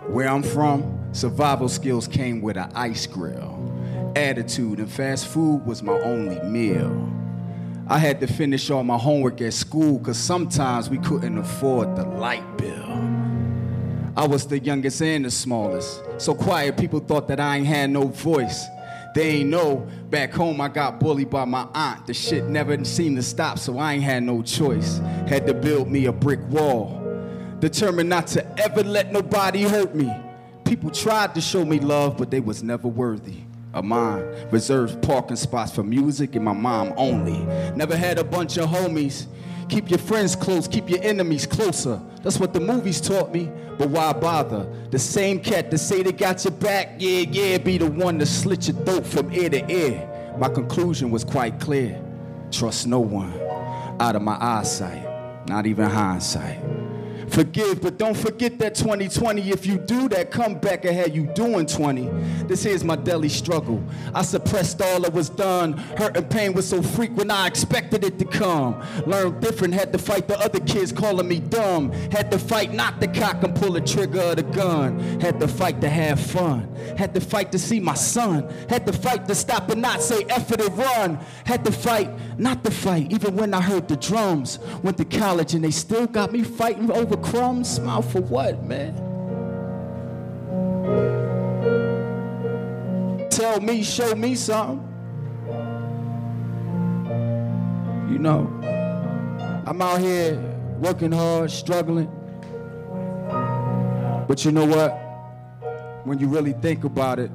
Where 0.07 0.31
I'm 0.31 0.43
from, 0.43 1.11
survival 1.13 1.69
skills 1.69 2.09
came 2.09 2.41
with 2.41 2.57
an 2.57 2.73
ice 2.75 3.07
grill. 3.07 3.71
Attitude 4.17 4.79
and 4.79 4.91
fast 4.91 5.29
food 5.29 5.67
was 5.67 5.83
my 5.83 5.93
only 5.93 6.41
meal. 6.41 7.11
I 7.87 7.99
had 7.99 8.19
to 8.21 8.27
finish 8.27 8.71
all 8.71 8.83
my 8.83 8.97
homework 8.97 9.43
at 9.43 9.53
school 9.53 9.99
because 9.99 10.17
sometimes 10.17 10.89
we 10.89 10.97
couldn't 10.97 11.37
afford 11.37 11.97
the 11.97 12.05
light 12.05 12.57
bill. 12.57 12.83
I 14.17 14.27
was 14.27 14.47
the 14.47 14.59
youngest 14.59 15.03
and 15.03 15.27
the 15.27 15.31
smallest, 15.31 16.01
so 16.17 16.35
quiet 16.35 16.79
people 16.79 17.01
thought 17.01 17.29
that 17.29 17.41
I 17.41 17.59
ain't 17.59 17.67
had 17.67 17.91
no 17.91 18.07
voice. 18.07 18.65
They 19.15 19.29
ain't 19.41 19.51
know 19.51 19.87
back 20.09 20.33
home 20.33 20.63
I 20.63 20.69
got 20.69 20.99
bullied 20.99 21.29
by 21.29 21.45
my 21.45 21.69
aunt. 21.75 22.07
The 22.07 22.15
shit 22.15 22.45
never 22.45 22.83
seemed 22.85 23.17
to 23.17 23.23
stop, 23.23 23.59
so 23.59 23.77
I 23.77 23.95
ain't 23.95 24.03
had 24.03 24.23
no 24.23 24.41
choice. 24.41 24.99
Had 25.29 25.47
to 25.47 25.53
build 25.53 25.91
me 25.91 26.07
a 26.07 26.13
brick 26.13 26.41
wall. 26.49 27.03
Determined 27.61 28.09
not 28.09 28.29
to 28.29 28.61
ever 28.61 28.83
let 28.83 29.13
nobody 29.13 29.63
hurt 29.63 29.95
me. 29.95 30.11
People 30.65 30.91
tried 30.91 31.35
to 31.35 31.43
show 31.43 31.67
me 31.67 31.81
love, 31.81 32.17
but 32.17 32.31
they 32.31 32.41
was 32.41 32.63
never 32.63 32.89
worthy 32.89 33.45
of 33.75 33.85
mine. 33.85 34.25
Reserved 34.51 35.03
parking 35.03 35.37
spots 35.37 35.73
for 35.73 35.83
music 35.83 36.35
and 36.35 36.45
my 36.45 36.53
mom 36.53 36.95
only. 36.97 37.45
Never 37.75 37.97
had 37.97 38.19
a 38.19 38.25
bunch 38.25 38.57
of 38.57 38.71
homies. 38.71 39.27
Keep 39.69 39.91
your 39.91 39.99
friends 39.99 40.37
close, 40.37 40.69
keep 40.69 40.89
your 40.89 41.03
enemies 41.03 41.47
closer. 41.47 42.01
That's 42.23 42.39
what 42.39 42.53
the 42.53 42.61
movies 42.61 43.01
taught 43.01 43.33
me. 43.33 43.51
But 43.79 43.89
why 43.89 44.13
bother? 44.13 44.67
The 44.91 44.99
same 44.99 45.41
cat 45.41 45.71
that 45.71 45.79
say 45.79 46.03
they 46.03 46.13
got 46.13 46.45
your 46.45 46.53
back, 46.53 46.97
yeah, 46.99 47.21
yeah, 47.21 47.59
be 47.59 47.79
the 47.79 47.91
one 47.91 48.19
to 48.19 48.27
slit 48.27 48.69
your 48.69 48.77
throat 48.85 49.07
from 49.07 49.33
ear 49.33 49.51
to 49.51 49.71
ear. 49.71 50.35
My 50.39 50.49
conclusion 50.49 51.11
was 51.11 51.25
quite 51.25 51.61
clear. 51.61 52.01
Trust 52.51 52.87
no 52.87 53.01
one 53.01 53.33
out 54.01 54.17
of 54.17 54.23
my 54.23 54.37
eyesight, 54.41 55.49
not 55.49 55.67
even 55.67 55.89
hindsight. 55.89 56.59
Forgive, 57.29 57.81
but 57.81 57.99
don't 57.99 58.17
forget 58.17 58.59
that 58.59 58.75
2020. 58.75 59.51
If 59.51 59.67
you 59.67 59.79
do 59.79 60.09
that, 60.11 60.31
come 60.31 60.55
back 60.55 60.85
and 60.85 60.95
have 60.95 61.15
you 61.15 61.27
doing 61.35 61.67
20. 61.67 62.09
This 62.47 62.63
here's 62.63 62.85
my 62.85 62.97
daily 62.97 63.29
struggle. 63.29 63.83
I 64.15 64.23
suppressed 64.23 64.81
all 64.81 65.01
that 65.01 65.13
was 65.13 65.29
done. 65.29 65.73
Hurt 65.73 66.17
and 66.17 66.29
pain 66.31 66.53
was 66.53 66.69
so 66.69 66.83
frequent, 66.83 67.31
I 67.31 67.47
expected 67.47 68.05
it 68.05 68.19
to 68.19 68.25
come. 68.25 68.83
Learned 69.07 69.41
different, 69.41 69.75
had 69.75 69.93
to 69.93 69.99
fight 69.99 70.29
the 70.29 70.39
other 70.39 70.61
kids 70.61 70.93
calling 70.93 71.29
me 71.29 71.41
dumb. 71.41 71.93
Had 72.11 72.31
to 72.31 72.39
fight 72.39 72.73
not 72.73 73.01
to 73.01 73.07
cock 73.09 73.43
and 73.43 73.55
pull 73.55 73.73
the 73.73 73.81
trigger 73.81 74.21
of 74.21 74.37
the 74.37 74.43
gun. 74.43 74.99
Had 75.21 75.41
to 75.41 75.49
fight 75.49 75.81
to 75.81 75.89
have 75.89 76.21
fun. 76.21 76.69
Had 76.97 77.15
to 77.15 77.21
fight 77.21 77.53
to 77.53 77.59
see 77.59 77.81
my 77.81 77.95
son. 77.95 78.49
Had 78.69 78.87
to 78.87 78.93
fight 78.93 79.27
to 79.29 79.35
stop 79.35 79.71
and 79.71 79.83
not 79.83 80.03
say 80.03 80.25
effort 80.29 80.61
and 80.61 80.77
run. 80.77 81.19
Had 81.45 81.65
to 81.65 81.73
fight 81.73 82.11
not 82.39 82.65
to 82.65 82.71
fight, 82.71 83.13
even 83.13 83.37
when 83.37 83.55
I 83.55 83.61
heard 83.61 83.89
the 83.89 83.97
drums. 83.97 84.59
Went 84.83 84.97
to 84.99 85.05
college 85.05 85.55
and 85.55 85.65
they 85.65 85.71
still 85.71 86.07
got 86.07 86.33
me 86.33 86.43
fighting 86.43 86.91
over 86.91 87.14
crumbs. 87.17 87.69
Smile 87.69 88.03
for 88.03 88.21
what, 88.21 88.63
man? 88.65 88.95
Tell 93.31 93.61
me, 93.61 93.83
show 93.83 94.15
me 94.15 94.35
something. 94.35 94.87
You 98.11 98.19
know, 98.19 98.47
I'm 99.67 99.83
out 99.83 100.01
here 100.01 100.37
working 100.79 101.13
hard, 101.13 101.51
struggling. 101.51 102.11
But 104.29 104.45
you 104.45 104.53
know 104.53 104.67
what? 104.67 104.91
When 106.05 106.19
you 106.19 106.29
really 106.29 106.53
think 106.53 106.85
about 106.85 107.19
it, 107.19 107.31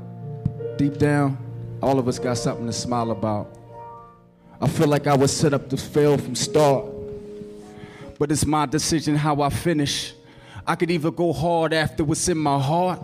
deep 0.77 0.97
down, 0.97 1.37
all 1.81 1.99
of 1.99 2.07
us 2.07 2.19
got 2.19 2.37
something 2.37 2.65
to 2.65 2.73
smile 2.73 3.11
about. 3.11 3.55
I 4.61 4.67
feel 4.67 4.87
like 4.87 5.07
I 5.07 5.15
was 5.15 5.35
set 5.35 5.53
up 5.53 5.69
to 5.69 5.77
fail 5.77 6.17
from 6.17 6.35
start. 6.35 6.85
But 8.19 8.31
it's 8.31 8.45
my 8.45 8.67
decision 8.67 9.15
how 9.15 9.41
I 9.41 9.49
finish. 9.49 10.13
I 10.67 10.75
could 10.75 10.91
either 10.91 11.09
go 11.09 11.33
hard 11.33 11.73
after 11.73 12.03
what's 12.03 12.27
in 12.27 12.37
my 12.37 12.59
heart 12.59 13.01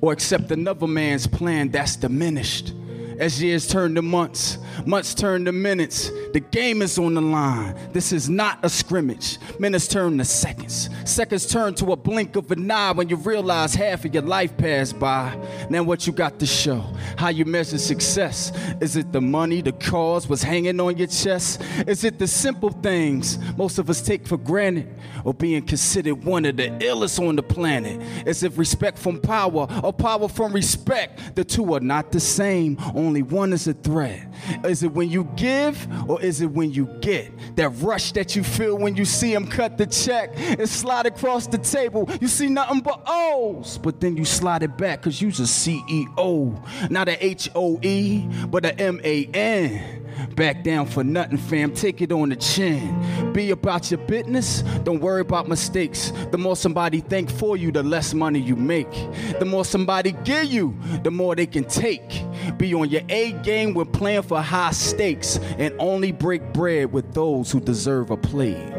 or 0.00 0.12
accept 0.12 0.50
another 0.52 0.86
man's 0.86 1.26
plan 1.26 1.68
that's 1.68 1.96
diminished. 1.96 2.72
As 3.18 3.42
years 3.42 3.66
turn 3.66 3.94
to 3.94 4.02
months, 4.02 4.58
months 4.84 5.14
turn 5.14 5.46
to 5.46 5.52
minutes, 5.52 6.10
the 6.32 6.40
game 6.40 6.82
is 6.82 6.98
on 6.98 7.14
the 7.14 7.20
line. 7.22 7.74
This 7.92 8.12
is 8.12 8.28
not 8.28 8.58
a 8.62 8.68
scrimmage. 8.68 9.38
Minutes 9.58 9.88
turn 9.88 10.18
to 10.18 10.24
seconds. 10.24 10.90
Seconds 11.04 11.46
turn 11.46 11.74
to 11.76 11.92
a 11.92 11.96
blink 11.96 12.36
of 12.36 12.50
an 12.50 12.70
eye 12.70 12.92
when 12.92 13.08
you 13.08 13.16
realize 13.16 13.74
half 13.74 14.04
of 14.04 14.12
your 14.12 14.22
life 14.22 14.56
passed 14.58 14.98
by. 14.98 15.34
Now, 15.70 15.82
what 15.82 16.06
you 16.06 16.12
got 16.12 16.38
to 16.40 16.46
show? 16.46 16.84
How 17.16 17.28
you 17.28 17.46
measure 17.46 17.78
success? 17.78 18.52
Is 18.80 18.96
it 18.96 19.12
the 19.12 19.20
money, 19.22 19.62
the 19.62 19.72
cause, 19.72 20.28
what's 20.28 20.42
hanging 20.42 20.78
on 20.78 20.98
your 20.98 21.06
chest? 21.06 21.62
Is 21.86 22.04
it 22.04 22.18
the 22.18 22.26
simple 22.26 22.70
things 22.70 23.38
most 23.56 23.78
of 23.78 23.88
us 23.88 24.02
take 24.02 24.26
for 24.26 24.36
granted? 24.36 24.94
Or 25.24 25.32
being 25.32 25.62
considered 25.62 26.24
one 26.24 26.44
of 26.44 26.56
the 26.56 26.68
illest 26.68 27.26
on 27.26 27.36
the 27.36 27.42
planet? 27.42 28.00
Is 28.26 28.42
it 28.42 28.52
respect 28.56 28.98
from 28.98 29.20
power 29.20 29.66
or 29.82 29.92
power 29.92 30.28
from 30.28 30.52
respect? 30.52 31.34
The 31.34 31.44
two 31.44 31.74
are 31.74 31.80
not 31.80 32.12
the 32.12 32.20
same, 32.20 32.76
only 33.06 33.22
one 33.22 33.52
is 33.52 33.68
a 33.68 33.72
threat. 33.72 34.26
Is 34.64 34.82
it 34.82 34.92
when 34.92 35.08
you 35.08 35.24
give 35.36 35.86
or 36.08 36.20
is 36.20 36.40
it 36.40 36.50
when 36.50 36.72
you 36.72 36.86
get? 37.00 37.32
That 37.56 37.70
rush 37.80 38.12
that 38.12 38.34
you 38.34 38.42
feel 38.42 38.76
when 38.76 38.96
you 38.96 39.04
see 39.04 39.32
him 39.32 39.46
cut 39.46 39.78
the 39.78 39.86
check 39.86 40.32
and 40.36 40.68
slide 40.68 41.06
across 41.06 41.46
the 41.46 41.58
table. 41.58 42.10
You 42.20 42.28
see 42.28 42.48
nothing 42.48 42.80
but 42.80 43.02
O's, 43.06 43.78
but 43.78 44.00
then 44.00 44.16
you 44.16 44.24
slide 44.24 44.62
it 44.62 44.76
back 44.76 45.00
because 45.00 45.22
you's 45.22 45.40
a 45.40 45.44
CEO, 45.44 46.90
not 46.90 47.08
a 47.08 47.24
H 47.24 47.48
O 47.54 47.78
E, 47.82 48.26
but 48.48 48.64
a 48.64 48.78
M 48.80 49.00
A 49.04 49.24
N. 49.26 50.02
Back 50.34 50.64
down 50.64 50.86
for 50.86 51.04
nothing, 51.04 51.36
fam. 51.36 51.72
Take 51.72 52.00
it 52.00 52.10
on 52.10 52.30
the 52.30 52.36
chin. 52.36 53.32
Be 53.32 53.50
about 53.50 53.90
your 53.90 53.98
business. 53.98 54.62
Don't 54.82 55.00
worry 55.00 55.20
about 55.20 55.48
mistakes. 55.48 56.12
The 56.30 56.38
more 56.38 56.56
somebody 56.56 57.00
think 57.00 57.30
for 57.30 57.56
you, 57.56 57.70
the 57.70 57.82
less 57.82 58.14
money 58.14 58.40
you 58.40 58.56
make. 58.56 58.90
The 59.38 59.44
more 59.44 59.64
somebody 59.64 60.12
give 60.24 60.46
you, 60.46 60.76
the 61.02 61.10
more 61.10 61.34
they 61.36 61.46
can 61.46 61.64
take. 61.64 62.22
Be 62.52 62.74
on 62.74 62.88
your 62.88 63.02
A 63.08 63.32
game 63.32 63.74
when 63.74 63.86
playing 63.86 64.22
for 64.22 64.40
high 64.40 64.72
stakes, 64.72 65.38
and 65.58 65.74
only 65.78 66.12
break 66.12 66.52
bread 66.52 66.92
with 66.92 67.14
those 67.14 67.50
who 67.50 67.60
deserve 67.60 68.10
a 68.10 68.16
plate. 68.16 68.72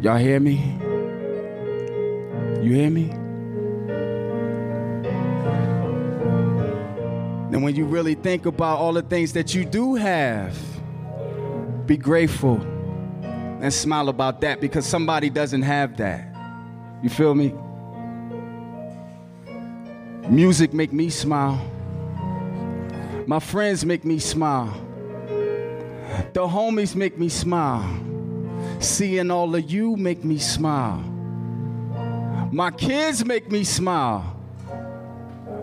Y'all 0.00 0.16
hear 0.18 0.40
me? 0.40 0.78
You 2.62 2.72
hear 2.72 2.90
me? 2.90 3.10
And 7.52 7.62
when 7.62 7.74
you 7.74 7.84
really 7.86 8.14
think 8.14 8.44
about 8.44 8.78
all 8.78 8.92
the 8.92 9.02
things 9.02 9.32
that 9.32 9.54
you 9.54 9.64
do 9.64 9.94
have, 9.94 10.56
be 11.86 11.96
grateful 11.96 12.60
and 13.22 13.72
smile 13.72 14.08
about 14.08 14.40
that 14.42 14.60
because 14.60 14.84
somebody 14.84 15.30
doesn't 15.30 15.62
have 15.62 15.96
that. 15.96 16.28
You 17.02 17.08
feel 17.08 17.34
me? 17.34 17.54
Music 20.28 20.74
make 20.74 20.92
me 20.92 21.08
smile. 21.08 21.58
My 23.26 23.40
friends 23.40 23.84
make 23.84 24.04
me 24.04 24.20
smile. 24.20 24.72
The 26.32 26.46
homies 26.46 26.94
make 26.94 27.18
me 27.18 27.28
smile. 27.28 27.84
Seeing 28.78 29.32
all 29.32 29.52
of 29.54 29.68
you 29.68 29.96
make 29.96 30.22
me 30.22 30.38
smile. 30.38 30.98
My 32.52 32.70
kids 32.70 33.24
make 33.24 33.50
me 33.50 33.64
smile. 33.64 34.36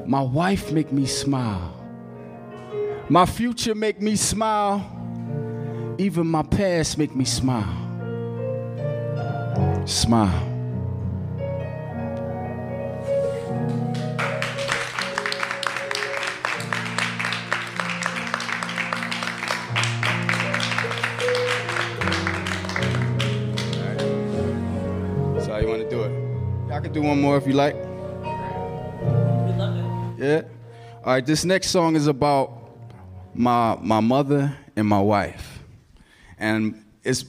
My 0.05 0.22
wife 0.22 0.74
make 0.74 0.91
me 0.91 1.05
smile. 1.05 1.74
My 3.07 3.26
future 3.26 3.76
make 3.76 4.01
me 4.01 4.18
smile. 4.18 4.86
Even 5.97 6.28
my 6.28 6.43
past 6.43 6.97
make 6.97 7.16
me 7.16 7.24
smile. 7.24 7.80
Smile. 9.86 10.53
Do 26.94 27.02
one 27.02 27.20
more 27.20 27.38
if 27.38 27.48
you 27.48 27.54
like. 27.54 27.76
Yeah. 30.18 30.44
All 31.04 31.14
right. 31.14 31.26
This 31.26 31.44
next 31.44 31.70
song 31.70 31.96
is 31.96 32.06
about 32.08 32.52
my 33.34 33.76
my 33.82 34.00
mother 34.00 34.56
and 34.76 34.88
my 34.88 35.02
wife, 35.02 35.64
and 36.38 36.86
it's 37.04 37.26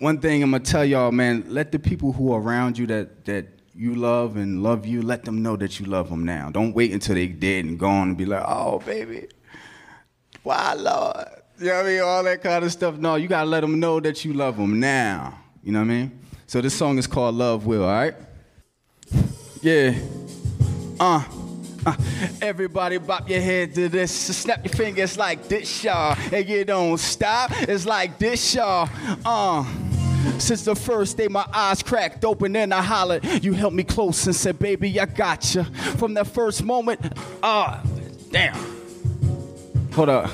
one 0.00 0.18
thing 0.18 0.42
I'm 0.42 0.50
gonna 0.50 0.64
tell 0.64 0.84
y'all, 0.84 1.12
man. 1.12 1.44
Let 1.48 1.70
the 1.70 1.78
people 1.78 2.12
who 2.12 2.32
are 2.32 2.40
around 2.40 2.76
you 2.76 2.86
that 2.88 3.24
that 3.26 3.46
you 3.76 3.94
love 3.94 4.36
and 4.36 4.62
love 4.62 4.86
you, 4.86 5.02
let 5.02 5.24
them 5.24 5.42
know 5.42 5.56
that 5.56 5.78
you 5.78 5.86
love 5.86 6.10
them 6.10 6.24
now. 6.24 6.50
Don't 6.50 6.74
wait 6.74 6.92
until 6.92 7.14
they 7.14 7.28
dead 7.28 7.64
and 7.64 7.78
gone 7.78 8.08
and 8.08 8.18
be 8.18 8.24
like, 8.24 8.42
oh 8.44 8.80
baby, 8.80 9.28
why 10.42 10.74
Lord? 10.74 11.26
You 11.60 11.66
know 11.66 11.76
what 11.76 11.86
I 11.86 11.88
mean? 11.88 12.00
All 12.00 12.24
that 12.24 12.42
kind 12.42 12.64
of 12.64 12.72
stuff. 12.72 12.96
No, 12.96 13.14
you 13.14 13.28
gotta 13.28 13.48
let 13.48 13.60
them 13.60 13.78
know 13.78 14.00
that 14.00 14.24
you 14.24 14.32
love 14.32 14.56
them 14.56 14.80
now. 14.80 15.38
You 15.62 15.70
know 15.70 15.78
what 15.78 15.84
I 15.84 15.88
mean? 15.88 16.20
So 16.48 16.60
this 16.60 16.74
song 16.74 16.98
is 16.98 17.06
called 17.06 17.36
Love 17.36 17.66
Will. 17.66 17.84
All 17.84 17.88
right? 17.88 18.14
Yeah. 19.62 19.94
Uh. 21.00 21.24
Uh, 21.86 21.94
everybody 22.40 22.96
bop 22.96 23.28
your 23.28 23.40
head 23.40 23.74
to 23.74 23.88
this. 23.90 24.10
Snap 24.10 24.64
your 24.64 24.72
fingers 24.72 25.18
like 25.18 25.48
this, 25.48 25.84
y'all. 25.84 26.16
And 26.32 26.48
you 26.48 26.64
don't 26.64 26.98
stop. 26.98 27.50
It's 27.52 27.84
like 27.84 28.18
this, 28.18 28.54
y'all. 28.54 28.88
Uh. 29.24 29.64
Since 30.38 30.64
the 30.64 30.74
first 30.74 31.18
day 31.18 31.28
my 31.28 31.46
eyes 31.52 31.82
cracked 31.82 32.24
open 32.24 32.56
and 32.56 32.72
I 32.72 32.80
hollered, 32.80 33.24
you 33.44 33.52
held 33.52 33.74
me 33.74 33.84
close 33.84 34.24
and 34.26 34.34
said, 34.34 34.58
baby, 34.58 34.98
I 34.98 35.04
got 35.04 35.54
you. 35.54 35.64
From 35.64 36.14
that 36.14 36.26
first 36.26 36.62
moment, 36.62 37.00
ah, 37.42 37.82
uh, 37.82 37.86
damn. 38.30 38.54
Hold 39.92 40.08
up 40.08 40.30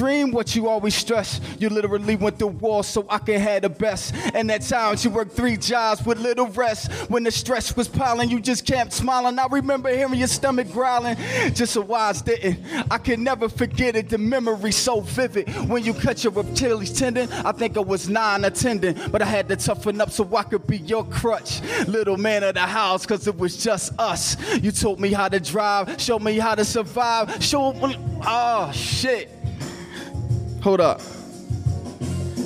dream 0.00 0.30
what 0.30 0.56
you 0.56 0.66
always 0.66 0.94
stress. 0.94 1.42
You 1.58 1.68
literally 1.68 2.16
went 2.16 2.38
to 2.38 2.46
war 2.46 2.82
so 2.82 3.04
I 3.10 3.18
could 3.18 3.38
have 3.38 3.62
the 3.62 3.68
best. 3.68 4.14
And 4.32 4.50
at 4.50 4.62
times 4.62 5.04
you 5.04 5.10
worked 5.10 5.32
three 5.32 5.58
jobs 5.58 6.06
with 6.06 6.18
little 6.18 6.46
rest. 6.46 6.90
When 7.10 7.22
the 7.22 7.30
stress 7.30 7.76
was 7.76 7.86
piling, 7.86 8.30
you 8.30 8.40
just 8.40 8.64
kept 8.64 8.94
smiling. 8.94 9.38
I 9.38 9.46
remember 9.50 9.94
hearing 9.94 10.14
your 10.14 10.28
stomach 10.28 10.72
growling, 10.72 11.16
just 11.52 11.74
so 11.74 11.82
wise 11.82 12.22
didn't. 12.22 12.64
I 12.90 12.96
can 12.96 13.22
never 13.22 13.50
forget 13.50 13.94
it. 13.94 14.08
The 14.08 14.16
memory 14.16 14.72
so 14.72 15.00
vivid. 15.02 15.50
When 15.68 15.84
you 15.84 15.92
cut 15.92 16.24
your 16.24 16.38
Achilles 16.38 16.98
tendon, 16.98 17.30
I 17.44 17.52
think 17.52 17.76
I 17.76 17.80
was 17.80 18.08
nine 18.08 18.44
attending, 18.44 18.96
but 19.10 19.20
I 19.20 19.26
had 19.26 19.48
to 19.48 19.56
toughen 19.56 20.00
up 20.00 20.10
so 20.10 20.34
I 20.34 20.44
could 20.44 20.66
be 20.66 20.78
your 20.78 21.04
crutch. 21.04 21.60
Little 21.86 22.16
man 22.16 22.42
of 22.42 22.54
the 22.54 22.60
house, 22.60 23.04
cause 23.04 23.26
it 23.26 23.36
was 23.36 23.62
just 23.62 23.92
us. 23.98 24.38
You 24.62 24.72
taught 24.72 24.98
me 24.98 25.12
how 25.12 25.28
to 25.28 25.40
drive, 25.40 26.00
showed 26.00 26.22
me 26.22 26.38
how 26.38 26.54
to 26.54 26.64
survive, 26.64 27.44
showed 27.44 27.74
me, 27.74 27.98
oh 28.26 28.72
shit. 28.72 29.39
Hold 30.62 30.82
up. 30.82 31.00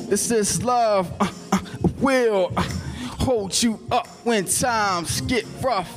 This 0.08 0.30
is 0.30 0.62
love 0.62 1.12
uh, 1.18 1.26
uh, 1.50 1.58
will 1.98 2.52
uh, 2.56 2.62
hold 3.18 3.60
you 3.60 3.80
up 3.90 4.06
when 4.22 4.44
times 4.44 5.20
get 5.22 5.44
rough. 5.60 5.92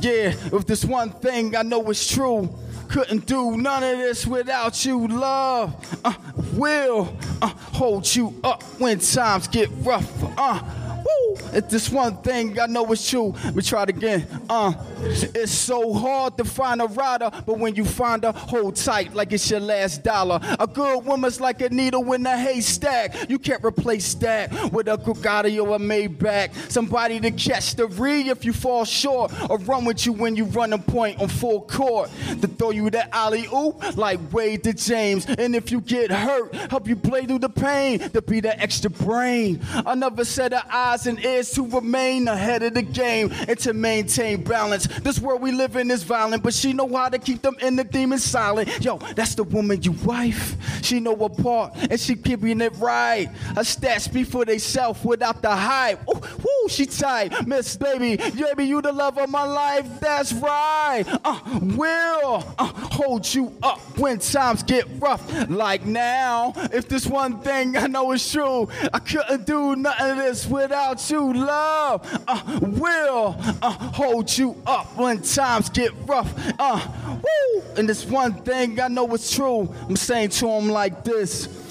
Yeah, 0.00 0.32
if 0.52 0.64
this 0.64 0.84
one 0.84 1.10
thing 1.10 1.56
I 1.56 1.62
know 1.62 1.90
is 1.90 2.06
true, 2.06 2.48
couldn't 2.88 3.26
do 3.26 3.56
none 3.56 3.82
of 3.82 3.98
this 3.98 4.28
without 4.28 4.84
you. 4.84 5.08
Love 5.08 5.74
uh, 6.04 6.14
will 6.52 7.16
uh, 7.42 7.48
hold 7.48 8.14
you 8.14 8.38
up 8.44 8.62
when 8.78 9.00
times 9.00 9.48
get 9.48 9.68
rough. 9.78 10.08
Uh, 10.38 10.62
Woo! 11.06 11.36
It's 11.52 11.70
this 11.70 11.90
one 11.90 12.16
thing 12.18 12.58
I 12.58 12.66
know 12.66 12.90
it's 12.92 13.08
true. 13.08 13.34
Try 13.62 13.84
it 13.84 13.90
again. 13.90 14.26
Uh, 14.48 14.72
it's 15.00 15.52
so 15.52 15.92
hard 15.92 16.36
to 16.38 16.44
find 16.44 16.80
a 16.80 16.86
rider, 16.86 17.30
but 17.46 17.58
when 17.58 17.74
you 17.74 17.84
find 17.84 18.24
her, 18.24 18.32
hold 18.32 18.76
tight 18.76 19.14
like 19.14 19.32
it's 19.32 19.50
your 19.50 19.60
last 19.60 20.02
dollar. 20.02 20.40
A 20.58 20.66
good 20.66 21.04
woman's 21.04 21.40
like 21.40 21.60
a 21.62 21.68
needle 21.68 22.12
in 22.12 22.26
a 22.26 22.36
haystack. 22.36 23.28
You 23.28 23.38
can't 23.38 23.64
replace 23.64 24.14
that 24.14 24.72
with 24.72 24.88
a 24.88 24.96
Bugatti 24.96 25.62
or 25.62 25.76
a 25.76 25.78
Maybach. 25.78 26.70
Somebody 26.70 27.20
to 27.20 27.30
catch 27.30 27.74
the 27.74 27.86
re 27.86 28.28
if 28.28 28.44
you 28.44 28.52
fall 28.52 28.84
short, 28.84 29.32
or 29.50 29.58
run 29.58 29.84
with 29.84 30.06
you 30.06 30.12
when 30.12 30.36
you 30.36 30.44
run 30.44 30.72
a 30.72 30.78
point 30.78 31.20
on 31.20 31.28
full 31.28 31.62
court. 31.62 32.10
To 32.40 32.48
throw 32.48 32.70
you 32.70 32.90
that 32.90 33.10
alley 33.12 33.46
oop 33.54 33.96
like 33.96 34.20
Wade 34.32 34.64
to 34.64 34.72
James. 34.72 35.26
And 35.26 35.54
if 35.54 35.70
you 35.70 35.80
get 35.80 36.10
hurt, 36.10 36.54
help 36.54 36.88
you 36.88 36.96
play 36.96 37.26
through 37.26 37.40
the 37.40 37.48
pain. 37.48 37.98
To 38.10 38.22
be 38.22 38.40
that 38.40 38.60
extra 38.60 38.90
brain. 38.90 39.60
Another 39.84 40.24
set 40.24 40.52
of 40.52 40.62
eyes 40.70 40.95
and 41.04 41.22
ears 41.22 41.50
to 41.50 41.66
remain 41.68 42.26
ahead 42.28 42.62
of 42.62 42.72
the 42.72 42.82
game 42.82 43.30
and 43.46 43.58
to 43.58 43.74
maintain 43.74 44.42
balance. 44.42 44.86
This 44.86 45.20
world 45.20 45.42
we 45.42 45.52
live 45.52 45.76
in 45.76 45.90
is 45.90 46.02
violent, 46.02 46.42
but 46.42 46.54
she 46.54 46.72
know 46.72 46.88
how 46.88 47.10
to 47.10 47.18
keep 47.18 47.42
them 47.42 47.56
in 47.60 47.76
the 47.76 47.84
demons 47.84 48.24
silent. 48.24 48.82
Yo, 48.82 48.96
that's 49.14 49.34
the 49.34 49.44
woman 49.44 49.82
you 49.82 49.92
wife. 50.04 50.56
She 50.82 51.00
know 51.00 51.16
her 51.16 51.28
part 51.28 51.74
and 51.90 52.00
she 52.00 52.14
keeping 52.14 52.60
it 52.60 52.72
right. 52.78 53.26
Her 53.26 53.62
stats 53.62 54.02
speak 54.02 54.28
for 54.28 54.44
theyself 54.44 55.04
without 55.04 55.42
the 55.42 55.54
hype. 55.54 56.00
Ooh, 56.08 56.20
woo, 56.20 56.68
she 56.68 56.86
tight. 56.86 57.46
Miss 57.46 57.76
baby, 57.76 58.16
baby, 58.16 58.64
you 58.64 58.80
the 58.80 58.92
love 58.92 59.18
of 59.18 59.28
my 59.28 59.44
life. 59.44 59.86
That's 60.00 60.32
right. 60.32 61.04
Uh, 61.24 61.40
will 61.62 62.44
uh, 62.58 62.72
hold 62.92 63.32
you 63.34 63.52
up 63.62 63.80
when 63.98 64.18
times 64.18 64.62
get 64.62 64.86
rough. 64.98 65.22
Like 65.50 65.84
now, 65.84 66.52
if 66.72 66.88
this 66.88 67.06
one 67.06 67.40
thing 67.40 67.76
I 67.76 67.86
know 67.86 68.12
is 68.12 68.30
true, 68.30 68.68
I 68.92 68.98
couldn't 69.00 69.46
do 69.46 69.76
nothing 69.76 70.10
of 70.10 70.16
this 70.18 70.46
without 70.46 70.85
without 70.86 71.10
you, 71.10 71.32
love 71.32 72.24
uh, 72.28 72.60
will 72.62 73.36
uh, 73.62 73.70
hold 73.70 74.36
you 74.36 74.60
up 74.66 74.96
when 74.96 75.20
times 75.22 75.68
get 75.68 75.92
rough. 76.06 76.32
Uh, 76.58 76.80
woo! 77.22 77.62
And 77.76 77.88
this 77.88 78.04
one 78.04 78.34
thing 78.34 78.80
I 78.80 78.88
know 78.88 79.12
is 79.14 79.30
true. 79.30 79.72
I'm 79.88 79.96
saying 79.96 80.30
to 80.30 80.48
him 80.48 80.68
like 80.68 81.02
this. 81.04 81.65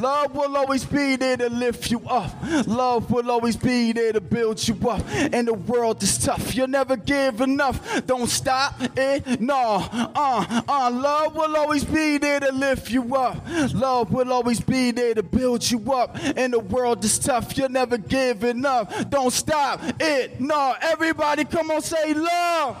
Love 0.00 0.34
will 0.34 0.56
always 0.56 0.84
be 0.84 1.16
there 1.16 1.36
to 1.36 1.50
lift 1.50 1.90
you 1.90 2.00
up. 2.08 2.30
Love 2.66 3.10
will 3.10 3.30
always 3.30 3.56
be 3.56 3.92
there 3.92 4.12
to 4.12 4.20
build 4.20 4.66
you 4.66 4.74
up. 4.88 5.02
And 5.10 5.46
the 5.46 5.54
world 5.54 6.02
is 6.02 6.16
tough. 6.16 6.54
You'll 6.54 6.68
never 6.68 6.96
give 6.96 7.40
enough. 7.40 8.06
Don't 8.06 8.28
stop 8.28 8.74
it. 8.96 9.40
No. 9.40 9.86
Uh, 9.92 10.62
uh, 10.66 10.90
love 10.90 11.34
will 11.34 11.54
always 11.56 11.84
be 11.84 12.16
there 12.18 12.40
to 12.40 12.52
lift 12.52 12.90
you 12.90 13.14
up. 13.14 13.36
Love 13.74 14.10
will 14.10 14.32
always 14.32 14.60
be 14.60 14.90
there 14.90 15.14
to 15.14 15.22
build 15.22 15.70
you 15.70 15.92
up. 15.92 16.16
And 16.36 16.54
the 16.54 16.60
world 16.60 17.04
is 17.04 17.18
tough. 17.18 17.56
You'll 17.58 17.68
never 17.68 17.98
give 17.98 18.44
enough. 18.44 19.10
Don't 19.10 19.32
stop 19.32 19.80
it. 20.00 20.40
No. 20.40 20.74
Everybody 20.80 21.44
come 21.44 21.70
on, 21.70 21.82
say 21.82 22.14
love. 22.14 22.76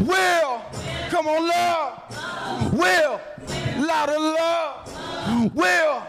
Will. 0.00 0.62
Come 1.10 1.26
on, 1.26 1.48
love. 1.48 2.72
Will. 2.72 3.20
Louder 3.84 4.18
love. 4.18 4.85
Will. 5.54 6.02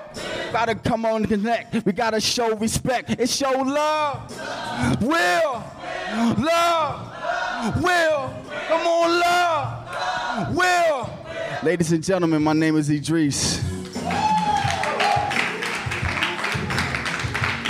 Gotta 0.52 0.76
come 0.76 1.06
on 1.06 1.18
and 1.18 1.30
connect. 1.30 1.86
We 1.86 1.92
gotta 1.92 2.22
show 2.22 2.56
respect 2.56 3.10
and 3.10 3.30
show 3.30 3.52
love. 3.52 5.02
Will. 5.02 5.64
Love. 6.44 7.82
Will. 7.82 8.34
Come 8.68 8.88
on, 8.88 9.20
love. 9.20 10.56
Will. 10.56 11.10
Ladies 11.64 11.92
and 11.92 12.04
gentlemen, 12.04 12.44
my 12.44 12.54
name 12.54 12.78
is 12.78 12.90
Idris. 12.90 13.64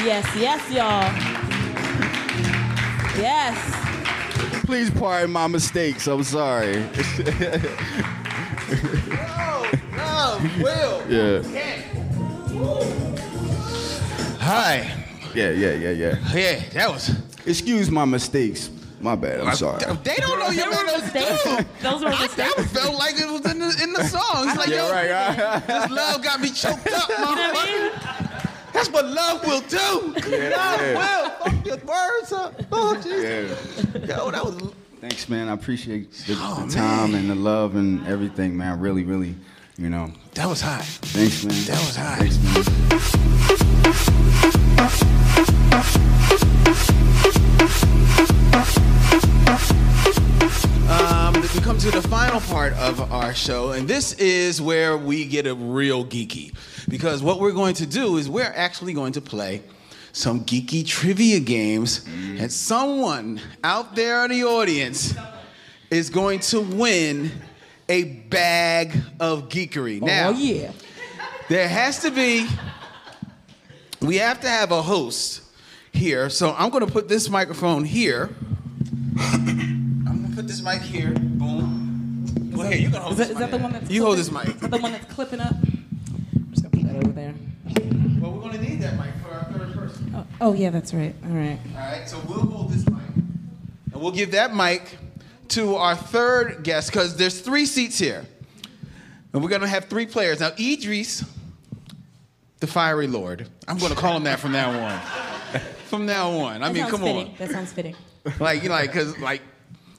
Yes, 0.04 0.26
yes, 0.36 0.70
y'all. 0.72 1.12
Yes. 3.22 3.58
Please 4.66 4.90
pardon 4.92 5.32
my 5.32 5.48
mistakes. 5.48 6.08
I'm 6.08 6.24
sorry. 6.24 6.86
no, 10.18 10.50
Will. 10.64 11.04
Yeah. 11.10 11.42
Hi. 14.40 14.94
Yeah, 15.36 15.52
yeah, 15.52 15.74
yeah, 15.74 15.92
yeah. 15.92 16.34
Yeah, 16.34 16.60
that 16.74 16.90
was. 16.90 17.12
Excuse 17.46 17.92
my 17.92 18.06
mistakes. 18.06 18.72
My 19.00 19.16
bad. 19.16 19.42
I'm 19.42 19.50
uh, 19.50 19.52
sorry. 19.52 19.80
They 20.04 20.16
don't 20.16 20.40
know 20.40 20.50
you 20.50 20.56
There 20.58 20.70
made 20.72 20.88
those 20.90 21.02
mistakes. 21.14 21.44
Those 21.84 22.02
were 22.04 22.08
I, 22.10 22.22
mistakes. 22.24 22.56
that 22.56 22.66
felt 22.70 22.98
like 22.98 23.20
it 23.20 23.28
was 23.30 23.46
in 23.52 23.60
the 23.60 23.80
in 23.84 23.94
the 23.94 24.04
song. 24.06 24.48
It's 24.50 24.58
like, 24.58 24.70
Yeah, 24.70 24.88
yo, 24.88 24.92
right. 24.92 25.68
this 25.68 25.90
love 25.92 26.24
got 26.24 26.42
me 26.42 26.50
choked 26.50 26.88
up, 26.92 27.10
You 27.10 27.18
know 27.18 27.32
what 27.32 27.56
I 27.56 27.66
mean? 27.66 27.92
That's 28.74 28.90
what 28.90 29.06
love 29.06 29.46
will 29.46 29.62
do. 29.62 29.78
Yeah, 30.30 30.50
love 30.50 30.82
yeah. 30.82 30.94
will. 30.98 31.30
Fuck 31.52 31.66
your 31.66 31.78
words 31.78 32.32
up. 32.34 32.62
Oh, 32.72 32.96
Jesus. 32.96 33.86
Yeah. 33.94 34.18
Yo, 34.18 34.32
that 34.32 34.44
was. 34.44 34.74
Thanks, 35.00 35.30
man. 35.30 35.48
I 35.48 35.54
appreciate 35.54 36.12
the, 36.26 36.34
Oh, 36.40 36.66
the 36.66 36.74
time 36.74 37.14
and 37.14 37.30
the 37.30 37.36
love 37.36 37.76
and 37.76 38.06
everything, 38.08 38.58
man. 38.58 38.80
Really, 38.80 39.04
really, 39.04 39.36
you 39.78 39.90
know. 39.90 40.12
That 40.34 40.48
was 40.48 40.62
hot. 40.62 40.84
Thanks, 40.84 41.44
man. 41.44 41.64
That 41.66 41.80
was 41.80 41.96
hot. 41.96 42.18
Thanks, 42.20 42.38
man. 42.44 43.38
Um, 50.90 51.34
we 51.42 51.60
come 51.62 51.78
to 51.80 51.92
the 51.92 52.02
final 52.02 52.40
part 52.42 52.74
of 52.74 53.12
our 53.12 53.34
show, 53.34 53.72
and 53.72 53.88
this 53.88 54.14
is 54.14 54.62
where 54.62 54.98
we 54.98 55.26
get 55.26 55.46
a 55.46 55.54
real 55.54 56.06
geeky. 56.06 56.54
Because 56.90 57.22
what 57.22 57.40
we're 57.40 57.52
going 57.52 57.76
to 57.76 57.86
do 57.86 58.18
is 58.18 58.30
we're 58.30 58.54
actually 58.56 58.94
going 58.94 59.14
to 59.14 59.22
play 59.22 59.62
some 60.12 60.44
geeky 60.46 60.88
trivia 60.88 61.40
games, 61.40 62.04
and 62.08 62.52
someone 62.52 63.40
out 63.64 63.96
there 63.96 64.26
in 64.26 64.32
the 64.32 64.44
audience 64.44 65.14
is 65.92 66.10
going 66.10 66.40
to 66.40 66.62
win 66.62 67.32
a 67.90 68.04
bag 68.04 68.94
of 69.20 69.50
geekery. 69.50 70.00
Oh, 70.02 70.06
now, 70.06 70.30
oh 70.30 70.32
yeah. 70.34 70.72
there 71.50 71.68
has 71.68 72.02
to 72.02 72.12
be, 72.12 72.48
we 74.02 74.18
have 74.18 74.42
to 74.42 74.50
have 74.50 74.72
a 74.72 74.82
host 74.82 75.42
here. 75.92 76.30
So 76.30 76.54
I'm 76.58 76.70
going 76.70 76.86
to 76.86 76.92
put 76.92 77.08
this 77.08 77.30
microphone 77.30 77.86
here. 77.86 78.30
I'm 79.20 80.04
going 80.06 80.30
to 80.30 80.36
put 80.36 80.48
this 80.48 80.62
mic 80.62 80.82
here. 80.82 81.12
Boom. 81.12 82.54
Well, 82.58 82.68
here 82.68 82.80
you 82.80 82.90
can 82.90 83.02
hold 83.02 83.14
Is 83.14 83.18
this 83.20 83.28
that, 83.28 83.34
is 83.34 83.40
mic. 83.40 83.52
that 83.52 83.58
the 83.58 83.64
one 83.64 83.74
that's 83.74 83.90
You 83.92 84.04
hold 84.04 84.18
this 84.18 84.32
mic. 84.32 84.48
Is 84.48 84.60
that 84.62 84.72
the 84.72 84.78
one 84.78 84.92
that's 84.92 85.14
clipping 85.14 85.40
up? 85.40 85.54
I'm 85.54 86.48
just 86.52 86.64
gonna 86.64 86.76
put 86.76 86.88
that 86.88 86.96
over 86.96 87.12
there. 87.12 87.34
Well, 88.20 88.32
we're 88.32 88.42
gonna 88.42 88.58
need 88.58 88.82
that 88.82 88.98
mic 88.98 89.14
for 89.24 89.32
our 89.32 89.44
third 89.46 89.74
person. 89.74 90.12
Oh, 90.16 90.26
oh 90.42 90.54
yeah, 90.54 90.72
that's 90.72 90.94
right. 90.94 91.14
All 91.26 91.36
right. 91.36 91.60
All 91.76 91.82
right, 91.82 92.10
so 92.10 92.20
we'll 92.28 92.40
hold 92.40 92.72
this 92.72 92.88
mic, 92.90 93.00
and 93.16 94.02
we'll 94.02 94.12
give 94.12 94.32
that 94.32 94.56
mic 94.56 94.98
to 95.58 95.76
our 95.76 95.96
third 95.96 96.62
guest 96.62 96.92
because 96.92 97.18
there's 97.18 97.42
three 97.42 97.66
seats 97.66 97.98
here, 97.98 98.24
and 99.34 99.42
we're 99.42 99.50
gonna 99.50 99.68
have 99.68 99.86
three 99.86 100.06
players 100.06 100.40
now. 100.40 100.52
Idris, 100.60 101.26
the 102.60 102.68
fiery 102.68 103.08
lord. 103.08 103.48
I'm 103.68 103.80
gonna 103.80 103.96
call 103.96 104.16
him 104.18 104.24
that 104.26 104.40
from 104.40 104.52
now 104.52 104.70
on. 104.70 105.02
From 105.88 106.06
now 106.06 106.32
on. 106.32 106.62
I 106.64 106.68
That 106.68 106.74
mean, 106.74 106.86
come 106.88 107.00
fitting. 107.00 107.28
on. 107.30 107.34
That 107.38 107.50
sounds 107.50 107.72
fitting. 107.72 107.96
Like, 108.42 108.62
you 108.62 108.68
like, 108.68 108.92
cause 108.92 109.18
like, 109.20 109.42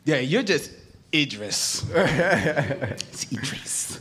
yeah, 0.04 0.18
you're 0.18 0.42
just 0.42 0.70
Idris. 1.14 1.82
it's 1.94 3.32
Idris. 3.32 3.98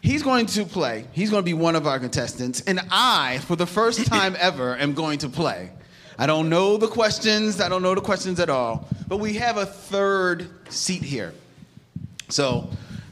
He's 0.00 0.22
going 0.22 0.46
to 0.46 0.64
play. 0.64 1.06
He's 1.12 1.28
going 1.28 1.42
to 1.42 1.44
be 1.44 1.52
one 1.52 1.76
of 1.76 1.86
our 1.86 1.98
contestants, 1.98 2.62
and 2.62 2.80
I, 2.90 3.40
for 3.46 3.56
the 3.56 3.66
first 3.66 4.06
time 4.06 4.36
ever, 4.38 4.74
am 4.78 4.94
going 4.94 5.18
to 5.18 5.28
play. 5.28 5.70
I 6.18 6.26
don't 6.26 6.48
know 6.48 6.76
the 6.76 6.88
questions. 6.88 7.60
I 7.60 7.68
don't 7.68 7.82
know 7.82 7.94
the 7.94 8.00
questions 8.00 8.40
at 8.40 8.50
all. 8.50 8.88
But 9.06 9.18
we 9.18 9.34
have 9.34 9.56
a 9.56 9.64
third 9.64 10.50
seat 10.68 11.02
here. 11.02 11.32
So 12.28 12.68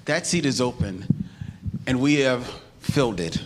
that 0.07 0.27
seat 0.27 0.45
is 0.45 0.61
open, 0.61 1.07
and 1.87 2.01
we 2.01 2.17
have 2.17 2.45
filled 2.81 3.21
it. 3.21 3.41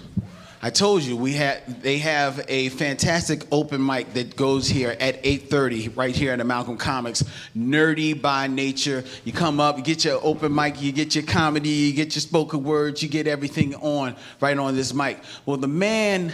I 0.63 0.69
told 0.69 1.03
you 1.03 1.17
we 1.17 1.33
had 1.33 1.83
they 1.83 1.99
have 1.99 2.45
a 2.49 2.69
fantastic 2.71 3.47
open 3.51 3.85
mic 3.85 4.13
that 4.13 4.37
goes 4.37 4.69
here 4.69 4.95
at 5.01 5.23
8:30 5.25 5.97
right 5.97 6.15
here 6.15 6.33
at 6.33 6.37
the 6.37 6.43
Amalgam 6.43 6.77
Comics. 6.77 7.23
Nerdy 7.57 8.21
by 8.21 8.47
nature. 8.47 9.05
You 9.25 9.33
come 9.33 9.59
up, 9.59 9.79
you 9.79 9.85
get 9.85 10.05
your 10.05 10.21
open 10.23 10.55
mic, 10.55 10.83
you 10.83 10.93
get 10.93 11.15
your 11.15 11.25
comedy, 11.25 11.69
you 11.69 11.93
get 11.95 12.15
your 12.15 12.21
spoken 12.21 12.63
words, 12.63 13.03
you 13.03 13.09
get 13.09 13.27
everything 13.27 13.75
on 13.77 14.17
right 14.41 14.59
on 14.59 14.77
this 14.77 14.93
mic. 14.93 15.19
Well, 15.47 15.57
the 15.57 15.69
man 15.69 16.33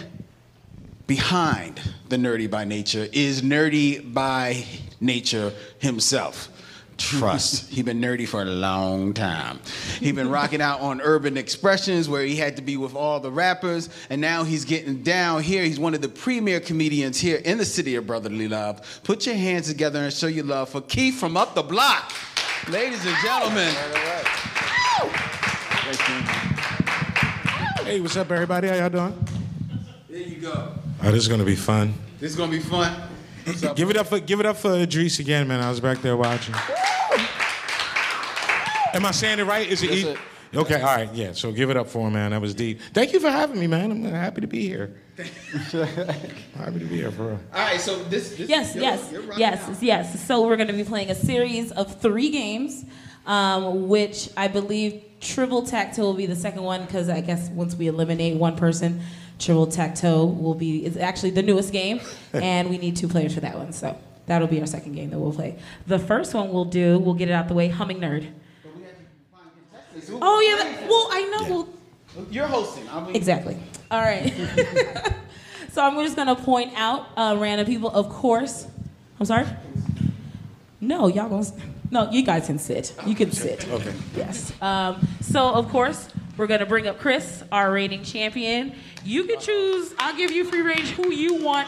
behind 1.07 1.81
the 2.09 2.17
nerdy 2.17 2.49
by 2.49 2.65
nature 2.65 3.07
is 3.11 3.41
nerdy 3.41 4.13
by 4.13 4.63
nature 4.99 5.53
himself. 5.79 6.49
Trust. 6.97 7.69
he 7.71 7.83
been 7.83 8.01
nerdy 8.01 8.27
for 8.27 8.41
a 8.41 8.45
long 8.45 9.13
time. 9.13 9.59
He 9.99 10.11
been 10.11 10.29
rocking 10.29 10.61
out 10.61 10.81
on 10.81 10.99
Urban 10.99 11.37
Expressions 11.37 12.09
where 12.09 12.23
he 12.23 12.35
had 12.35 12.55
to 12.57 12.61
be 12.61 12.75
with 12.75 12.95
all 12.95 13.19
the 13.19 13.31
rappers, 13.31 13.89
and 14.09 14.19
now 14.19 14.43
he's 14.43 14.65
getting 14.65 15.03
down 15.03 15.43
here. 15.43 15.63
He's 15.63 15.79
one 15.79 15.93
of 15.93 16.01
the 16.01 16.09
premier 16.09 16.59
comedians 16.59 17.19
here 17.19 17.37
in 17.37 17.57
the 17.57 17.65
city 17.65 17.95
of 17.95 18.07
brotherly 18.07 18.47
love. 18.47 19.01
Put 19.03 19.25
your 19.25 19.35
hands 19.35 19.67
together 19.67 19.99
and 19.99 20.11
show 20.11 20.27
your 20.27 20.45
love 20.45 20.69
for 20.69 20.81
Keith 20.81 21.19
from 21.19 21.37
Up 21.37 21.53
the 21.53 21.63
Block. 21.63 22.11
Ladies 22.69 23.05
and 23.05 23.15
gentlemen. 23.23 23.73
Hey, 27.85 28.01
what's 28.01 28.17
up, 28.17 28.29
everybody? 28.31 28.67
How 28.67 28.75
y'all 28.75 28.89
doing? 28.89 29.25
There 30.09 30.19
you 30.19 30.37
go. 30.37 30.73
Oh, 31.03 31.11
this 31.11 31.21
is 31.23 31.27
gonna 31.27 31.43
be 31.45 31.55
fun. 31.55 31.93
This 32.19 32.31
is 32.31 32.37
gonna 32.37 32.51
be 32.51 32.59
fun. 32.59 32.91
What's 33.45 33.63
up? 33.63 33.75
Give 33.75 33.89
it 33.89 33.97
up 33.97 34.07
for 34.07 34.19
give 34.19 34.39
it 34.39 34.45
up 34.45 34.57
for 34.57 34.73
Idris 34.75 35.19
again, 35.19 35.47
man. 35.47 35.61
I 35.61 35.69
was 35.69 35.79
back 35.79 36.01
there 36.01 36.17
watching. 36.17 36.55
Am 38.93 39.05
I 39.05 39.11
saying 39.11 39.39
it 39.39 39.43
right? 39.43 39.67
Is 39.67 39.83
it? 39.83 39.89
Yes, 39.91 39.97
E- 39.99 40.01
sir. 40.03 40.17
Okay, 40.55 40.75
all 40.81 40.95
right, 40.95 41.13
yeah. 41.13 41.33
So 41.33 41.51
give 41.51 41.69
it 41.69 41.75
up 41.77 41.87
for 41.89 42.07
him, 42.07 42.13
man. 42.13 42.31
That 42.31 42.39
was 42.41 42.55
deep. 42.55 42.79
Thank 42.93 43.11
you 43.13 43.19
for 43.19 43.29
having 43.29 43.59
me, 43.59 43.67
man. 43.67 43.91
I'm 43.91 44.03
happy 44.05 44.39
to 44.41 44.47
be 44.47 44.65
here. 44.67 44.95
happy 45.17 46.79
to 46.79 46.85
be 46.89 46.95
here 46.95 47.11
for 47.11 47.27
real. 47.27 47.39
All 47.53 47.59
right, 47.59 47.79
so 47.81 48.01
this, 48.05 48.35
this 48.37 48.47
Yes, 48.49 48.73
you're- 48.73 48.87
yes, 48.87 49.11
you're 49.11 49.21
rocking 49.23 49.39
yes, 49.39 49.69
out. 49.69 49.83
yes. 49.83 50.25
So 50.25 50.47
we're 50.47 50.55
going 50.55 50.67
to 50.69 50.73
be 50.73 50.85
playing 50.85 51.11
a 51.11 51.15
series 51.15 51.73
of 51.73 51.99
three 52.01 52.29
games, 52.31 52.85
um, 53.25 53.89
which 53.89 54.29
I 54.37 54.47
believe 54.47 55.03
Triple 55.19 55.63
Tacto 55.63 55.99
will 55.99 56.13
be 56.13 56.27
the 56.27 56.35
second 56.35 56.63
one 56.63 56.85
because 56.85 57.09
I 57.09 57.19
guess 57.19 57.49
once 57.49 57.75
we 57.75 57.87
eliminate 57.87 58.37
one 58.37 58.55
person, 58.55 59.01
Triple 59.39 59.67
Tacto 59.67 60.41
will 60.41 60.55
be. 60.55 60.85
It's 60.85 60.97
actually 60.97 61.31
the 61.31 61.43
newest 61.43 61.71
game, 61.71 62.01
and 62.33 62.69
we 62.69 62.77
need 62.77 62.95
two 62.95 63.07
players 63.07 63.33
for 63.33 63.41
that 63.41 63.57
one. 63.57 63.71
So 63.71 63.97
that'll 64.25 64.47
be 64.47 64.59
our 64.59 64.67
second 64.67 64.93
game 64.93 65.09
that 65.11 65.19
we'll 65.19 65.33
play. 65.33 65.57
The 65.85 65.99
first 65.99 66.33
one 66.33 66.51
we'll 66.51 66.65
do. 66.65 66.97
We'll 66.99 67.13
get 67.13 67.29
it 67.29 67.33
out 67.33 67.47
the 67.47 67.53
way. 67.53 67.69
Humming 67.69 67.99
nerd. 67.99 68.27
Oh 70.09 70.39
yeah. 70.41 70.63
That, 70.63 70.87
well, 70.89 71.07
I 71.11 71.21
know. 71.23 71.67
We'll, 72.15 72.27
You're 72.31 72.47
hosting. 72.47 72.87
I 72.89 73.03
mean, 73.03 73.15
Exactly. 73.15 73.57
All 73.91 74.01
right. 74.01 74.33
so 75.71 75.83
I'm 75.83 75.95
just 76.03 76.15
gonna 76.15 76.35
point 76.35 76.73
out 76.75 77.07
uh, 77.15 77.35
random 77.39 77.65
people. 77.65 77.89
Of 77.89 78.09
course. 78.09 78.67
I'm 79.19 79.25
sorry. 79.25 79.47
No, 80.81 81.07
y'all 81.07 81.29
gonna. 81.29 81.45
No, 81.89 82.11
you 82.11 82.23
guys 82.23 82.47
can 82.47 82.59
sit. 82.59 82.93
You 83.05 83.15
can 83.15 83.31
sit. 83.31 83.67
Okay. 83.69 83.93
Yes. 84.15 84.51
Um, 84.61 85.07
so 85.21 85.49
of 85.53 85.69
course 85.69 86.09
we're 86.37 86.47
gonna 86.47 86.65
bring 86.65 86.87
up 86.87 86.99
Chris, 86.99 87.43
our 87.51 87.71
reigning 87.71 88.03
champion. 88.03 88.75
You 89.03 89.25
can 89.25 89.39
choose. 89.39 89.93
I'll 89.99 90.15
give 90.15 90.31
you 90.31 90.43
free 90.45 90.61
range 90.61 90.91
who 90.91 91.11
you 91.11 91.35
want, 91.43 91.67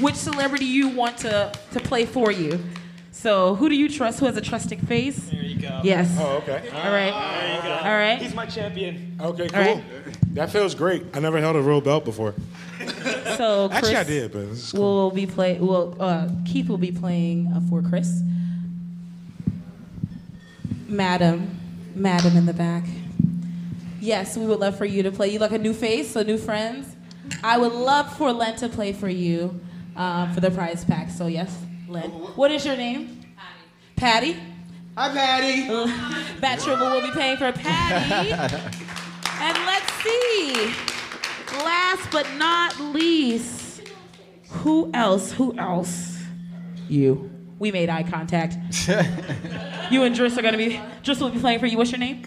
which 0.00 0.16
celebrity 0.16 0.64
you 0.64 0.88
want 0.88 1.18
to 1.18 1.52
to 1.72 1.80
play 1.80 2.04
for 2.06 2.30
you. 2.30 2.60
So 3.12 3.56
who 3.56 3.68
do 3.68 3.74
you 3.74 3.88
trust? 3.88 4.20
Who 4.20 4.26
has 4.26 4.36
a 4.36 4.40
trusting 4.40 4.80
face? 4.82 5.28
There 5.30 5.42
you 5.42 5.60
go. 5.60 5.80
Yes. 5.82 6.16
Oh, 6.20 6.36
okay. 6.36 6.68
All 6.72 6.92
right. 6.92 7.10
There 7.40 7.56
you 7.56 7.62
go. 7.62 7.74
All 7.74 7.96
right. 7.96 8.18
He's 8.20 8.34
my 8.34 8.46
champion. 8.46 9.16
Okay, 9.20 9.48
cool. 9.48 9.58
All 9.58 9.74
right. 9.74 9.84
That 10.34 10.50
feels 10.50 10.74
great. 10.76 11.04
I 11.14 11.18
never 11.18 11.38
held 11.40 11.56
a 11.56 11.60
real 11.60 11.80
belt 11.80 12.04
before. 12.04 12.34
So 13.36 13.68
Chris 13.68 13.90
Actually, 13.90 13.96
I 13.96 14.04
did, 14.04 14.32
but 14.32 14.50
this 14.50 14.58
is 14.64 14.72
cool. 14.72 14.80
will 14.82 15.10
be 15.10 15.26
play. 15.26 15.58
Well, 15.58 15.96
uh, 15.98 16.28
Keith 16.44 16.68
will 16.68 16.78
be 16.78 16.92
playing 16.92 17.52
uh, 17.52 17.60
for 17.68 17.82
Chris. 17.82 18.22
Madam, 20.86 21.58
Madam 21.94 22.36
in 22.36 22.46
the 22.46 22.54
back. 22.54 22.84
Yes, 24.00 24.36
we 24.36 24.46
would 24.46 24.60
love 24.60 24.76
for 24.76 24.84
you 24.84 25.02
to 25.02 25.10
play. 25.10 25.28
You 25.28 25.38
like 25.38 25.52
a 25.52 25.58
new 25.58 25.72
face, 25.74 26.10
so 26.12 26.22
new 26.22 26.38
friends. 26.38 26.94
I 27.42 27.58
would 27.58 27.72
love 27.72 28.16
for 28.16 28.32
Len 28.32 28.56
to 28.56 28.68
play 28.68 28.92
for 28.92 29.08
you 29.08 29.60
uh, 29.96 30.32
for 30.32 30.40
the 30.40 30.50
prize 30.50 30.84
pack. 30.84 31.10
So 31.10 31.26
yes, 31.26 31.56
Len. 31.88 32.10
What 32.10 32.50
is 32.50 32.64
your 32.64 32.76
name? 32.76 33.34
Patty. 33.96 34.34
Patty. 34.34 34.40
Hi, 34.96 35.12
Patty. 35.12 36.40
Bat 36.40 36.60
Triple 36.60 36.90
will 36.90 37.02
be 37.02 37.10
paying 37.10 37.36
for 37.36 37.52
Patty. 37.52 38.30
and 39.40 39.58
let's 39.66 39.92
see. 40.02 40.72
Last 41.58 42.10
but 42.10 42.26
not 42.36 42.78
least, 42.80 43.82
who 44.50 44.90
else? 44.94 45.32
Who 45.32 45.56
else? 45.58 46.18
You. 46.88 47.30
We 47.58 47.72
made 47.72 47.88
eye 47.90 48.04
contact. 48.04 48.54
you 49.90 50.04
and 50.04 50.14
Driss 50.14 50.38
are 50.38 50.42
gonna 50.42 50.56
be. 50.56 50.80
Driss 51.02 51.20
will 51.20 51.30
be 51.30 51.40
playing 51.40 51.58
for 51.58 51.66
you. 51.66 51.76
What's 51.76 51.90
your 51.90 51.98
name? 51.98 52.22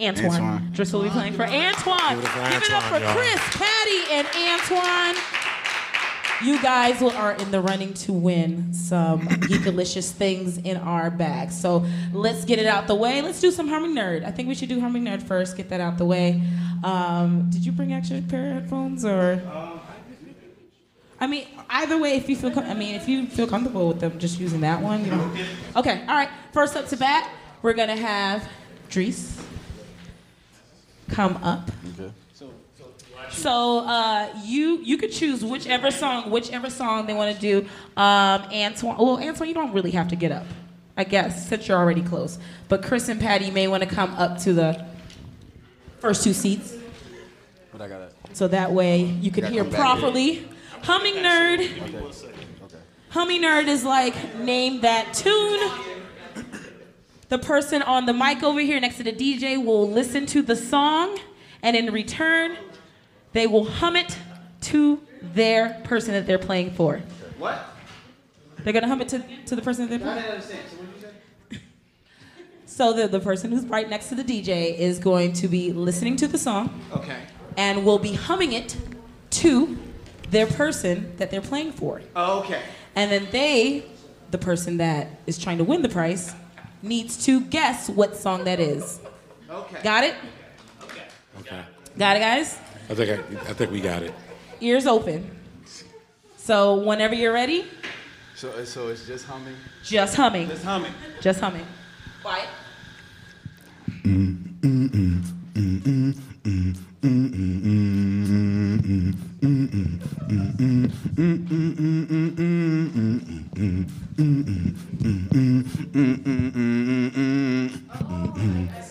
Antoine. 0.00 0.26
Antoine. 0.26 0.72
Driss 0.72 0.92
will 0.92 1.02
be 1.02 1.10
playing 1.10 1.34
for 1.34 1.44
Antoine. 1.44 2.16
Give 2.16 2.24
it 2.24 2.26
up 2.26 2.32
for 2.32 2.50
Give 2.50 2.62
it 2.62 2.72
up 2.72 2.82
for 2.84 2.98
y'all. 2.98 3.14
Chris, 3.14 3.40
Patty, 3.56 4.12
and 4.12 4.26
Antoine. 4.60 5.22
You 6.42 6.60
guys 6.60 7.00
will- 7.00 7.12
are 7.12 7.32
in 7.32 7.50
the 7.52 7.60
running 7.60 7.94
to 7.94 8.12
win 8.12 8.74
some 8.74 9.24
delicious 9.62 10.10
things 10.10 10.58
in 10.58 10.76
our 10.76 11.10
bag. 11.10 11.52
So 11.52 11.86
let's 12.12 12.44
get 12.44 12.58
it 12.58 12.66
out 12.66 12.86
the 12.88 12.94
way. 12.96 13.22
Let's 13.22 13.40
do 13.40 13.50
some 13.52 13.68
Humming 13.68 13.94
Nerd. 13.94 14.24
I 14.24 14.30
think 14.32 14.48
we 14.48 14.54
should 14.54 14.68
do 14.68 14.80
Humming 14.80 15.04
Nerd 15.04 15.22
first. 15.22 15.56
Get 15.56 15.68
that 15.70 15.80
out 15.80 15.96
the 15.96 16.04
way. 16.04 16.42
Um, 16.82 17.48
did 17.50 17.64
you 17.64 17.70
bring 17.72 17.92
extra 17.92 18.20
pair 18.20 18.48
of 18.50 18.62
headphones 18.62 19.04
or? 19.04 19.40
I 21.20 21.26
mean, 21.28 21.46
either 21.70 21.96
way, 21.96 22.16
if 22.16 22.28
you 22.28 22.34
feel, 22.36 22.50
com- 22.50 22.64
I 22.64 22.74
mean, 22.74 22.96
if 22.96 23.08
you 23.08 23.26
feel 23.26 23.46
comfortable 23.46 23.86
with 23.88 24.00
them, 24.00 24.18
just 24.18 24.38
using 24.40 24.60
that 24.62 24.82
one, 24.82 25.04
you 25.04 25.12
know. 25.12 25.32
Okay, 25.76 26.00
all 26.02 26.14
right. 26.16 26.28
First 26.52 26.76
up 26.76 26.88
to 26.88 26.96
bat, 26.96 27.30
we're 27.62 27.72
gonna 27.72 27.96
have 27.96 28.46
Drees 28.90 29.40
come 31.10 31.36
up. 31.42 31.70
So 33.30 33.78
uh, 33.80 34.28
you 34.44 34.78
you 34.82 34.96
could 34.98 35.10
choose 35.10 35.42
whichever 35.44 35.90
song, 35.90 36.30
whichever 36.30 36.68
song 36.70 37.06
they 37.06 37.14
want 37.14 37.34
to 37.34 37.40
do. 37.40 37.66
Um, 37.96 38.42
Antoine, 38.52 38.96
well, 38.98 39.18
Antoine, 39.22 39.48
you 39.48 39.54
don't 39.54 39.72
really 39.72 39.90
have 39.92 40.08
to 40.08 40.16
get 40.16 40.30
up, 40.30 40.44
I 40.96 41.04
guess, 41.04 41.48
since 41.48 41.66
you're 41.66 41.78
already 41.78 42.02
close. 42.02 42.38
But 42.68 42.82
Chris 42.84 43.08
and 43.08 43.20
Patty 43.20 43.50
may 43.50 43.66
want 43.66 43.82
to 43.82 43.88
come 43.88 44.10
up 44.14 44.38
to 44.40 44.52
the 44.52 44.84
first 46.00 46.22
two 46.22 46.32
seats, 46.34 46.74
But 47.72 47.80
I 47.80 47.88
got 47.88 48.02
it. 48.02 48.14
so 48.34 48.46
that 48.48 48.72
way 48.72 49.02
you 49.04 49.30
can 49.30 49.46
hear 49.46 49.64
properly. 49.64 50.46
Humming 50.82 51.14
nerd. 51.14 52.14
Humming 53.08 53.42
nerd 53.42 53.68
is 53.68 53.84
like 53.84 54.36
name 54.36 54.82
that 54.82 55.14
tune. 55.14 55.70
The 57.34 57.40
person 57.40 57.82
on 57.82 58.06
the 58.06 58.12
mic 58.12 58.44
over 58.44 58.60
here 58.60 58.78
next 58.78 58.98
to 58.98 59.02
the 59.02 59.10
DJ 59.12 59.60
will 59.62 59.90
listen 59.90 60.24
to 60.26 60.40
the 60.40 60.54
song, 60.54 61.18
and 61.64 61.74
in 61.76 61.92
return, 61.92 62.56
they 63.32 63.48
will 63.48 63.64
hum 63.64 63.96
it 63.96 64.16
to 64.60 65.00
their 65.20 65.80
person 65.82 66.12
that 66.12 66.28
they're 66.28 66.38
playing 66.38 66.70
for. 66.74 67.02
What? 67.38 67.70
They're 68.58 68.72
gonna 68.72 68.86
hum 68.86 69.00
it 69.00 69.08
to, 69.08 69.24
to 69.46 69.56
the 69.56 69.62
person 69.62 69.88
that 69.88 69.90
they're 69.90 69.98
playing. 69.98 70.18
I 70.18 70.22
didn't 70.22 70.34
understand. 70.34 70.62
So 70.70 70.76
what 70.76 70.94
did 70.94 71.02
you 71.50 71.58
say? 71.58 71.62
So 72.66 72.92
the, 72.92 73.08
the 73.08 73.18
person 73.18 73.50
who's 73.50 73.64
right 73.66 73.90
next 73.90 74.10
to 74.10 74.14
the 74.14 74.22
DJ 74.22 74.78
is 74.78 75.00
going 75.00 75.32
to 75.32 75.48
be 75.48 75.72
listening 75.72 76.14
to 76.18 76.28
the 76.28 76.38
song 76.38 76.80
Okay. 76.92 77.18
and 77.56 77.84
will 77.84 77.98
be 77.98 78.12
humming 78.12 78.52
it 78.52 78.76
to 79.30 79.76
their 80.30 80.46
person 80.46 81.16
that 81.16 81.32
they're 81.32 81.40
playing 81.40 81.72
for. 81.72 82.00
Oh, 82.14 82.42
okay. 82.44 82.62
And 82.94 83.10
then 83.10 83.26
they, 83.32 83.86
the 84.30 84.38
person 84.38 84.76
that 84.76 85.08
is 85.26 85.36
trying 85.36 85.58
to 85.58 85.64
win 85.64 85.82
the 85.82 85.88
prize, 85.88 86.32
needs 86.84 87.24
to 87.26 87.40
guess 87.40 87.88
what 87.88 88.16
song 88.16 88.44
that 88.44 88.60
is. 88.60 89.00
Okay. 89.50 89.82
Got 89.82 90.04
it? 90.04 90.14
Okay. 91.40 91.62
Got 91.98 92.16
it, 92.16 92.20
guys? 92.20 92.58
I 92.90 92.94
think 92.94 93.10
I, 93.10 93.50
I 93.50 93.52
think 93.54 93.70
we 93.72 93.80
got 93.80 94.02
it. 94.02 94.12
Ears 94.60 94.86
open. 94.86 95.30
So 96.36 96.74
whenever 96.76 97.14
you're 97.14 97.32
ready, 97.32 97.64
So, 98.36 98.64
so 98.64 98.88
it's 98.88 99.06
just 99.06 99.24
humming. 99.26 99.56
just 99.82 100.14
humming. 100.16 100.48
Just 100.48 100.64
humming. 100.64 100.92
Just 101.20 101.40
humming. 101.40 101.66
Quiet 102.22 102.48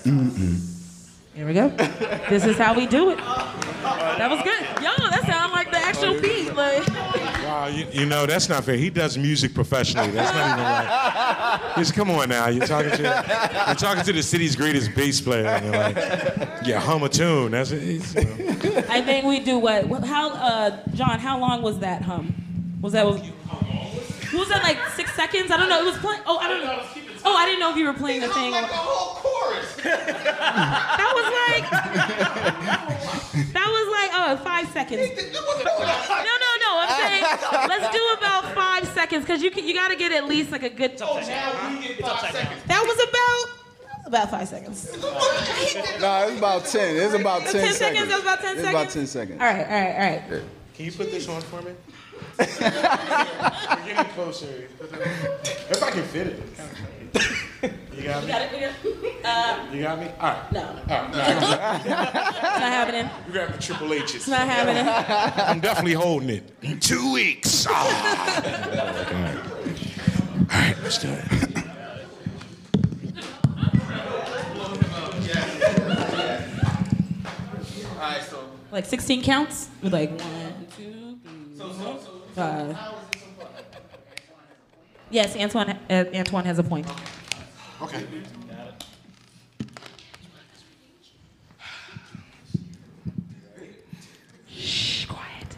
mm-hmm. 0.05 0.72
Here 1.33 1.47
we 1.47 1.53
go. 1.53 1.69
this 2.29 2.45
is 2.45 2.57
how 2.57 2.75
we 2.75 2.85
do 2.85 3.09
it. 3.09 3.17
That 3.17 4.29
was 4.29 4.41
good. 4.43 4.61
Yo, 4.83 4.91
that 5.09 5.23
sounded 5.25 5.53
like 5.53 5.71
the 5.71 5.77
actual 5.77 6.21
beat. 6.21 6.53
Like, 6.53 6.87
Wow, 7.53 7.67
you, 7.67 7.85
you 7.91 8.05
know 8.05 8.25
that's 8.25 8.49
not 8.49 8.63
fair. 8.63 8.77
He 8.77 8.89
does 8.89 9.17
music 9.17 9.53
professionally. 9.53 10.11
That's 10.11 10.33
not 10.33 10.47
even 10.53 10.63
right. 10.63 11.75
Just 11.77 11.93
come 11.93 12.09
on 12.11 12.29
now. 12.29 12.47
You're 12.47 12.65
talking 12.65 12.91
to 12.91 13.03
you're 13.67 13.75
talking 13.75 14.03
to 14.03 14.13
the 14.13 14.23
city's 14.23 14.55
greatest 14.55 14.93
bass 14.95 15.21
player. 15.21 15.47
And 15.47 15.65
you're 15.65 15.75
like, 15.75 15.95
yeah, 16.65 16.79
hum 16.79 17.03
a 17.03 17.09
tune. 17.09 17.51
That's 17.51 17.71
it. 17.71 17.81
You 17.83 17.99
know. 18.71 18.83
I 18.89 19.01
think 19.01 19.25
we 19.25 19.39
do 19.39 19.59
what? 19.59 19.87
what 19.87 20.03
how, 20.03 20.31
uh, 20.31 20.79
John? 20.93 21.19
How 21.19 21.39
long 21.39 21.61
was 21.61 21.79
that 21.79 22.01
hum? 22.01 22.33
Was 22.81 22.93
that 22.93 23.05
was? 23.05 23.21
Was 24.33 24.49
that 24.49 24.63
like 24.63 24.79
six 24.95 25.13
seconds? 25.13 25.51
I 25.51 25.57
don't 25.57 25.69
know. 25.69 25.79
It 25.81 25.85
was 25.85 25.97
playing. 25.97 26.21
Oh, 26.25 26.37
I 26.37 26.47
don't 26.47 26.63
know. 26.63 26.83
Oh, 27.25 27.35
I 27.35 27.45
didn't 27.45 27.59
know 27.59 27.71
if 27.71 27.77
you 27.77 27.85
were 27.85 27.93
playing 27.93 28.21
the 28.21 28.29
thing. 28.29 28.51
Like 28.51 28.65
a 28.65 28.67
whole 28.73 29.15
chorus. 29.21 29.75
That 29.83 31.11
was 31.15 31.25
like. 31.47 31.65
That 33.53 33.67
was 33.67 33.87
like 33.91 34.11
oh 34.13 34.37
five 34.43 34.67
seconds. 34.69 35.01
No, 35.33 35.41
no, 35.41 36.49
no. 36.65 36.71
I'm 36.79 36.89
saying 37.01 37.23
let's 37.67 37.89
do 37.95 38.03
about 38.17 38.53
five 38.53 38.87
seconds 38.89 39.25
because 39.25 39.41
you 39.41 39.51
can, 39.51 39.67
you 39.67 39.73
got 39.73 39.89
to 39.89 39.95
get 39.95 40.11
at 40.11 40.25
least 40.27 40.51
like 40.51 40.63
a 40.63 40.69
good. 40.69 40.97
That 40.97 42.81
was 42.85 42.99
about 43.09 43.49
about 44.05 44.29
five 44.29 44.47
seconds. 44.47 44.91
No, 45.01 46.27
it's 46.27 46.37
about 46.37 46.65
10. 46.65 46.95
It's 46.97 47.13
about 47.13 47.41
10, 47.43 47.51
10 47.53 47.73
seconds. 47.73 48.07
That 48.09 48.15
was 48.15 48.21
about 48.23 48.41
10 48.41 48.55
It's 48.57 48.63
seconds. 48.63 48.83
about 48.83 48.89
10 48.89 49.07
seconds. 49.07 49.41
All 49.41 49.47
right, 49.47 49.65
all 49.65 49.71
right, 49.71 49.93
all 49.93 50.31
right. 50.37 50.43
Can 50.75 50.85
you 50.85 50.91
put 50.91 51.09
this 51.11 51.27
on 51.29 51.41
for 51.41 51.61
me? 51.61 51.71
We're 52.39 52.45
getting 53.85 54.11
closer. 54.13 54.67
If 55.69 55.81
I 55.81 55.89
can 55.91 56.03
fit 56.03 56.27
it. 56.27 56.39
You 57.13 58.03
got 58.03 58.23
me. 58.23 58.27
Got 58.27 58.41
it? 58.41 58.51
We 58.53 58.59
got- 58.59 58.73
You 59.73 59.81
got 59.81 59.99
me. 59.99 60.07
All 60.19 60.29
right. 60.29 60.51
No, 60.51 60.61
All 60.61 60.73
right. 60.89 61.11
No. 61.11 61.19
it's 61.21 61.47
not 61.89 62.61
happening. 62.61 63.09
You 63.27 63.31
grab 63.31 63.53
the 63.53 63.57
triple 63.61 63.93
H's. 63.93 64.15
It's 64.15 64.27
not 64.27 64.47
happening. 64.47 64.85
I'm 65.47 65.59
definitely 65.61 65.93
holding 65.93 66.29
it. 66.29 66.51
In 66.61 66.79
two 66.79 67.13
weeks. 67.13 67.65
Ah. 67.69 68.35
All 68.43 69.13
right. 69.13 69.37
All 70.53 70.59
right, 70.59 70.75
let's 70.83 70.97
do 70.97 71.09
it. 71.09 71.63
Like 78.71 78.85
16 78.85 79.21
counts? 79.23 79.69
With 79.83 79.93
like 79.93 80.09
one, 80.19 80.67
two, 80.75 81.19
three, 81.55 81.95
five. 82.33 82.75
Yes, 85.13 85.35
Antoine, 85.37 85.77
uh, 85.91 86.05
Antoine 86.15 86.45
has 86.45 86.57
a 86.57 86.63
point. 86.63 86.87
Okay. 87.83 88.03
Shh, 94.49 95.05
quiet. 95.05 95.57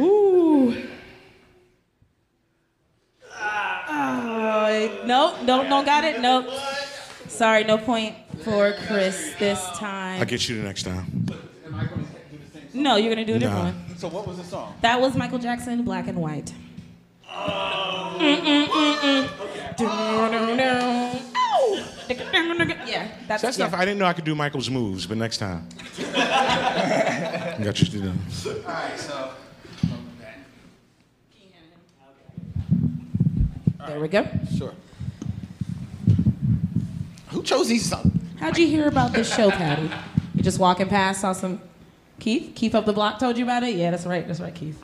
Ooh. 0.00 0.74
Uh, 3.38 4.88
no, 5.04 5.36
no, 5.42 5.62
no, 5.62 5.84
got 5.84 6.04
it. 6.04 6.20
Nope. 6.20 6.48
Sorry, 7.28 7.59
no 7.70 7.78
point 7.78 8.16
for 8.42 8.72
Chris 8.86 9.32
this 9.38 9.64
time. 9.74 10.18
I'll 10.20 10.26
get 10.26 10.48
you 10.48 10.56
the 10.56 10.64
next 10.64 10.82
time. 10.82 11.26
No, 12.74 12.96
you're 12.96 13.14
gonna 13.14 13.24
do 13.24 13.36
a 13.36 13.38
different 13.38 13.64
Nah. 13.64 13.72
one. 13.72 13.96
So 13.98 14.08
what 14.08 14.26
was 14.26 14.38
the 14.38 14.44
song? 14.44 14.74
That 14.80 15.00
was 15.00 15.14
Michael 15.16 15.38
Jackson, 15.38 15.82
Black 15.84 16.08
and 16.08 16.18
White. 16.18 16.52
Yeah, 22.86 23.08
that's, 23.28 23.42
That's 23.42 23.58
yeah. 23.58 23.68
not. 23.68 23.74
I 23.74 23.84
didn't 23.84 23.98
know 23.98 24.06
I 24.06 24.12
could 24.14 24.24
do 24.24 24.34
Michael's 24.34 24.68
moves, 24.68 25.06
but 25.06 25.16
next 25.16 25.38
time. 25.38 25.68
Got 26.12 27.80
you 27.80 27.86
to 27.86 28.00
do. 28.00 28.12
All 28.48 28.62
right, 28.66 28.98
so. 28.98 29.30
There 33.86 34.00
we 34.00 34.08
go. 34.08 34.26
Sure. 34.56 34.74
Who 37.50 37.56
chose 37.56 37.68
these 37.68 37.88
songs? 37.88 38.12
How'd 38.38 38.56
you 38.58 38.68
hear 38.68 38.86
about 38.86 39.12
this 39.12 39.34
show, 39.34 39.50
Patty? 39.50 39.90
You 40.36 40.42
just 40.42 40.60
walking 40.60 40.86
past, 40.86 41.20
saw 41.20 41.32
some 41.32 41.60
Keith? 42.20 42.52
Keith 42.54 42.76
up 42.76 42.86
the 42.86 42.92
block 42.92 43.18
told 43.18 43.36
you 43.36 43.42
about 43.42 43.64
it? 43.64 43.74
Yeah, 43.74 43.90
that's 43.90 44.06
right. 44.06 44.24
That's 44.24 44.38
right, 44.38 44.54
Keith. 44.54 44.80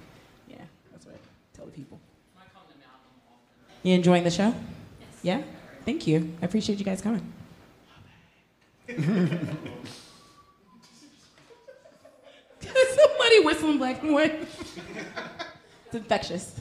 Yeah, 0.48 0.56
that's 0.90 1.06
right. 1.06 1.20
Tell 1.54 1.66
the 1.66 1.70
people. 1.70 2.00
You 3.84 3.94
enjoying 3.94 4.24
the 4.24 4.32
show? 4.32 4.48
Yes. 4.48 4.56
Yeah? 5.22 5.42
Thank 5.84 6.08
you. 6.08 6.34
I 6.42 6.46
appreciate 6.46 6.80
you 6.80 6.84
guys 6.84 7.00
coming. 7.00 7.32
Somebody 8.88 9.46
whistling 13.44 13.78
black 13.78 14.02
and 14.02 14.12
white. 14.12 14.40
it's 15.86 15.94
infectious. 15.94 16.58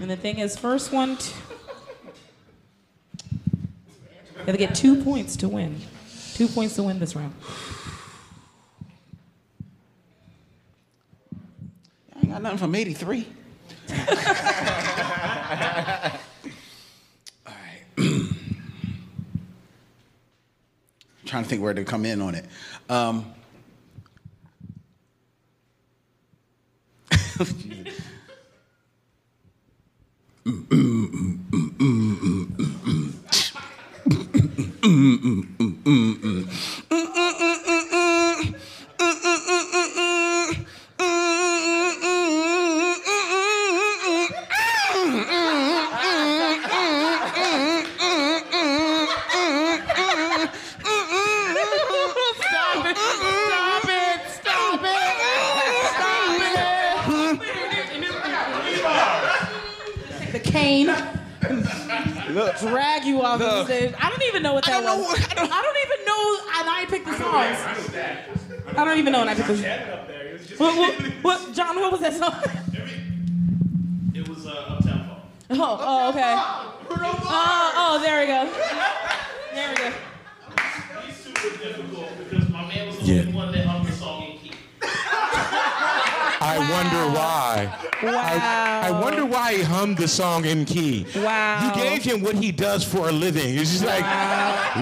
And 0.00 0.10
the 0.10 0.16
thing 0.16 0.38
is, 0.38 0.56
first 0.56 0.92
one, 0.92 1.16
t- 1.16 1.34
you 4.36 4.44
have 4.46 4.46
to 4.46 4.56
get 4.56 4.74
two 4.74 5.02
points 5.02 5.36
to 5.36 5.48
win. 5.48 5.80
Two 6.34 6.46
points 6.46 6.76
to 6.76 6.84
win 6.84 7.00
this 7.00 7.16
round. 7.16 7.34
I 12.14 12.18
ain't 12.20 12.30
got 12.30 12.42
nothing 12.42 12.58
from 12.58 12.74
83. 12.76 13.26
All 13.90 13.96
right. 17.46 17.82
trying 21.26 21.42
to 21.42 21.48
think 21.48 21.60
where 21.60 21.74
to 21.74 21.84
come 21.84 22.06
in 22.06 22.22
on 22.22 22.36
it. 22.36 22.44
Um, 22.88 23.34
mm-hmm. 30.48 31.24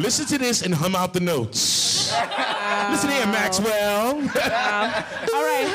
listen 0.07 0.25
to 0.25 0.39
this 0.39 0.63
and 0.63 0.73
hum 0.73 0.95
out 0.95 1.13
the 1.13 1.19
notes. 1.19 2.13
Listen 2.91 3.11
here, 3.11 3.27
Maxwell. 3.27 4.15
All 4.15 5.43
right. 5.43 5.67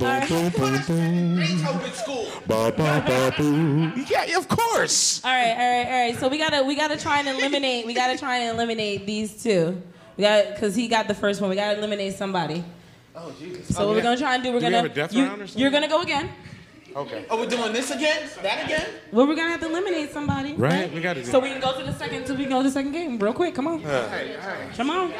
boom, 0.00 0.50
boom, 0.50 0.50
boom, 0.50 0.82
boom. 0.88 1.36
Ba, 2.44 2.72
ba, 2.76 3.04
ba, 3.06 3.32
boom. 3.38 4.04
Yeah, 4.10 4.36
of 4.36 4.48
course. 4.48 5.24
All 5.24 5.30
right, 5.30 5.52
all 5.52 5.56
right, 5.56 5.86
all 5.86 6.06
right. 6.06 6.16
So 6.18 6.26
we 6.26 6.38
gotta 6.38 6.64
we 6.64 6.74
gotta 6.74 6.98
try 6.98 7.20
and 7.20 7.28
eliminate 7.28 7.86
we 7.86 7.94
gotta 7.94 8.18
try 8.18 8.38
and 8.38 8.56
eliminate 8.56 9.06
these 9.06 9.40
two. 9.40 9.80
We 10.16 10.22
got 10.22 10.54
because 10.54 10.74
he 10.74 10.88
got 10.88 11.06
the 11.06 11.14
first 11.14 11.40
one. 11.40 11.50
We 11.50 11.56
gotta 11.56 11.78
eliminate 11.78 12.14
somebody. 12.14 12.64
Oh, 13.14 13.32
Jesus. 13.38 13.76
So 13.76 13.86
what 13.86 13.92
oh, 13.92 13.94
we're 13.94 14.02
gonna 14.02 14.16
try 14.16 14.34
and 14.34 14.42
do, 14.42 14.50
we're 14.52 14.58
Do 14.58 14.66
gonna 14.66 14.76
have 14.78 14.86
a 14.86 14.88
death 14.88 15.14
you, 15.14 15.24
round 15.24 15.40
or 15.40 15.46
something? 15.46 15.62
you're 15.62 15.70
gonna 15.70 15.86
go 15.86 16.02
again. 16.02 16.30
Okay. 16.94 17.24
Are 17.30 17.38
we're 17.38 17.46
doing 17.46 17.72
this 17.72 17.90
again? 17.90 18.28
That 18.42 18.64
again? 18.64 18.86
Well, 19.12 19.26
we're 19.26 19.34
gonna 19.34 19.50
have 19.50 19.60
to 19.60 19.66
eliminate 19.66 20.12
somebody. 20.12 20.54
Right, 20.54 20.92
we 20.92 21.00
gotta 21.00 21.22
do 21.22 21.30
So 21.30 21.38
we 21.40 21.48
can 21.48 21.60
go 21.60 21.78
to 21.78 21.84
the 21.84 21.94
second. 21.94 22.26
So 22.26 22.34
we 22.34 22.42
can 22.42 22.50
go 22.50 22.58
to 22.58 22.64
the 22.68 22.70
second 22.70 22.92
game 22.92 23.18
real 23.18 23.32
quick. 23.32 23.54
Come 23.54 23.66
on. 23.68 23.82
Come 24.74 24.90
on. 24.90 25.12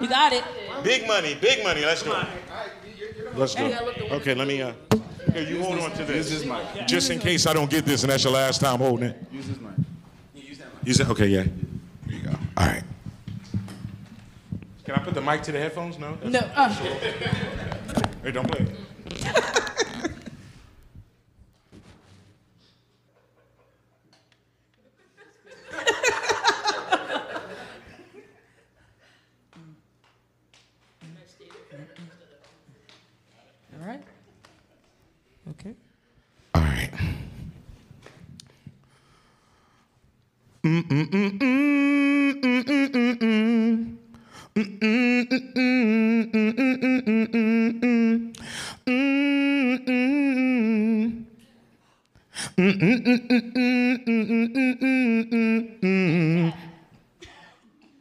You 0.00 0.08
got 0.08 0.32
it. 0.32 0.44
Big 0.82 1.06
money, 1.06 1.36
big 1.40 1.62
money. 1.62 1.82
Let's 1.84 2.02
go. 2.02 2.24
Let's 3.34 3.54
go. 3.54 3.66
Okay, 4.12 4.34
let 4.34 4.48
me. 4.48 4.62
Uh, 4.62 4.72
here, 5.32 5.42
you 5.42 5.62
hold 5.62 5.78
on 5.78 5.92
to 5.92 6.04
this. 6.04 6.30
Use 6.30 6.42
this 6.42 6.48
mic. 6.48 6.86
Just 6.86 7.10
in 7.10 7.18
case 7.18 7.46
I 7.46 7.52
don't 7.52 7.70
get 7.70 7.84
this 7.84 8.02
and 8.02 8.10
that's 8.10 8.24
your 8.24 8.32
last 8.32 8.60
time 8.60 8.78
holding 8.78 9.10
it. 9.10 9.16
Use 9.30 9.48
this 9.48 9.58
mic. 9.60 9.72
Use 10.84 11.00
it. 11.00 11.08
Okay, 11.08 11.28
yeah. 11.28 11.44
There 12.06 12.16
you 12.16 12.22
go. 12.22 12.30
All 12.56 12.66
right. 12.66 12.82
Can 14.84 14.94
I 14.96 14.98
put 14.98 15.14
the 15.14 15.20
mic 15.22 15.42
to 15.44 15.52
the 15.52 15.58
headphones? 15.58 15.98
No. 15.98 16.16
No. 16.24 16.40
Uh, 16.54 16.68
Hey, 18.22 18.30
don't 18.30 18.48
play. 18.48 18.66
all 33.80 33.86
right. 33.86 34.02
Okay. 35.52 35.74
All 36.54 36.62
right. 36.62 36.90
Mm-mm. 40.64 41.10
Mm-mm. 41.10 41.38
Mm-mm. 42.40 42.72
Mm-mm. 44.56 44.82
Mm-mm. 55.82 56.54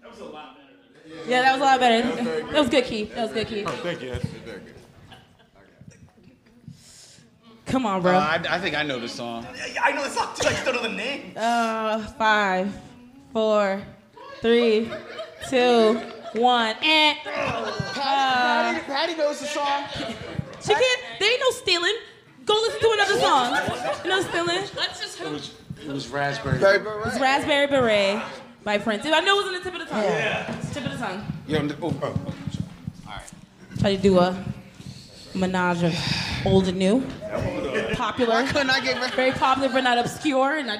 That 0.01 0.09
was 0.09 0.19
a 0.19 0.25
lot 0.25 0.55
better 0.55 0.73
than 0.79 1.19
that. 1.23 1.29
Yeah, 1.29 1.41
that 1.41 1.51
was 1.53 1.61
a 1.61 1.65
lot 1.65 1.79
better. 1.79 2.01
That 2.51 2.59
was 2.59 2.69
good, 2.69 2.85
Keith. 2.85 3.13
That 3.15 3.23
was 3.23 3.31
good, 3.33 3.47
Keith. 3.47 3.65
Oh, 3.67 3.71
thank 3.83 4.01
you. 4.01 4.19
Come 7.91 8.05
on, 8.05 8.15
Uh, 8.15 8.39
bro. 8.39 8.49
I, 8.49 8.55
I 8.55 8.59
think 8.59 8.75
I 8.77 8.83
know 8.83 8.99
the 8.99 9.09
song. 9.09 9.45
I 9.81 9.91
know 9.91 10.03
the 10.03 10.09
song 10.09 10.29
too. 10.35 10.47
I 10.47 10.51
just 10.51 10.63
don't 10.65 10.75
know 10.75 10.83
the 10.83 10.89
name. 10.89 11.33
Uh, 11.35 11.99
five, 12.17 12.73
four, 13.33 13.81
three, 14.39 14.89
two, 15.49 15.99
one, 16.33 16.75
and 16.81 17.17
Patty, 17.25 18.79
Patty 18.85 19.15
knows 19.15 19.41
the 19.41 19.47
song. 19.47 19.83
she 20.61 20.73
can't. 20.73 21.01
There 21.19 21.29
ain't 21.31 21.41
no 21.41 21.49
stealing. 21.51 21.95
Go 22.45 22.53
listen 22.53 22.79
to 22.79 22.91
another 22.93 23.19
song. 23.19 24.07
No 24.07 24.21
stealing. 24.21 24.63
Let's 24.77 24.99
just 25.01 25.19
hope. 25.19 25.41
It 25.85 25.91
was 25.91 26.07
raspberry. 26.07 26.59
It's 26.61 27.19
Raspberry 27.19 27.67
Beret 27.67 28.21
by 28.63 28.77
Prince. 28.77 29.05
I 29.05 29.19
knew 29.19 29.33
it 29.33 29.37
was 29.37 29.45
on 29.47 29.53
the 29.53 29.59
tip 29.59 29.73
of 29.73 29.79
the 29.79 29.85
tongue. 29.85 30.03
Yeah. 30.03 30.55
Tip 30.71 30.85
of 30.85 30.91
the 30.91 30.97
tongue. 30.97 31.25
You 31.47 31.59
know, 31.59 31.75
oh, 31.81 31.99
oh. 32.03 32.33
Try 33.79 33.95
to 33.95 34.01
do 34.01 34.19
a 34.19 34.45
menage 35.33 35.83
of 35.83 35.95
old 36.45 36.67
and 36.67 36.77
new. 36.77 37.03
Popular. 38.01 38.47
Couldn't 38.47 38.71
I 38.71 38.79
get 38.79 38.99
rid- 38.99 39.13
Very 39.13 39.31
popular, 39.31 39.69
but 39.69 39.83
not 39.83 39.99
obscure. 39.99 40.57
And 40.57 40.71
I, 40.71 40.79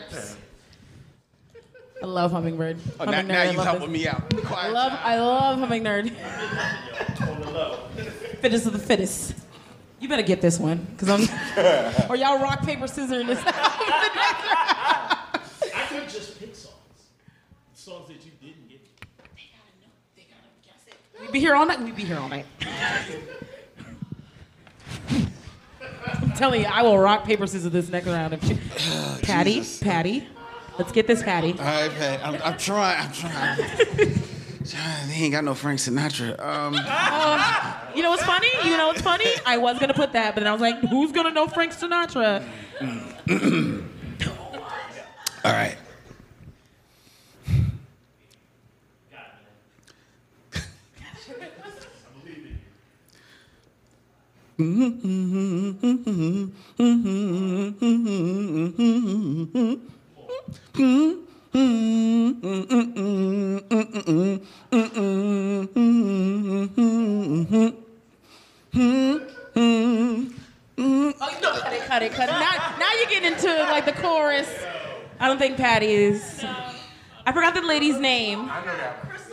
I 2.01 2.05
love 2.07 2.31
Humming 2.31 2.57
Nerd. 2.57 2.79
Oh, 2.99 3.05
now, 3.05 3.11
Humming 3.11 3.25
Nerd, 3.25 3.27
now 3.27 3.41
I 3.41 3.51
you 3.51 3.57
love 3.57 3.65
helping 3.67 3.91
this. 3.91 4.01
me 4.01 4.07
out. 4.07 4.27
Be 4.31 4.37
I 4.37 4.41
quiet. 4.41 4.73
love, 4.73 4.91
I 5.03 5.19
love 5.19 5.59
Humming 5.59 5.83
Nerd. 5.83 6.09
fittest 8.41 8.65
of 8.65 8.73
the 8.73 8.79
fittest. 8.79 9.35
You 9.99 10.09
better 10.09 10.23
get 10.23 10.41
this 10.41 10.57
one, 10.57 10.87
cause 10.97 11.09
I'm, 11.09 11.21
or 12.09 12.15
y'all 12.15 12.39
rock 12.41 12.63
paper 12.63 12.87
scissors 12.87 13.11
in 13.21 13.27
this. 13.27 13.39
I 13.45 15.29
could 15.89 16.09
just 16.09 16.39
pick 16.39 16.55
songs. 16.55 16.73
Songs 17.75 18.07
that 18.07 18.25
you 18.25 18.31
didn't 18.41 18.67
get. 18.67 18.83
They 19.35 19.51
gotta 19.53 19.77
know. 19.79 19.91
They 20.15 20.23
gotta 20.23 20.49
guess 20.65 20.87
it. 20.87 20.95
We'd 21.21 21.31
be 21.31 21.39
here 21.39 21.53
all 21.53 21.67
night. 21.67 21.79
We'd 21.81 21.95
be 21.95 22.03
here 22.03 22.17
all 22.17 22.29
night. 22.29 22.47
I'm 26.03 26.30
telling 26.41 26.61
you, 26.61 26.67
I 26.67 26.81
will 26.81 26.97
rock 26.97 27.23
paper 27.23 27.45
scissors 27.45 27.71
this 27.71 27.89
next 27.89 28.07
round. 28.07 28.33
If 28.33 28.49
you, 28.49 28.57
Patty, 29.21 29.63
Patty, 29.79 30.27
let's 30.79 30.91
get 30.91 31.05
this 31.05 31.21
Patty. 31.21 31.51
All 31.51 31.59
right, 31.59 31.91
Pat. 31.91 32.25
I'm, 32.25 32.41
I'm 32.43 32.57
trying. 32.57 32.99
I'm 32.99 33.11
trying. 33.13 33.59
he 35.09 35.25
ain't 35.25 35.33
got 35.33 35.43
no 35.43 35.53
Frank 35.53 35.79
Sinatra. 35.79 36.39
Um, 36.41 36.73
You 37.95 38.01
know 38.01 38.09
what's 38.09 38.23
funny? 38.23 38.47
You 38.63 38.75
know 38.75 38.87
what's 38.87 39.01
funny? 39.01 39.25
I 39.45 39.57
was 39.57 39.77
gonna 39.77 39.93
put 39.93 40.13
that, 40.13 40.33
but 40.33 40.41
then 40.41 40.47
I 40.47 40.53
was 40.53 40.61
like, 40.61 40.79
who's 40.79 41.11
gonna 41.11 41.31
know 41.31 41.45
Frank 41.47 41.73
Sinatra? 41.73 42.43
all 45.45 45.51
right. 45.51 45.77
Cut 71.61 71.73
it, 71.73 71.81
cut 71.87 72.03
it, 72.03 72.11
cut 72.13 72.29
it. 72.29 72.33
Now, 72.33 72.75
now 72.79 72.89
you're 72.97 73.09
getting 73.09 73.33
into 73.33 73.47
like 73.47 73.85
the 73.85 73.93
chorus. 73.93 74.47
I 75.19 75.27
don't 75.27 75.37
think 75.37 75.57
Patty 75.57 75.87
is. 75.87 76.43
I 77.25 77.31
forgot 77.31 77.53
the 77.53 77.61
lady's 77.61 77.99
name. 77.99 78.49
It's 78.49 79.07
Crystal 79.07 79.30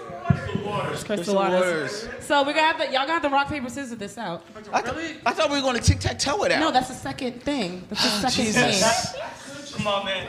Waters. 0.69 1.29
Waters. 1.29 2.09
So 2.21 2.43
we're 2.45 2.53
gonna 2.53 2.67
have 2.67 2.79
to, 2.79 2.85
y'all 2.85 3.03
gonna 3.03 3.13
have 3.15 3.23
to 3.23 3.29
rock 3.29 3.49
paper 3.49 3.69
scissors 3.71 3.97
this 3.99 4.19
out. 4.19 4.45
I, 4.73 4.83
th- 4.83 5.17
I 5.25 5.33
thought 5.33 5.51
we 5.51 5.57
were 5.57 5.63
going 5.63 5.77
to 5.77 5.83
tic 5.83 5.99
tac 6.01 6.19
toe 6.19 6.45
it 6.45 6.53
out. 6.53 6.61
No, 6.61 6.71
that's 6.71 6.89
the 6.89 6.95
second 6.95 7.43
thing. 7.43 7.87
That's 7.89 8.03
the 8.03 8.27
ah, 8.27 8.29
second 8.29 8.45
Jesus. 8.45 9.13
game. 9.13 9.23
Come 9.77 9.87
on, 9.87 10.05
man. 10.05 10.27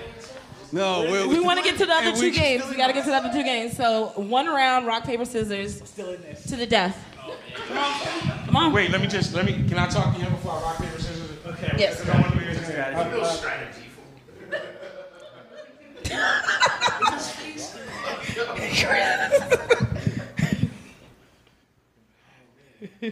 no. 0.72 1.02
We're, 1.02 1.28
We 1.28 1.40
want 1.40 1.60
to 1.60 1.66
get 1.66 1.78
to 1.80 1.86
the 1.86 1.94
other 1.94 2.08
And 2.10 2.18
two 2.18 2.24
we- 2.24 2.32
games. 2.32 2.64
We 2.70 2.76
got 2.76 2.88
to 2.88 2.94
get 2.94 3.04
to 3.04 3.10
the 3.10 3.18
other 3.18 3.32
two 3.32 3.44
games. 3.44 3.76
So 3.76 4.14
one 4.16 4.48
round, 4.48 4.88
rock 4.88 5.04
paper 5.04 5.26
scissors, 5.26 5.82
to 5.96 6.56
the 6.56 6.68
death. 6.68 6.98
Come 7.68 7.78
on, 7.78 8.46
come 8.46 8.56
on. 8.56 8.74
Wait, 8.74 8.92
let 8.92 9.02
me 9.02 9.08
just 9.08 9.34
let 9.34 9.46
me. 9.46 9.54
Can 9.68 9.78
I 9.78 9.88
talk 9.88 10.16
to 10.16 10.22
you 10.22 10.30
before 10.30 10.54
I 10.54 10.62
rock 10.62 10.78
paper 10.78 11.00
scissors? 11.00 11.30
Okay. 11.46 11.76
Yes. 11.78 12.08
I 12.08 12.22
want 12.22 12.34
to 12.34 12.40
hear 12.40 12.54
your 12.54 13.26
strategy. 13.26 13.84
All 23.02 23.10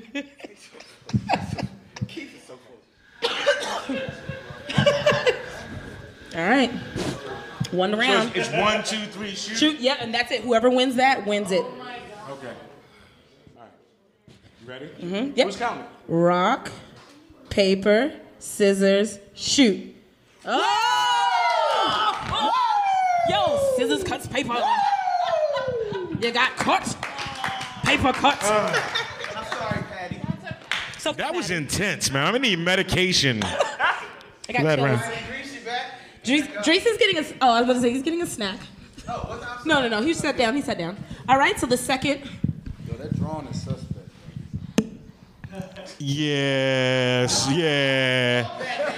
right. 6.35 6.71
One 7.71 7.97
round. 7.97 8.31
it's, 8.35 8.49
it's 8.49 8.57
one, 8.57 8.83
two, 8.83 9.05
three, 9.11 9.31
shoot. 9.31 9.57
Shoot. 9.57 9.79
Yep, 9.79 9.97
and 10.01 10.13
that's 10.13 10.31
it. 10.31 10.41
Whoever 10.41 10.69
wins 10.69 10.95
that 10.95 11.25
wins 11.25 11.51
it. 11.51 11.61
Okay. 12.29 12.53
All 13.57 13.63
right. 13.63 13.71
You 14.61 14.67
ready? 14.67 14.85
Mm-hmm. 14.85 15.37
Yep. 15.37 15.45
Who's 15.45 15.55
counting? 15.57 15.85
Rock, 16.07 16.71
paper, 17.49 18.13
scissors, 18.39 19.19
shoot. 19.33 19.95
Oh! 20.45 20.83
Yo, 23.29 23.59
scissors 23.75 24.03
cuts 24.03 24.27
paper. 24.27 24.61
You 26.21 26.31
got 26.31 26.55
cut. 26.55 26.83
Paper 27.83 28.13
cut. 28.13 28.39
Patty. 28.39 29.06
So 31.07 31.13
That 31.13 31.33
was 31.33 31.51
intense, 31.51 32.11
man. 32.11 32.25
I'm 32.25 32.33
gonna 32.33 32.39
need 32.39 32.59
medication. 32.59 33.41
I 33.43 33.53
got 34.51 34.61
Glad 34.61 34.75
chills. 34.79 34.89
round. 34.89 35.13
Greasy 35.29 35.59
back. 35.63 35.85
Dries, 36.25 36.47
Dries 36.65 36.85
is 36.85 36.97
getting 36.97 37.17
a. 37.17 37.25
Oh, 37.41 37.49
I 37.49 37.61
was 37.61 37.69
about 37.69 37.73
to 37.75 37.79
say 37.81 37.91
he's 37.93 38.03
getting 38.03 38.21
a 38.21 38.27
snack. 38.27 38.59
No, 39.65 39.79
no, 39.81 39.87
no. 39.87 40.01
He 40.01 40.13
sat 40.13 40.35
down. 40.35 40.53
He 40.53 40.61
sat 40.61 40.77
down. 40.77 40.97
All 41.29 41.37
right. 41.37 41.57
So 41.57 41.65
the 41.65 41.77
second. 41.77 42.23
Yo, 42.89 42.97
that 42.97 43.15
drawing 43.17 43.47
is 43.47 43.61
suspect. 43.63 44.09
Yes, 45.97 47.47
yeah. 47.51 48.43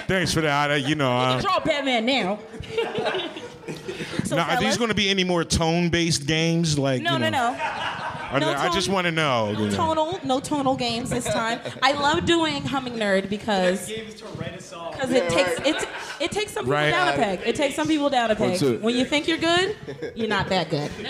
Thanks 0.08 0.34
for 0.34 0.40
that. 0.40 0.72
I- 0.72 0.76
You 0.76 0.96
know, 0.96 1.16
uh, 1.16 1.40
Draw 1.40 1.60
Batman 1.60 2.06
now. 2.06 2.38
so 4.24 4.36
now, 4.36 4.48
are 4.48 4.60
these 4.60 4.76
going 4.76 4.88
to 4.88 4.94
be 4.94 5.08
any 5.10 5.24
more 5.24 5.44
tone-based 5.44 6.26
games? 6.26 6.78
Like, 6.78 7.02
No, 7.02 7.14
you 7.14 7.18
no, 7.20 7.28
know, 7.30 7.52
no. 7.52 7.58
are 8.32 8.40
No 8.40 8.46
there- 8.46 8.58
I 8.58 8.68
just 8.70 8.88
want 8.88 9.06
to 9.06 9.10
know. 9.10 9.52
No 9.52 9.58
you 9.60 9.70
know. 9.70 9.76
tonal, 9.76 10.20
no 10.24 10.40
tonal 10.40 10.76
games 10.76 11.10
this 11.10 11.24
time. 11.24 11.60
I 11.82 11.92
love 11.92 12.24
doing 12.26 12.62
Humming 12.64 12.94
Nerd 12.94 13.28
because 13.28 13.86
because 13.88 15.10
it 15.12 15.28
takes 15.30 15.60
it 15.66 15.88
it 16.20 16.30
takes 16.32 16.52
some 16.52 16.64
people 16.64 16.74
Right. 16.74 16.90
down 16.90 17.08
a 17.08 17.16
peg. 17.16 17.40
It 17.46 17.56
takes 17.56 17.74
some 17.74 17.88
people 17.88 18.10
down 18.10 18.30
a 18.30 18.36
peg. 18.36 18.60
When 18.82 18.94
you 18.96 19.04
think 19.04 19.26
you're 19.26 19.38
good, 19.38 19.76
you're 20.14 20.28
not 20.28 20.48
that 20.50 20.70
good. 20.70 20.90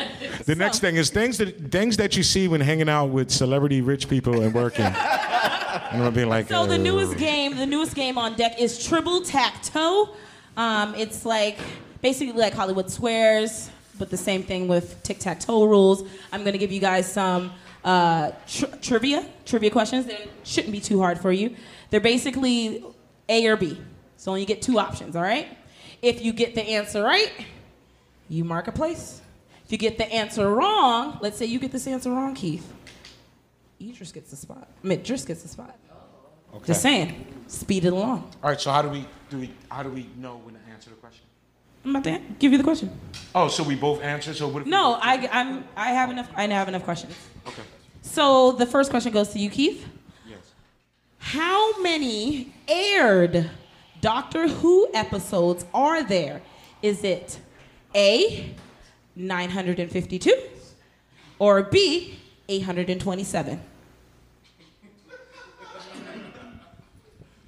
The 0.47 0.55
next 0.55 0.79
thing 0.81 0.97
is 0.97 1.11
things 1.11 1.39
that 1.39 1.71
things 1.71 1.97
that 1.99 2.17
you 2.17 2.23
see 2.23 2.49
when 2.49 2.61
hanging 2.61 2.89
out 2.89 3.11
with 3.11 3.31
celebrity 3.31 3.81
rich 3.83 4.09
people 4.09 4.41
and 4.43 4.55
working. 4.55 4.85
and 4.87 6.03
I'm 6.03 6.15
being 6.15 6.29
like, 6.29 6.49
So 6.49 6.67
the 6.67 6.75
uh, 6.75 6.79
newest 6.79 7.17
game, 7.19 7.57
the 7.57 7.67
newest 7.67 7.95
game 7.95 8.17
on 8.19 8.35
deck 8.37 8.59
is 8.61 8.83
Tribble 8.85 9.23
Tac 9.23 9.63
Toe. 9.63 10.11
Um, 10.57 10.95
it's 10.97 11.25
like 11.27 11.59
basically 12.03 12.35
like 12.35 12.55
Hollywood 12.55 12.91
Squares, 12.91 13.71
but 13.99 14.11
the 14.11 14.17
same 14.17 14.43
thing 14.43 14.69
with 14.69 15.03
tic 15.03 15.19
tac 15.19 15.41
toe 15.41 15.65
rules. 15.65 16.05
I'm 16.33 16.45
gonna 16.45 16.59
give 16.59 16.73
you 16.73 16.81
guys 16.81 17.11
some 17.11 17.53
uh, 17.85 18.33
tr- 18.47 18.67
trivia, 18.81 19.27
trivia 19.45 19.71
questions. 19.71 20.07
They 20.07 20.29
shouldn't 20.45 20.73
be 20.73 20.81
too 20.81 21.01
hard 21.01 21.19
for 21.19 21.33
you. 21.33 21.55
They're 21.91 22.01
basically 22.01 22.85
A 23.29 23.47
or 23.47 23.57
B. 23.57 23.81
So 24.17 24.35
you 24.35 24.47
get 24.47 24.63
two 24.63 24.79
options. 24.79 25.17
All 25.17 25.23
right. 25.23 25.57
If 26.03 26.25
you 26.25 26.33
get 26.33 26.55
the 26.55 26.63
answer 26.63 27.03
right, 27.03 27.31
you 28.29 28.45
mark 28.45 28.69
a 28.69 28.73
place. 28.73 29.21
If 29.65 29.73
you 29.73 29.79
get 29.79 29.99
the 29.99 30.11
answer 30.13 30.49
wrong, 30.49 31.19
let's 31.21 31.37
say 31.39 31.47
you 31.47 31.59
get 31.59 31.73
this 31.73 31.87
answer 31.87 32.11
wrong, 32.11 32.35
Keith. 32.35 32.73
Idris 33.81 34.13
gets 34.13 34.31
the 34.31 34.37
spot. 34.37 34.69
I 34.83 34.87
mean, 34.87 35.01
Idris 35.01 35.25
gets 35.25 35.43
the 35.43 35.49
spot. 35.49 35.79
Okay. 36.55 36.67
Just 36.67 36.83
saying, 36.83 37.27
speed 37.47 37.85
it 37.85 37.93
along. 37.93 38.31
All 38.43 38.51
right, 38.51 38.61
so 38.61 38.71
how 38.71 38.83
do 38.83 38.89
we 38.89 39.07
do 39.31 39.39
we 39.39 39.51
how 39.71 39.83
do 39.83 39.89
we 39.91 40.09
know 40.17 40.39
when 40.39 40.55
to 40.55 40.61
answer 40.73 40.91
the 40.91 40.97
question? 40.97 41.25
I'm 41.85 41.97
about 41.97 42.05
to 42.05 42.21
give 42.39 42.53
you 42.53 42.59
the 42.59 42.65
question. 42.65 42.91
Oh, 43.35 43.49
so 43.49 43.63
we 43.63 43.75
both 43.75 44.03
answer. 44.03 44.35
So 44.35 44.49
what? 44.49 44.67
No, 44.67 44.99
I, 45.01 45.29
I'm, 45.33 45.65
I 45.77 45.91
have 45.91 46.11
enough. 46.11 46.31
I 46.37 46.47
have 46.47 46.69
enough 46.69 46.85
questions. 46.85 47.15
Okay. 47.47 47.63
So 48.03 48.53
the 48.53 48.67
first 48.67 48.91
question 48.91 49.13
goes 49.13 49.29
to 49.29 49.39
you, 49.39 49.49
Keith. 49.51 49.87
Yes. 50.29 50.39
How 51.19 51.81
many 51.81 52.53
aired 52.69 53.51
Doctor 54.01 54.49
Who 54.49 54.89
episodes 54.93 55.65
are 55.73 56.03
there? 56.03 56.43
Is 56.83 57.05
it 57.05 57.39
A, 57.95 58.55
952, 59.17 60.35
or 61.39 61.63
B, 61.63 62.19
827? 62.49 63.61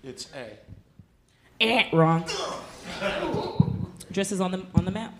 It's 0.04 0.28
A. 0.34 0.58
Eh, 1.60 1.88
wrong. 1.92 2.24
Driss 4.12 4.32
is 4.32 4.40
on 4.40 4.50
the 4.50 4.64
on 4.74 4.84
the 4.84 4.90
map. 4.90 5.14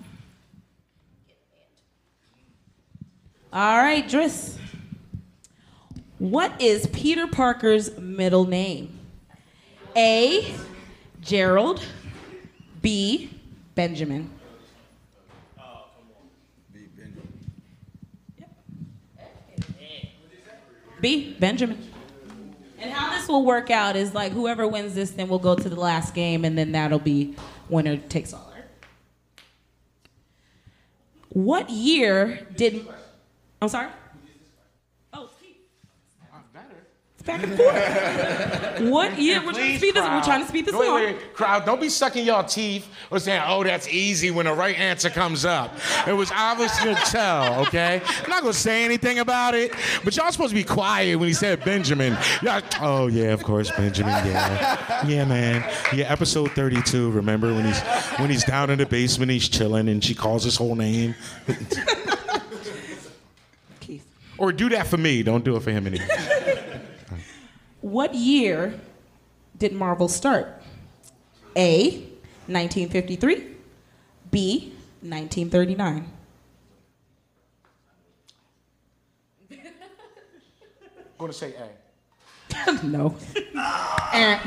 All 3.53 3.79
right, 3.79 4.07
Driss. 4.07 4.57
What 6.19 6.61
is 6.61 6.87
Peter 6.89 7.27
Parker's 7.27 7.99
middle 7.99 8.45
name? 8.47 8.99
A. 9.97 10.55
Gerald. 11.21 11.83
B. 12.81 13.31
Benjamin. 13.75 14.31
B. 21.01 21.37
Benjamin. 21.41 21.91
And 22.79 22.93
how 22.93 23.17
this 23.17 23.29
will 23.29 23.45
work 23.45 23.71
out 23.71 23.97
is 23.97 24.15
like 24.15 24.33
whoever 24.33 24.67
wins 24.69 24.95
this, 24.95 25.11
then 25.11 25.29
we'll 25.29 25.39
go 25.39 25.57
to 25.57 25.69
the 25.69 25.77
last 25.77 26.15
game, 26.15 26.45
and 26.45 26.57
then 26.57 26.73
that'll 26.73 26.99
be 26.99 27.35
winner 27.69 27.97
takes 27.97 28.33
all. 28.33 28.52
What 31.33 31.71
year 31.71 32.47
did? 32.57 32.87
I'm 33.61 33.69
sorry. 33.69 33.89
Oh, 35.15 35.31
Steve. 35.39 35.57
It's 37.12 37.12
back 37.25 37.43
and 37.43 37.57
forth. 37.57 38.91
what 38.91 39.19
year? 39.19 39.45
We're 39.45 39.53
trying 39.53 39.73
to 39.73 39.79
speed 39.79 39.95
this. 39.95 40.03
We're 40.03 40.23
trying 40.23 40.41
to 40.43 40.49
speed 40.49 40.67
this 40.67 40.75
wait, 40.75 40.87
along. 40.87 41.01
wait, 41.03 41.17
wait. 41.17 41.35
Crowd, 41.35 41.65
don't 41.65 41.81
be 41.81 41.89
sucking 41.89 42.25
y'all 42.27 42.45
teeth 42.45 42.89
or 43.11 43.19
saying, 43.19 43.43
oh, 43.47 43.63
that's 43.63 43.89
easy 43.89 44.31
when 44.31 44.47
the 44.47 44.53
right 44.53 44.79
answer 44.79 45.11
comes 45.11 45.45
up. 45.45 45.75
It 46.07 46.13
was 46.13 46.31
obvious 46.33 46.77
to 46.83 46.95
tell, 46.95 47.61
okay? 47.67 48.03
I'm 48.25 48.31
not 48.31 48.43
gonna 48.43 48.53
say 48.53 48.85
anything 48.85 49.19
about 49.19 49.55
it, 49.55 49.73
but 50.05 50.17
y'all 50.17 50.31
supposed 50.33 50.51
to 50.51 50.55
be 50.57 50.65
quiet 50.65 51.19
when 51.19 51.29
he 51.29 51.35
said 51.35 51.65
Benjamin. 51.65 52.17
Y'all, 52.43 52.63
oh 52.81 53.07
yeah, 53.07 53.33
of 53.33 53.43
course, 53.43 53.71
Benjamin, 53.71 54.13
yeah. 54.27 55.07
Yeah, 55.07 55.25
man. 55.25 55.69
Yeah, 55.95 56.11
episode 56.11 56.51
32, 56.53 57.11
remember 57.11 57.53
when 57.55 57.65
he's 57.65 57.81
when 58.19 58.31
he's 58.31 58.45
down 58.45 58.71
in 58.71 58.79
the 58.79 58.87
basement, 58.87 59.31
he's 59.31 59.49
chilling 59.49 59.89
and 59.89 60.03
she 60.03 60.15
calls 60.15 60.45
his 60.45 60.57
whole 60.57 60.75
name. 60.75 61.15
Keith. 63.81 64.07
Or 64.39 64.53
do 64.53 64.69
that 64.71 64.87
for 64.87 64.97
me, 64.97 65.23
don't 65.23 65.45
do 65.45 65.57
it 65.57 65.63
for 65.63 65.71
him 65.71 65.87
anymore. 65.87 66.09
What 67.83 68.15
year 68.15 68.81
did 69.59 69.73
Marvel 69.73 70.09
start? 70.09 70.63
A. 71.57 71.91
1953. 72.47 73.47
B. 74.31 74.73
1939. 75.01 76.07
I'm 79.51 79.59
gonna 81.19 81.33
say 81.33 81.55
A. 81.55 82.83
no. 82.85 83.17
Eh. 84.13 84.39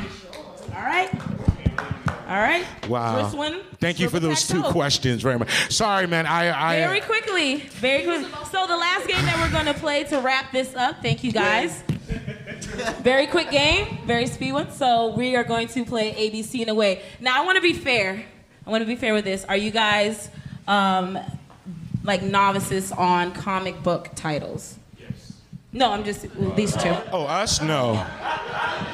All 0.74 0.82
right. 0.82 1.10
All 2.28 2.40
right. 2.40 2.64
Wow. 2.88 3.22
First 3.22 3.36
one. 3.36 3.60
Thank 3.80 4.00
you 4.00 4.08
for 4.08 4.18
those 4.18 4.48
two 4.48 4.54
tic-tac-toe. 4.54 4.72
questions 4.72 5.22
very 5.22 5.38
much. 5.38 5.50
Sorry, 5.72 6.06
man. 6.06 6.26
I, 6.26 6.72
I 6.72 6.80
Very 6.80 7.00
quickly, 7.00 7.56
very 7.56 8.02
quickly. 8.02 8.28
So 8.50 8.66
the 8.66 8.76
last 8.76 9.06
game 9.06 9.24
that 9.24 9.38
we're 9.38 9.52
going 9.52 9.72
to 9.72 9.78
play 9.78 10.04
to 10.04 10.20
wrap 10.20 10.50
this 10.52 10.74
up. 10.74 11.02
Thank 11.02 11.22
you 11.22 11.32
guys. 11.32 11.84
Very 13.02 13.26
quick 13.26 13.50
game, 13.50 13.98
very 14.04 14.26
speed 14.26 14.52
one. 14.52 14.70
So 14.70 15.08
we 15.08 15.36
are 15.36 15.44
going 15.44 15.68
to 15.68 15.84
play 15.84 16.12
ABC 16.12 16.60
in 16.60 16.68
a 16.68 16.74
way. 16.74 17.02
Now 17.20 17.40
I 17.40 17.44
want 17.44 17.56
to 17.56 17.62
be 17.62 17.72
fair. 17.72 18.24
I 18.66 18.70
want 18.70 18.82
to 18.82 18.86
be 18.86 18.96
fair 18.96 19.14
with 19.14 19.24
this. 19.24 19.44
Are 19.44 19.56
you 19.56 19.70
guys 19.70 20.28
um, 20.66 21.18
like 22.04 22.22
novices 22.22 22.92
on 22.92 23.32
comic 23.32 23.82
book 23.82 24.10
titles? 24.14 24.76
Yes. 24.98 25.34
No, 25.72 25.92
I'm 25.92 26.04
just 26.04 26.26
these 26.56 26.76
two. 26.76 26.94
Oh, 27.12 27.24
us? 27.26 27.62
No. 27.62 28.04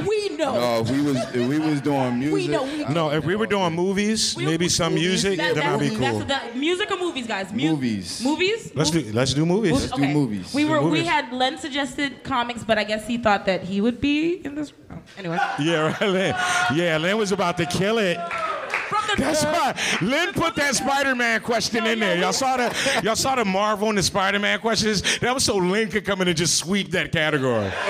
We 0.07 0.12
know. 0.37 0.53
No, 0.55 0.81
if 0.81 0.91
we 0.91 1.03
was 1.03 1.17
if 1.35 1.49
we 1.49 1.59
was 1.59 1.81
doing 1.81 2.19
music. 2.19 2.35
We 2.35 2.49
know, 2.49 2.63
we- 2.65 2.85
No, 2.95 3.11
if 3.11 3.25
we 3.25 3.37
were 3.37 3.47
doing 3.47 3.73
movies, 3.75 4.35
We- 4.37 4.47
maybe 4.47 4.69
some 4.69 4.95
movies, 4.95 5.09
music, 5.25 5.39
That- 5.39 5.55
that 5.55 5.65
might 5.73 5.81
be 5.81 5.91
cool. 5.91 5.99
that's 6.25 6.53
the 6.53 6.59
music 6.59 6.91
or 6.91 6.97
movies, 6.99 7.27
guys? 7.27 7.53
Mu- 7.53 7.71
Movies. 7.71 8.21
Movies. 8.23 8.73
Let's 8.75 8.91
do 8.91 9.05
let's 9.13 9.35
do 9.35 9.45
movies. 9.47 9.73
Let's 9.73 9.93
do 9.93 10.07
movies. 10.09 10.53
We 10.55 10.65
Do 10.65 10.71
were 10.71 10.83
we 10.89 11.05
had 11.05 11.33
Len 11.33 11.59
suggested 11.59 12.23
comics, 12.25 12.63
but 12.65 12.79
I 12.79 12.85
guess 12.85 13.07
he 13.07 13.19
thought 13.19 13.47
that 13.47 13.63
he 13.65 13.81
would 13.81 14.01
be 14.01 14.41
in 14.45 14.55
this. 14.55 14.73
Oh, 14.91 14.97
anyway, 15.19 15.39
Yeah, 15.59 15.97
right, 16.01 16.11
Lynn. 16.11 16.35
Yeah, 16.75 16.99
Len 16.99 17.17
was 17.17 17.33
about 17.33 17.57
to 17.59 17.67
kill 17.67 17.99
it. 17.99 18.19
From 19.17 19.25
the 19.25 19.33
That's 19.33 19.45
why 19.45 20.07
Lynn 20.07 20.33
put 20.33 20.55
that 20.57 20.75
Spider-Man 20.75 21.41
question 21.43 21.87
in 21.87 22.01
there. 22.01 22.19
Y'all 22.19 22.33
saw 22.33 22.57
the 22.57 23.01
y'all 23.05 23.17
saw 23.17 23.35
the 23.37 23.45
Marvel 23.45 23.89
and 23.89 23.99
the 23.99 24.03
Spider-Man 24.03 24.61
questions. 24.61 25.19
That 25.21 25.35
was 25.35 25.45
so 25.45 25.57
Lynn 25.57 25.91
could 25.91 26.05
come 26.05 26.21
in 26.23 26.29
and 26.29 26.37
just 26.37 26.57
sweep 26.59 26.91
that 26.93 27.13
category. 27.13 27.71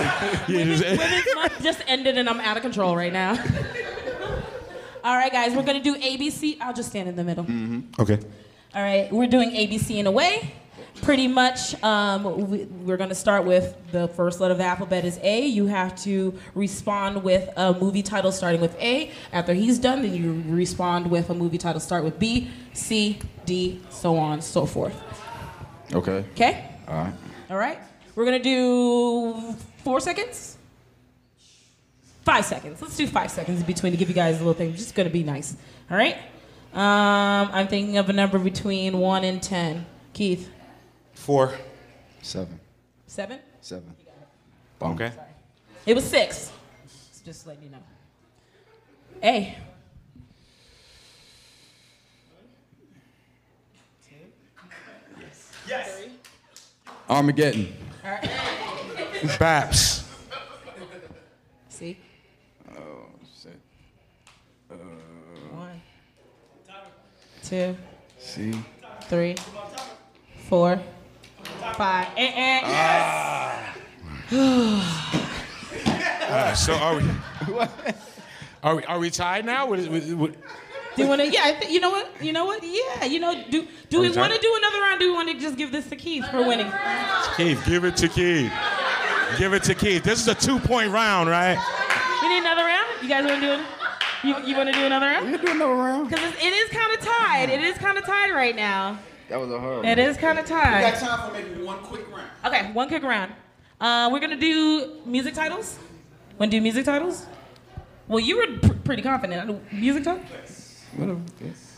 Yeah, 0.49 0.59
Women's, 0.59 0.81
just- 0.81 0.99
Women's 0.99 1.35
Month 1.35 1.63
just 1.63 1.83
ended, 1.87 2.19
and 2.19 2.29
I'm 2.29 2.41
out 2.41 2.57
of 2.57 2.63
control 2.63 2.97
right 2.97 3.13
now. 3.13 3.33
All 5.05 5.17
right, 5.17 5.33
guys, 5.33 5.55
we're 5.55 5.63
gonna 5.65 5.83
do 5.83 5.97
ABC. 5.97 6.59
I'll 6.61 6.73
just 6.75 6.91
stand 6.91 7.09
in 7.09 7.17
the 7.17 7.25
middle. 7.25 7.45
Mm-hmm. 7.45 8.01
okay. 8.01 8.19
All 8.75 8.83
right, 8.83 9.13
we're 9.13 9.27
doing 9.27 9.51
ABC 9.51 9.97
in 9.97 10.07
a 10.07 10.11
way. 10.11 10.55
Pretty 11.03 11.27
much, 11.27 11.83
um, 11.83 12.49
we, 12.49 12.65
we're 12.65 12.97
going 12.97 13.09
to 13.09 13.17
start 13.17 13.45
with 13.45 13.77
the 13.91 14.07
first 14.07 14.39
letter 14.39 14.53
of 14.53 14.59
the 14.59 14.65
alphabet 14.65 15.05
is 15.05 15.19
A. 15.23 15.45
You 15.45 15.67
have 15.67 15.97
to 16.05 16.33
respond 16.55 17.25
with 17.25 17.51
a 17.57 17.75
movie 17.75 18.05
title 18.05 18.31
starting 18.31 18.61
with 18.61 18.79
A. 18.81 19.11
After 19.33 19.53
he's 19.53 19.81
done, 19.81 20.03
then 20.03 20.15
you 20.15 20.45
respond 20.47 21.11
with 21.11 21.29
a 21.29 21.35
movie 21.35 21.59
title 21.59 21.81
start 21.81 22.05
with 22.05 22.21
B, 22.21 22.49
C, 22.73 23.19
D, 23.47 23.81
so 23.91 24.17
on, 24.17 24.41
so 24.41 24.65
forth. 24.65 24.95
Okay. 25.93 26.25
Okay? 26.35 26.71
All 26.87 26.95
right. 26.95 27.15
All 27.51 27.59
right. 27.59 27.79
We're 28.15 28.25
going 28.25 28.41
to 28.41 28.45
do 28.45 29.57
four 29.79 29.99
seconds. 29.99 30.57
Five 32.23 32.45
seconds. 32.45 32.81
Let's 32.81 32.97
do 32.97 33.09
five 33.09 33.33
seconds 33.33 33.59
in 33.59 33.67
between 33.67 33.91
to 33.91 33.99
give 33.99 34.09
you 34.09 34.15
guys 34.15 34.37
a 34.37 34.39
little 34.39 34.55
thing. 34.55 34.73
Just 34.77 34.95
going 34.95 35.09
to 35.09 35.13
be 35.13 35.25
nice. 35.25 35.57
All 35.91 35.97
right? 35.97 36.17
Um, 36.73 37.51
I'm 37.53 37.67
thinking 37.67 37.99
of 37.99 38.09
a 38.09 38.13
number 38.13 38.39
between 38.39 38.99
one 38.99 39.25
and 39.25 39.43
ten. 39.43 39.85
Keith. 40.13 40.49
Four. 41.23 41.55
Seven. 42.21 42.59
Seven? 43.07 43.39
Seven. 43.61 43.95
Okay. 44.83 45.13
It 45.87 45.95
was 45.95 46.03
six. 46.03 46.51
Just 47.25 47.47
letting 47.47 47.63
you 47.63 47.71
know. 47.71 47.79
A. 49.23 49.57
Yes. 55.69 56.07
Armageddon. 57.09 57.73
Baps. 59.39 60.03
See? 61.69 61.99
Oh 62.69 63.07
shit. 63.41 63.61
One, 65.53 65.81
uh, 66.69 66.73
two, 67.45 67.77
See. 68.19 68.55
three, 69.03 69.37
four, 70.49 70.81
five. 71.77 72.09
Eh, 72.17 72.61
eh. 72.61 73.59
Uh, 76.33 76.55
so 76.55 76.73
are 76.73 76.97
we? 76.97 77.03
Are 78.63 78.77
we? 78.77 78.85
Are 78.85 78.99
we 78.99 79.11
tied 79.11 79.45
now? 79.45 79.67
What 79.67 79.79
is, 79.79 79.89
what, 79.89 80.03
what, 80.17 80.33
Do 80.97 81.03
you 81.03 81.09
want 81.09 81.21
to? 81.21 81.31
Yeah, 81.31 81.43
I 81.45 81.53
think 81.53 81.71
you 81.71 81.81
know 81.81 81.91
what? 81.91 82.11
You 82.23 82.33
know 82.33 82.47
what? 82.47 82.63
Yeah, 82.63 83.05
you 83.05 83.21
know. 83.21 83.35
Do 83.51 83.67
do 83.91 84.01
we 84.01 84.09
we 84.09 84.17
want 84.17 84.33
to 84.33 84.39
do 84.41 84.55
another 84.57 84.81
round? 84.81 85.01
Do 85.01 85.11
we 85.11 85.15
want 85.15 85.29
to 85.29 85.39
just 85.39 85.59
give 85.59 85.73
this 85.73 85.89
to 85.91 85.97
Keith 85.97 86.27
for 86.31 86.39
winning? 86.39 86.73
Keith, 87.37 87.63
give 87.67 87.85
it 87.85 87.97
to 87.99 88.09
Keith. 88.09 88.51
Give 89.37 89.53
it 89.53 89.63
to 89.65 89.75
Keith. 89.75 90.05
This 90.05 90.21
is 90.21 90.29
a 90.29 90.35
two-point 90.35 90.91
round, 90.91 91.29
right? 91.29 91.59
We 92.23 92.29
need 92.29 92.39
another 92.39 92.65
round. 92.65 92.87
You 93.03 93.09
guys 93.09 93.25
want 93.27 93.41
to 93.41 93.47
do 93.47 93.53
it? 93.53 93.67
You, 94.23 94.47
you 94.47 94.57
want 94.57 94.73
to 94.73 94.79
do 94.79 94.87
another 94.87 95.07
round? 95.07 95.31
You 95.31 95.39
do 95.39 95.51
another 95.51 95.75
round? 95.75 96.09
Because 96.09 96.33
it 96.35 96.53
is 96.53 96.71
kind 96.71 96.95
of 96.95 97.01
tied. 97.01 97.51
It 97.51 97.61
is 97.61 97.77
kind 97.79 97.99
of 97.99 98.05
tied 98.05 98.31
right 98.31 98.55
now. 98.55 98.99
That 99.33 99.41
was 99.41 99.51
a 99.51 99.59
hard. 99.59 99.87
It 99.87 99.99
is 99.99 100.19
kind 100.19 100.39
of 100.39 100.45
tight. 100.45 100.85
We 100.85 100.91
Got 100.91 101.01
time 101.01 101.27
for 101.27 101.33
maybe 101.33 101.63
one 101.65 101.79
quick 101.79 102.07
round. 102.15 102.29
Okay, 102.45 102.71
one 102.73 102.87
quick 102.87 103.03
round. 103.03 103.33
Uh, 103.81 104.11
we're 104.13 104.21
gonna 104.21 104.37
do 104.37 105.01
music 105.07 105.33
titles. 105.33 105.79
Want 106.39 106.53
to 106.53 106.59
do 106.59 106.61
music 106.61 106.85
titles? 106.85 107.25
Well, 108.09 108.21
you 108.21 108.37
were 108.37 108.59
pr- 108.59 108.75
pretty 108.85 109.01
confident. 109.01 109.41
I 109.41 109.47
do 109.47 109.59
Music 109.75 110.05
titles? 110.05 110.85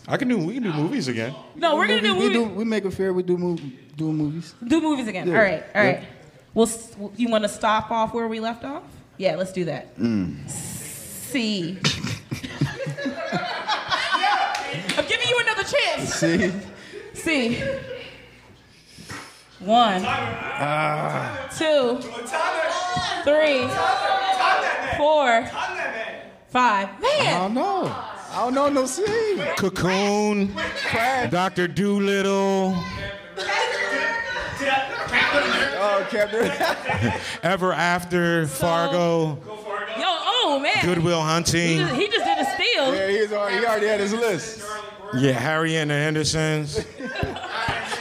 I 0.09 0.17
can 0.17 0.27
do. 0.27 0.39
We 0.39 0.55
can 0.55 0.65
do 0.65 0.73
movies 0.73 1.07
again. 1.07 1.33
No, 1.55 1.77
we're 1.77 1.87
gonna 1.87 2.01
do 2.01 2.15
we, 2.17 2.23
movies. 2.31 2.39
do, 2.39 2.45
we 2.45 2.65
make 2.65 2.87
it 2.87 2.91
fair. 2.91 3.13
We 3.13 3.23
do 3.23 3.39
move, 3.39 3.61
do 3.97 4.13
movies. 4.13 4.53
Do 4.67 4.81
movies 4.81 5.07
again. 5.07 5.29
Yeah. 5.29 5.37
All 5.37 5.43
right, 5.45 5.63
all 5.77 5.85
Yeah. 5.85 6.05
Well, 6.55 6.69
you 7.17 7.29
want 7.29 7.45
to 7.45 7.49
stop 7.49 7.93
off 7.93 8.15
where 8.15 8.27
we 8.27 8.41
left 8.41 8.65
off? 8.65 8.83
Yeah, 9.17 9.37
let's 9.37 9.53
do 9.53 9.65
that. 9.67 9.95
C. 10.49 11.79
I'm 14.97 15.07
giving 15.07 15.29
you 15.29 15.39
another 15.41 15.63
chance. 15.63 16.15
See. 16.15 16.53
C. 17.25 17.57
One. 19.61 20.03
Two. 21.57 21.99
Three. 23.25 23.67
Four. 24.99 25.49
Five. 26.51 26.89
I 27.03 27.39
don't 27.39 27.55
know. 27.55 27.87
I 27.87 28.37
don't 28.45 28.55
know 28.55 28.69
no 28.69 28.85
C. 28.85 29.03
Cocoon. 29.57 30.55
Doctor 31.31 31.67
Dolittle. 31.67 32.75
Oh, 35.87 36.07
Captain. 36.11 36.51
Ever 37.43 37.73
After. 37.73 38.47
Fargo. 38.49 39.39
yo, 39.99 40.05
oh 40.07 40.59
man. 40.63 40.85
Goodwill 40.85 41.21
He 41.23 41.27
Hunting. 41.27 41.79
just, 41.79 41.95
he 41.95 42.07
just 42.09 42.25
did 42.25 42.39
a 42.39 42.45
steal. 42.55 42.95
yeah, 42.95 43.09
he's 43.09 43.33
already, 43.33 43.59
he 43.59 43.65
already 43.67 43.87
had 43.87 44.01
his 44.01 44.13
list. 44.13 44.63
Yeah, 45.17 45.33
Harry 45.33 45.77
and 45.77 45.91
the 45.91 45.95
Hendersons. 45.95 46.85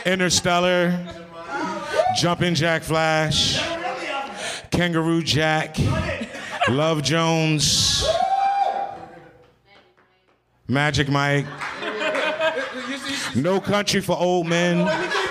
Interstellar. 0.05 0.97
Jumping 2.17 2.55
Jack 2.55 2.83
Flash. 2.83 3.61
Kangaroo 4.71 5.21
Jack. 5.21 5.75
Love 6.69 7.03
Jones. 7.03 8.07
Magic 10.67 11.09
Mike. 11.09 11.45
No 13.35 13.59
Country 13.61 14.01
for 14.01 14.17
Old 14.17 14.47
Men. 14.47 14.85
Magic 14.85 15.29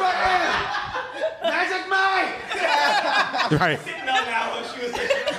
Mike. 1.88 3.60
Right. 3.60 3.80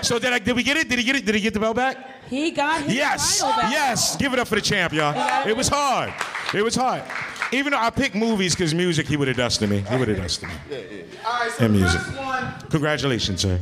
So 0.03 0.19
did 0.19 0.33
I? 0.33 0.39
Did 0.39 0.55
we 0.55 0.63
get 0.63 0.77
it? 0.77 0.89
Did 0.89 0.99
he 0.99 1.05
get 1.05 1.15
it? 1.15 1.25
Did 1.25 1.35
he 1.35 1.41
get 1.41 1.53
the 1.53 1.59
belt 1.59 1.75
back? 1.75 1.97
He 2.29 2.51
got 2.51 2.83
his 2.83 2.93
Yes. 2.95 3.39
title 3.39 3.55
back. 3.61 3.71
Yes. 3.71 4.15
Give 4.17 4.33
it 4.33 4.39
up 4.39 4.47
for 4.47 4.55
the 4.55 4.61
champ, 4.61 4.93
y'all. 4.93 5.47
It 5.47 5.55
was 5.55 5.67
hard. 5.67 6.13
It 6.53 6.61
was 6.63 6.75
hard. 6.75 7.03
Even 7.51 7.71
though 7.71 7.79
I 7.79 7.89
picked 7.89 8.15
movies 8.15 8.55
because 8.55 8.73
music, 8.73 9.07
he 9.07 9.15
would 9.17 9.27
have 9.27 9.37
dusted 9.37 9.69
me. 9.69 9.79
He 9.87 9.95
would 9.95 10.07
have 10.07 10.17
dusted 10.17 10.49
me. 10.49 10.55
All 11.25 11.33
right, 11.33 11.51
so 11.51 11.65
And 11.65 11.75
the 11.75 11.79
music. 11.79 12.01
one. 12.17 12.53
Congratulations, 12.69 13.41
sir. 13.41 13.59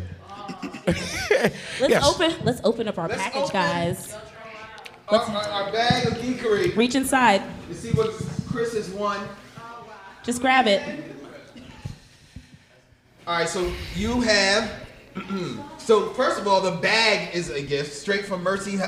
Let's 0.88 1.54
Yes. 1.90 2.04
open. 2.06 2.34
Let's 2.44 2.62
open 2.64 2.88
up 2.88 2.98
our 2.98 3.08
Let's 3.08 3.22
package, 3.22 3.42
open. 3.42 3.54
guys. 3.54 4.14
Our, 5.10 5.20
oh, 5.20 5.32
our, 5.34 5.66
our 5.66 5.72
bag 5.72 6.08
of 6.08 6.14
geekery. 6.14 6.76
Reach 6.76 6.96
inside. 6.96 7.42
You 7.70 7.76
see 7.76 7.92
what 7.92 8.12
Chris 8.50 8.74
has 8.76 8.90
won. 8.90 9.28
Just 10.24 10.42
grab 10.42 10.68
it. 10.68 10.82
All 13.28 13.38
right, 13.40 13.50
so 13.50 13.72
you 13.96 14.22
have. 14.22 14.72
so 15.78 16.10
first 16.12 16.40
of 16.40 16.48
all, 16.48 16.62
the 16.62 16.72
bag 16.72 17.36
is 17.36 17.50
a 17.50 17.62
gift 17.62 17.94
straight 17.94 18.26
from 18.26 18.44
Mercy 18.44 18.80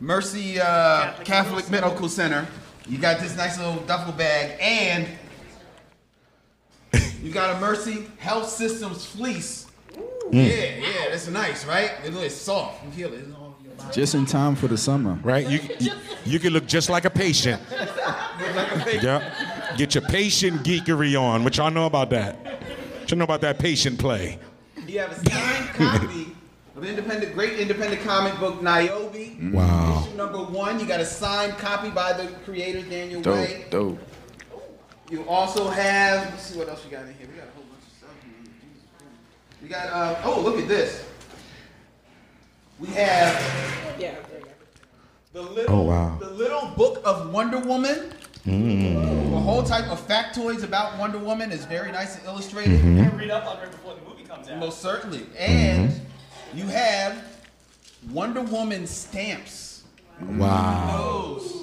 Mercy 0.00 0.60
uh, 0.60 1.12
Catholic, 1.24 1.70
Medical 1.70 2.08
Center. 2.08 2.46
You 2.86 2.98
got 2.98 3.20
this 3.20 3.36
nice 3.36 3.58
little 3.58 3.76
duffel 3.84 4.12
bag, 4.12 4.58
and 4.60 5.08
you 7.22 7.32
got 7.32 7.56
a 7.56 7.60
Mercy 7.60 8.06
Health 8.18 8.48
Systems 8.48 9.06
fleece. 9.06 9.66
Yeah, 10.30 10.42
yeah, 10.42 11.08
that's 11.10 11.28
nice, 11.28 11.64
right? 11.66 11.92
It 12.04 12.12
looks 12.12 12.34
soft. 12.34 12.84
You 12.84 12.90
feel 12.90 13.14
it. 13.14 13.20
It's 13.20 13.34
all 13.34 13.56
in 13.58 13.66
your 13.66 13.74
body. 13.74 13.94
Just 13.94 14.14
in 14.14 14.26
time 14.26 14.56
for 14.56 14.68
the 14.68 14.76
summer. 14.76 15.18
Right? 15.22 15.46
You, 15.48 15.60
you, 15.78 15.92
you 16.24 16.38
can 16.38 16.52
look 16.52 16.66
just 16.66 16.90
like 16.90 17.04
a 17.04 17.10
patient. 17.10 17.62
Yep. 19.00 19.76
Get 19.76 19.94
your 19.94 20.02
patient 20.02 20.62
geekery 20.62 21.20
on. 21.20 21.44
What 21.44 21.56
y'all 21.56 21.70
know 21.70 21.86
about 21.86 22.10
that? 22.10 22.36
What 23.00 23.10
you 23.10 23.16
know 23.16 23.24
about 23.24 23.40
that 23.42 23.58
patient 23.58 23.98
play? 23.98 24.38
You 24.94 25.00
have 25.00 25.10
a 25.10 25.28
signed 25.28 25.68
copy 25.74 26.28
of 26.76 26.84
independent, 26.84 27.34
great 27.34 27.58
independent 27.58 28.00
comic 28.02 28.38
book 28.38 28.62
Niobe. 28.62 29.12
Mm. 29.12 29.52
Wow. 29.52 30.04
Issue 30.06 30.16
number 30.16 30.38
one. 30.38 30.78
You 30.78 30.86
got 30.86 31.00
a 31.00 31.04
signed 31.04 31.58
copy 31.58 31.90
by 31.90 32.12
the 32.12 32.28
creator 32.44 32.80
Daniel 32.80 33.20
Dope, 33.20 33.34
Way. 33.34 33.64
dope. 33.70 33.98
You 35.10 35.28
also 35.28 35.68
have. 35.68 36.30
Let's 36.30 36.44
see 36.44 36.56
what 36.56 36.68
else 36.68 36.84
we 36.84 36.92
got 36.92 37.06
in 37.08 37.14
here. 37.14 37.26
We 37.26 37.36
got 37.36 37.48
a 37.48 37.50
whole 37.50 37.64
bunch 37.64 37.82
of 37.82 37.98
stuff 37.98 38.10
here. 38.22 39.02
We 39.62 39.68
got. 39.68 39.86
Uh, 39.88 40.20
oh, 40.26 40.40
look 40.40 40.60
at 40.60 40.68
this. 40.68 41.04
We 42.78 42.86
have 42.90 43.96
Yeah. 43.98 44.14
the 45.32 45.42
little. 45.42 45.74
Oh, 45.74 45.82
wow. 45.82 46.18
The 46.20 46.30
little 46.30 46.68
book 46.76 47.02
of 47.04 47.32
Wonder 47.32 47.58
Woman. 47.58 48.12
Mm. 48.46 49.34
A 49.34 49.40
whole 49.40 49.64
type 49.64 49.90
of 49.90 50.06
factoids 50.06 50.62
about 50.62 51.00
Wonder 51.00 51.18
Woman 51.18 51.50
is 51.50 51.64
very 51.64 51.90
nice 51.90 52.16
and 52.16 52.24
illustrated. 52.26 52.78
Mm-hmm. 52.78 53.16
Read 53.16 53.30
up 53.32 53.44
on 53.48 53.56
her 53.56 53.66
before 53.66 53.94
the 53.94 54.00
movie 54.02 54.13
comes 54.28 54.48
out. 54.48 54.58
Most 54.58 54.80
certainly. 54.80 55.26
And 55.38 55.92
you 56.54 56.64
have 56.66 57.22
Wonder 58.10 58.42
Woman 58.42 58.86
stamps. 58.86 59.84
Wow. 60.20 60.96
Those. 61.38 61.62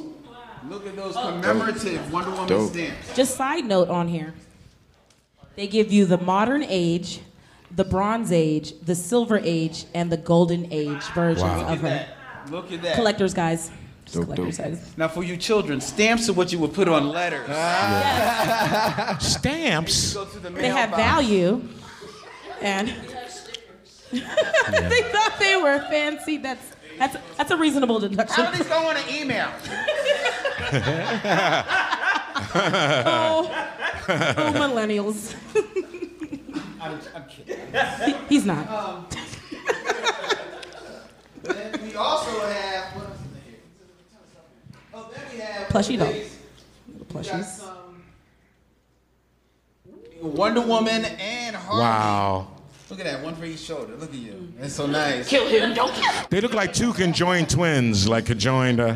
Look 0.70 0.86
at 0.88 0.96
those 0.96 1.16
oh. 1.18 1.32
commemorative 1.32 2.12
Wonder 2.14 2.32
Woman 2.32 2.48
Dope. 2.48 2.72
stamps. 2.72 3.16
Just 3.16 3.36
side 3.36 3.66
note 3.66 3.90
on 3.90 4.08
here. 4.08 4.34
They 5.56 5.68
give 5.68 5.92
you 5.92 6.06
the 6.06 6.18
modern 6.18 6.64
age, 6.64 7.22
the 7.72 7.84
bronze 7.84 8.32
age, 8.32 8.74
the 8.82 8.96
silver 8.96 9.40
age, 9.44 9.86
and 9.94 10.12
the 10.12 10.18
golden 10.18 10.72
age 10.72 11.04
versions 11.14 11.44
Wow. 11.44 11.62
Of 11.68 11.70
at 11.70 11.78
her. 11.80 11.88
that. 11.90 12.52
Look 12.52 12.72
at 12.72 12.82
that. 12.84 12.96
Collectors, 12.96 13.34
guys. 13.34 13.70
Dope, 14.12 14.24
collectors, 14.26 14.58
dope. 14.58 14.66
guys. 14.68 14.94
Now, 14.98 15.08
for 15.08 15.24
you 15.24 15.38
children, 15.38 15.80
stamps 15.82 16.28
are 16.30 16.34
what 16.34 16.52
you 16.52 16.60
would 16.60 16.74
put 16.74 16.88
on 16.88 17.10
letters. 17.10 17.48
Ah. 17.50 19.18
Stamps. 19.22 20.14
Go 20.14 20.26
to 20.26 20.40
the 20.40 20.50
They 20.50 20.68
have 20.70 20.90
value, 20.92 21.62
and 22.62 22.88
they 24.12 25.02
thought 25.04 25.36
they 25.40 25.56
were 25.58 25.80
fancy. 25.90 26.38
That's 26.38 26.72
that's 27.00 27.18
that's 27.38 27.52
a 27.52 27.58
reasonable 27.58 28.00
deduction. 28.00 28.46
How 28.46 28.52
deduction. 28.52 28.52
do 28.52 28.58
these 28.64 28.68
go 28.68 28.88
on 28.88 28.98
an 28.98 29.10
email? 29.10 29.50
Oh, 32.54 33.50
oh 34.10 34.52
millennials. 34.56 35.34
I'm, 36.82 37.00
I'm 37.16 37.26
kidding. 37.30 37.58
He- 38.06 38.16
he's 38.36 38.46
not. 38.46 38.68
Um, 38.70 39.06
then 41.44 41.82
we 41.84 41.96
also 41.96 42.32
have. 42.48 42.96
What 42.96 43.06
else 43.06 43.20
is 43.20 43.26
here? 43.46 43.56
Oh, 44.94 45.10
then 45.14 45.24
we 45.32 45.38
have. 45.40 45.68
Plushie 45.70 45.98
doll. 45.98 46.12
these. 46.12 46.38
We 46.88 46.94
got 47.00 47.08
Plushies. 47.10 47.64
Some 50.22 50.36
Wonder 50.36 50.62
Woman 50.62 51.06
and 51.06 51.56
Harley. 51.56 51.82
Wow. 51.82 52.48
Look 52.90 53.00
at 53.00 53.06
that, 53.06 53.24
one 53.24 53.36
for 53.36 53.46
each 53.46 53.60
shoulder. 53.60 53.96
Look 53.96 54.10
at 54.10 54.20
you. 54.20 54.52
That's 54.60 54.74
so 54.74 54.86
nice. 54.86 55.28
Kill 55.30 55.48
him, 55.48 55.74
don't 55.74 55.94
kill 55.94 56.12
him. 56.12 56.26
They 56.30 56.42
look 56.42 56.54
like 56.54 56.74
two 56.74 56.92
conjoined 56.94 57.50
twins, 57.50 58.08
like 58.08 58.26
conjoined 58.26 58.82
uh, 58.82 58.96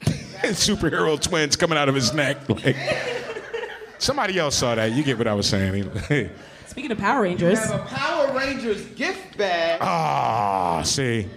superhero 0.42 1.20
twins 1.20 1.54
coming 1.56 1.78
out 1.78 1.88
of 1.88 1.94
his 1.94 2.12
neck. 2.12 2.48
Like 2.48 2.76
somebody 3.98 4.38
else 4.38 4.56
saw 4.56 4.74
that. 4.74 4.90
You 4.92 5.04
get 5.04 5.18
what 5.18 5.28
I 5.28 5.34
was 5.34 5.46
saying. 5.48 5.88
Speaking 6.66 6.90
of 6.90 6.98
Power 6.98 7.22
We 7.22 7.28
Rangers, 7.28 7.58
have 7.70 7.80
a 7.80 7.84
Power 7.84 8.32
Rangers 8.36 8.82
gift 8.96 9.36
bag 9.38 9.78
Ah, 9.82 10.82
see. 10.84 11.28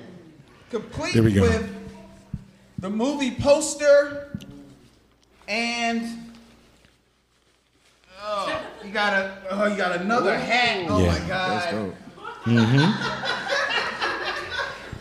complete 0.72 1.14
There 1.14 1.22
we 1.24 1.34
go. 1.34 1.42
with 1.42 1.70
the 2.80 2.90
movie 2.90 3.32
poster 3.32 4.40
and 5.48 6.25
you 8.84 8.92
got 8.92 9.14
a, 9.14 9.38
oh, 9.52 9.66
you 9.68 9.76
got 9.78 9.96
another 10.02 10.38
hat. 10.38 10.86
Oh 10.90 11.00
Yeah. 11.04 11.12
my 11.20 11.28
God. 11.28 11.62
That's 11.62 11.72
dope. 11.72 11.96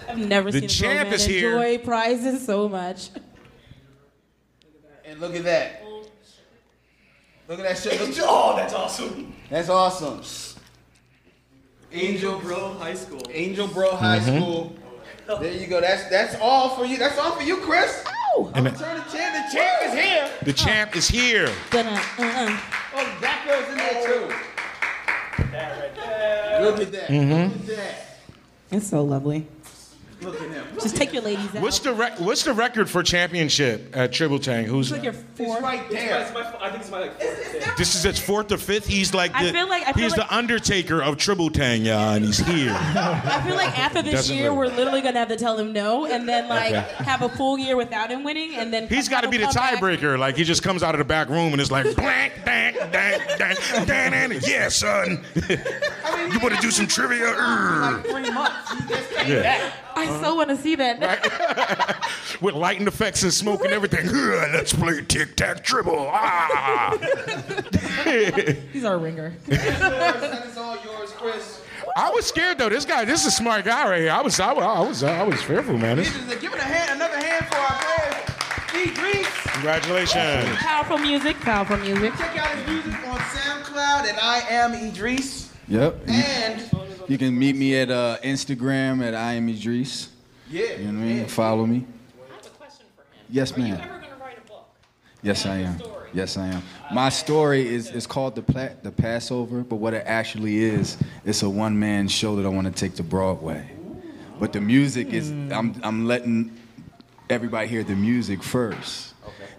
I've 0.08 0.18
never 0.18 0.50
The 0.50 0.58
seen 0.60 0.64
a 0.64 0.68
champ 0.68 0.92
grown 1.00 1.04
man 1.04 1.14
is 1.14 1.24
here. 1.26 1.50
enjoy 1.62 1.78
prizes 1.84 2.44
so 2.46 2.68
much. 2.68 3.10
And 5.04 5.20
look 5.20 5.34
at 5.34 5.44
that. 5.44 5.82
Look 7.48 7.58
at 7.58 7.64
that 7.64 7.78
shit. 7.78 8.00
Look- 8.00 8.16
Oh, 8.26 8.56
that's 8.56 8.72
awesome. 8.74 9.34
That's 9.50 9.68
awesome. 9.68 10.22
Angel 11.92 12.38
Grove, 12.40 12.78
high 12.80 12.94
school. 12.94 13.20
Angel 13.30 13.68
Grove 13.68 13.98
High 14.00 14.18
Mm-hmm. 14.18 14.38
School. 14.38 14.76
There 15.40 15.52
you 15.52 15.66
go. 15.68 15.80
That's 15.80 16.04
that's 16.10 16.34
all 16.40 16.70
for 16.76 16.84
you. 16.84 16.96
That's 16.98 17.18
all 17.18 17.32
for 17.32 17.42
you, 17.42 17.56
Chris. 17.58 18.04
Ow! 18.06 18.50
I'm 18.54 18.64
gonna 18.64 18.76
turn 18.76 18.96
the 18.96 19.04
champ. 19.10 19.46
The 19.50 19.56
champ 19.56 19.82
is 19.86 19.94
here. 19.94 20.30
The 20.42 20.52
champ 20.52 20.96
is 20.96 21.08
here. 21.08 21.48
Dun. 22.94 23.04
Oh, 23.04 23.20
that 23.20 23.44
girl's 23.46 23.68
in 23.70 23.76
there 23.76 24.02
too. 24.06 24.26
Look 26.64 26.80
at 26.80 26.92
that. 26.92 27.08
Mm-hmm. 27.08 27.52
Look 27.52 27.68
at 27.70 27.76
that. 27.76 28.18
It's 28.70 28.86
so 28.88 29.02
lovely. 29.02 29.46
Look 30.24 30.40
at 30.40 30.50
him. 30.50 30.64
Just 30.80 30.96
take 30.96 31.12
your 31.12 31.22
ladies 31.22 31.54
out. 31.54 31.62
What's 31.62 31.78
the 31.80 31.92
rec- 31.92 32.18
what's 32.20 32.42
the 32.44 32.52
record 32.52 32.88
for 32.90 33.02
championship 33.02 33.94
at 33.96 34.12
Triple 34.12 34.38
Tank? 34.38 34.66
Who's 34.68 34.90
It's 34.90 34.96
like 34.96 35.04
your 35.04 35.12
It's 35.12 35.22
fourth. 35.36 35.62
right 35.62 35.88
there. 35.90 36.20
I 36.60 36.70
think 36.70 36.80
it's 36.82 36.90
my 36.90 37.00
like. 37.00 37.18
this 37.76 37.94
is 37.94 38.02
his 38.02 38.18
fourth 38.18 38.50
or 38.52 38.56
fifth. 38.56 38.86
He's 38.86 39.12
like 39.14 39.32
I 39.34 39.44
the, 39.46 39.52
feel 39.52 39.68
like- 39.68 39.82
I 39.86 39.92
feel 39.92 40.04
he's 40.04 40.16
like- 40.16 40.28
the 40.28 40.34
Undertaker 40.36 41.02
of 41.02 41.16
Triple 41.18 41.50
Tank, 41.50 41.84
y'all, 41.84 42.14
and 42.14 42.24
he's 42.24 42.38
here. 42.38 42.72
I 42.74 43.42
feel 43.46 43.56
like 43.56 43.78
after 43.78 44.02
this 44.02 44.14
Doesn't 44.14 44.36
year, 44.36 44.46
really- 44.46 44.56
we're 44.70 44.76
literally 44.76 45.00
gonna 45.02 45.18
have 45.18 45.28
to 45.28 45.36
tell 45.36 45.58
him 45.58 45.72
no, 45.72 46.06
and 46.06 46.28
then 46.28 46.48
like 46.48 46.72
Okay. 46.74 47.04
have 47.04 47.22
a 47.22 47.28
full 47.28 47.58
year 47.58 47.76
without 47.76 48.10
him 48.10 48.24
winning, 48.24 48.54
and 48.54 48.72
then 48.72 48.88
He's 48.88 49.08
got 49.08 49.22
to 49.22 49.28
be 49.28 49.36
the 49.36 49.44
come 49.44 49.54
back. 49.54 49.78
tiebreaker. 49.78 50.18
Like 50.18 50.36
he 50.36 50.44
just 50.44 50.62
comes 50.62 50.82
out 50.82 50.94
of 50.94 50.98
the 50.98 51.04
back 51.04 51.28
room 51.28 51.52
and 51.52 51.60
it's 51.60 51.70
like 51.70 51.94
blank, 51.96 52.32
dang, 52.44 52.74
dang, 52.90 53.20
dang, 53.38 53.56
dang, 53.86 54.10
dang. 54.30 54.40
Yeah, 54.46 54.68
son. 54.68 55.24
you 55.34 56.38
want 56.40 56.54
to 56.54 56.60
do 56.60 56.70
some 56.70 56.86
trivia? 56.86 57.26
Urgh. 57.26 58.04
Like 58.04 58.06
three 58.24 58.30
months. 58.32 58.72
He 58.72 58.88
just 58.88 59.10
came 59.10 59.32
Yeah. 59.32 59.42
back. 59.42 59.72
I 59.96 60.20
so 60.20 60.34
want 60.34 60.50
to 60.50 60.56
see 60.56 60.74
that. 60.76 62.08
With 62.40 62.54
lighting 62.54 62.86
effects 62.86 63.22
and 63.22 63.32
smoke 63.32 63.64
and 63.64 63.72
everything. 63.72 64.06
Ugh, 64.08 64.14
Let's 64.52 64.72
play 64.72 65.02
tic 65.02 65.36
tac 65.36 65.62
triple. 65.64 66.08
Ah. 66.12 66.96
He's 68.72 68.84
our 68.84 68.98
ringer. 68.98 69.34
That 69.46 70.46
is 70.46 70.56
all 70.56 70.76
yours, 70.84 71.10
Chris. 71.12 71.60
I 71.96 72.10
was 72.10 72.26
scared 72.26 72.58
though. 72.58 72.68
This 72.68 72.84
guy, 72.84 73.04
this 73.04 73.20
is 73.20 73.26
a 73.28 73.30
smart 73.30 73.64
guy 73.64 73.88
right 73.88 74.00
here. 74.00 74.10
I 74.10 74.20
was, 74.20 74.38
I, 74.40 74.52
was- 74.52 74.64
I 74.64 74.80
was, 74.80 75.02
I 75.02 75.22
was 75.22 75.42
fearful, 75.42 75.76
man. 75.78 75.96
This- 75.98 76.12
Give 76.40 76.52
it 76.52 76.58
a 76.58 76.62
hand, 76.62 76.96
another 77.00 77.18
hand 77.18 77.46
for 77.46 77.56
our 77.56 77.78
player, 77.80 78.82
Idris. 78.88 79.28
congratulations. 79.52 80.56
Powerful 80.58 80.98
music. 80.98 81.36
Powerful 81.40 81.76
music. 81.78 82.12
Check 82.16 82.36
out 82.38 82.48
his 82.56 82.66
music 82.66 83.08
on 83.08 83.18
SoundCloud 83.18 84.04
at 84.12 84.18
I 84.22 84.40
am 84.50 84.74
Idris. 84.74 85.43
Yep. 85.68 86.08
You, 86.08 86.14
And 86.14 86.70
you 87.08 87.18
can 87.18 87.38
meet 87.38 87.56
me 87.56 87.76
at 87.76 87.90
uh, 87.90 88.18
Instagram 88.22 89.02
at 89.02 89.14
I 89.14 89.34
am 89.34 89.48
Idris. 89.48 90.10
yeah, 90.50 90.74
You 90.76 90.92
know 90.92 90.98
what 91.00 91.04
I 91.04 91.08
mean? 91.14 91.26
Follow 91.26 91.66
me. 91.66 91.86
I 92.30 92.34
have 92.34 92.46
a 92.46 92.48
question 92.50 92.86
for 92.96 93.02
him. 93.02 93.24
Yes, 93.30 93.56
ma'am. 93.56 93.64
Are 93.64 93.68
you 93.68 93.74
ever 93.82 93.88
going 93.98 94.02
to 94.02 94.16
write 94.20 94.38
a 94.38 94.48
book? 94.48 94.68
Yes, 95.22 95.46
I 95.46 95.56
am. 95.58 95.80
Yes, 96.12 96.36
I 96.36 96.46
am. 96.48 96.62
My 96.92 97.08
story 97.08 97.66
is, 97.66 97.90
is 97.90 98.06
called 98.06 98.34
the 98.36 98.42
Pla- 98.42 98.68
the 98.82 98.92
Passover, 98.92 99.62
but 99.62 99.76
what 99.76 99.94
it 99.94 100.04
actually 100.06 100.58
is, 100.58 100.96
it's 101.24 101.42
a 101.42 101.50
one 101.50 101.78
man 101.78 102.06
show 102.08 102.36
that 102.36 102.44
I 102.46 102.48
want 102.50 102.66
to 102.68 102.72
take 102.72 102.94
to 102.96 103.02
Broadway. 103.02 103.68
But 104.38 104.52
the 104.52 104.60
music 104.60 105.08
is, 105.12 105.30
I'm, 105.30 105.80
I'm 105.82 106.06
letting 106.06 106.56
everybody 107.30 107.66
hear 107.68 107.82
the 107.82 107.96
music 107.96 108.42
first. 108.42 109.13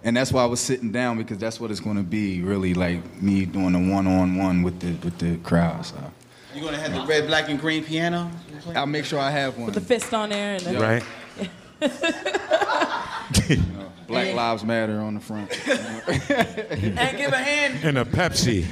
And 0.06 0.16
that's 0.16 0.32
why 0.32 0.44
I 0.44 0.46
was 0.46 0.60
sitting 0.60 0.92
down 0.92 1.18
because 1.18 1.40
that's 1.40 1.60
what 1.60 1.72
it's 1.72 1.80
going 1.80 1.98
to 1.98 2.04
be, 2.04 2.44
really 2.44 2.76
like 2.76 3.24
me 3.24 3.46
doing 3.46 3.74
a 3.74 3.80
one 3.92 4.06
on 4.06 4.38
one 4.38 4.62
with 4.62 4.80
the 4.80 4.94
with 5.04 5.18
the 5.18 5.38
crowd. 5.38 5.84
So 5.84 5.96
you 6.54 6.64
gonna 6.64 6.78
have 6.78 6.94
the 6.94 7.04
red, 7.06 7.26
black, 7.28 7.50
and 7.50 7.60
green 7.60 7.84
piano? 7.84 8.30
I'll 8.76 8.86
make 8.86 9.06
sure 9.06 9.20
I 9.20 9.32
have 9.32 9.58
one. 9.58 9.66
With 9.66 9.74
the 9.76 9.82
fist 9.82 10.14
on 10.14 10.30
there 10.30 10.56
and 10.56 10.64
the, 10.64 10.80
Right? 10.80 11.04
Black 14.08 14.34
Lives 14.36 14.64
Matter 14.64 15.00
on 15.00 15.16
the 15.16 15.20
front. 15.20 15.52
And 16.08 17.18
give 17.18 17.32
a 17.34 17.38
hand 17.38 17.84
And 17.84 17.98
a 17.98 18.06
Pepsi, 18.06 18.66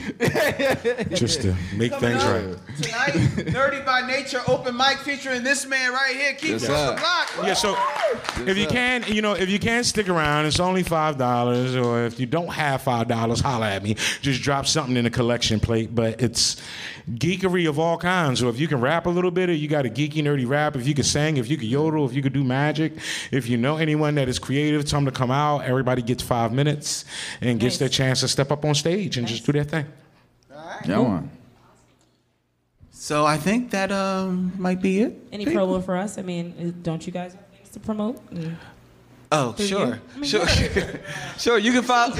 just 1.16 1.42
to 1.42 1.56
make 1.76 1.92
coming 1.92 2.18
things 2.20 2.24
right. 2.24 2.58
tonight. 2.82 3.14
Nerdy 3.54 3.86
by 3.86 4.06
Nature 4.06 4.42
open 4.48 4.76
mic 4.78 4.98
featuring 5.00 5.44
this 5.44 5.66
man 5.66 5.92
right 5.92 6.16
here. 6.16 6.34
Keep 6.34 6.50
Yes, 6.52 6.70
us 6.70 6.90
the 6.90 6.96
block. 7.02 7.48
Yeah, 7.48 7.54
so 7.54 7.76
if 8.46 8.58
you 8.58 8.66
sir. 8.66 8.70
can, 8.70 9.04
you 9.08 9.22
know, 9.22 9.34
if 9.34 9.50
you 9.50 9.60
can't 9.60 9.86
stick 9.86 10.08
around, 10.10 10.46
it's 10.46 10.60
only 10.60 10.84
five 10.84 11.18
dollars. 11.18 11.76
Or 11.76 12.04
if 12.06 12.20
you 12.20 12.26
don't 12.26 12.52
have 12.54 12.82
five 12.82 13.08
dollars, 13.08 13.40
holla 13.42 13.72
at 13.72 13.84
me. 13.84 13.96
Just 14.22 14.42
drop 14.42 14.66
something 14.68 14.96
in 14.96 15.04
the 15.04 15.10
collection 15.10 15.60
plate. 15.60 15.94
But 15.94 16.22
it's 16.22 16.62
geekery 17.10 17.68
of 17.68 17.78
all 17.80 17.98
kinds. 17.98 18.40
So 18.40 18.50
if 18.50 18.60
you 18.60 18.68
can 18.68 18.80
rap 18.82 19.06
a 19.06 19.10
little 19.10 19.32
bit, 19.32 19.50
or 19.50 19.54
you 19.54 19.68
got 19.68 19.86
a 19.86 19.90
geeky, 19.90 20.24
nerdy 20.24 20.48
rap, 20.48 20.76
if 20.76 20.88
you 20.88 20.94
can 20.94 21.04
sing, 21.04 21.38
if 21.38 21.50
you 21.50 21.58
can 21.58 21.68
yodel, 21.68 22.06
if 22.06 22.14
you 22.14 22.22
could 22.22 22.34
do 22.34 22.44
magic, 22.44 22.94
if 23.32 23.48
you 23.50 23.58
know 23.58 23.78
anyone 23.78 24.16
that 24.16 24.30
is 24.30 24.40
creative, 24.40 24.86
tell 24.86 24.98
them 25.00 25.06
to 25.06 25.12
come 25.12 25.32
out. 25.32 25.60
Everybody 25.66 26.02
gets 26.02 26.24
five 26.24 26.52
minutes 26.54 27.06
and 27.42 27.60
gets 27.60 27.76
Nice. 27.76 27.80
their 27.80 27.90
chance 27.90 28.20
to 28.22 28.28
step 28.28 28.52
up 28.52 28.64
on 28.66 28.76
stage 28.76 29.18
and 29.18 29.28
just 29.28 29.46
do 29.46 29.52
their 29.52 29.64
thing. 29.64 29.86
Yeah, 30.86 31.02
man. 31.02 31.30
So 32.92 33.26
I 33.26 33.38
think 33.38 33.72
that 33.72 33.92
um 33.92 34.54
might 34.58 34.82
be 34.82 35.02
it. 35.02 35.14
Any 35.32 35.46
promo 35.46 35.84
for 35.84 35.98
us? 35.98 36.18
I 36.18 36.22
mean, 36.22 36.80
don't 36.84 37.06
you 37.06 37.12
guys 37.12 37.34
have 37.34 37.46
things 37.48 37.70
to 37.72 37.80
promote? 37.80 38.16
Mm. 38.34 38.56
Oh, 39.36 39.52
Through 39.54 39.66
sure, 39.66 39.88
you? 39.88 39.94
I 39.94 40.20
mean, 40.20 40.30
sure, 40.30 40.48
sure. 41.40 41.58
You 41.58 41.72
can 41.72 41.82
follow. 41.82 42.14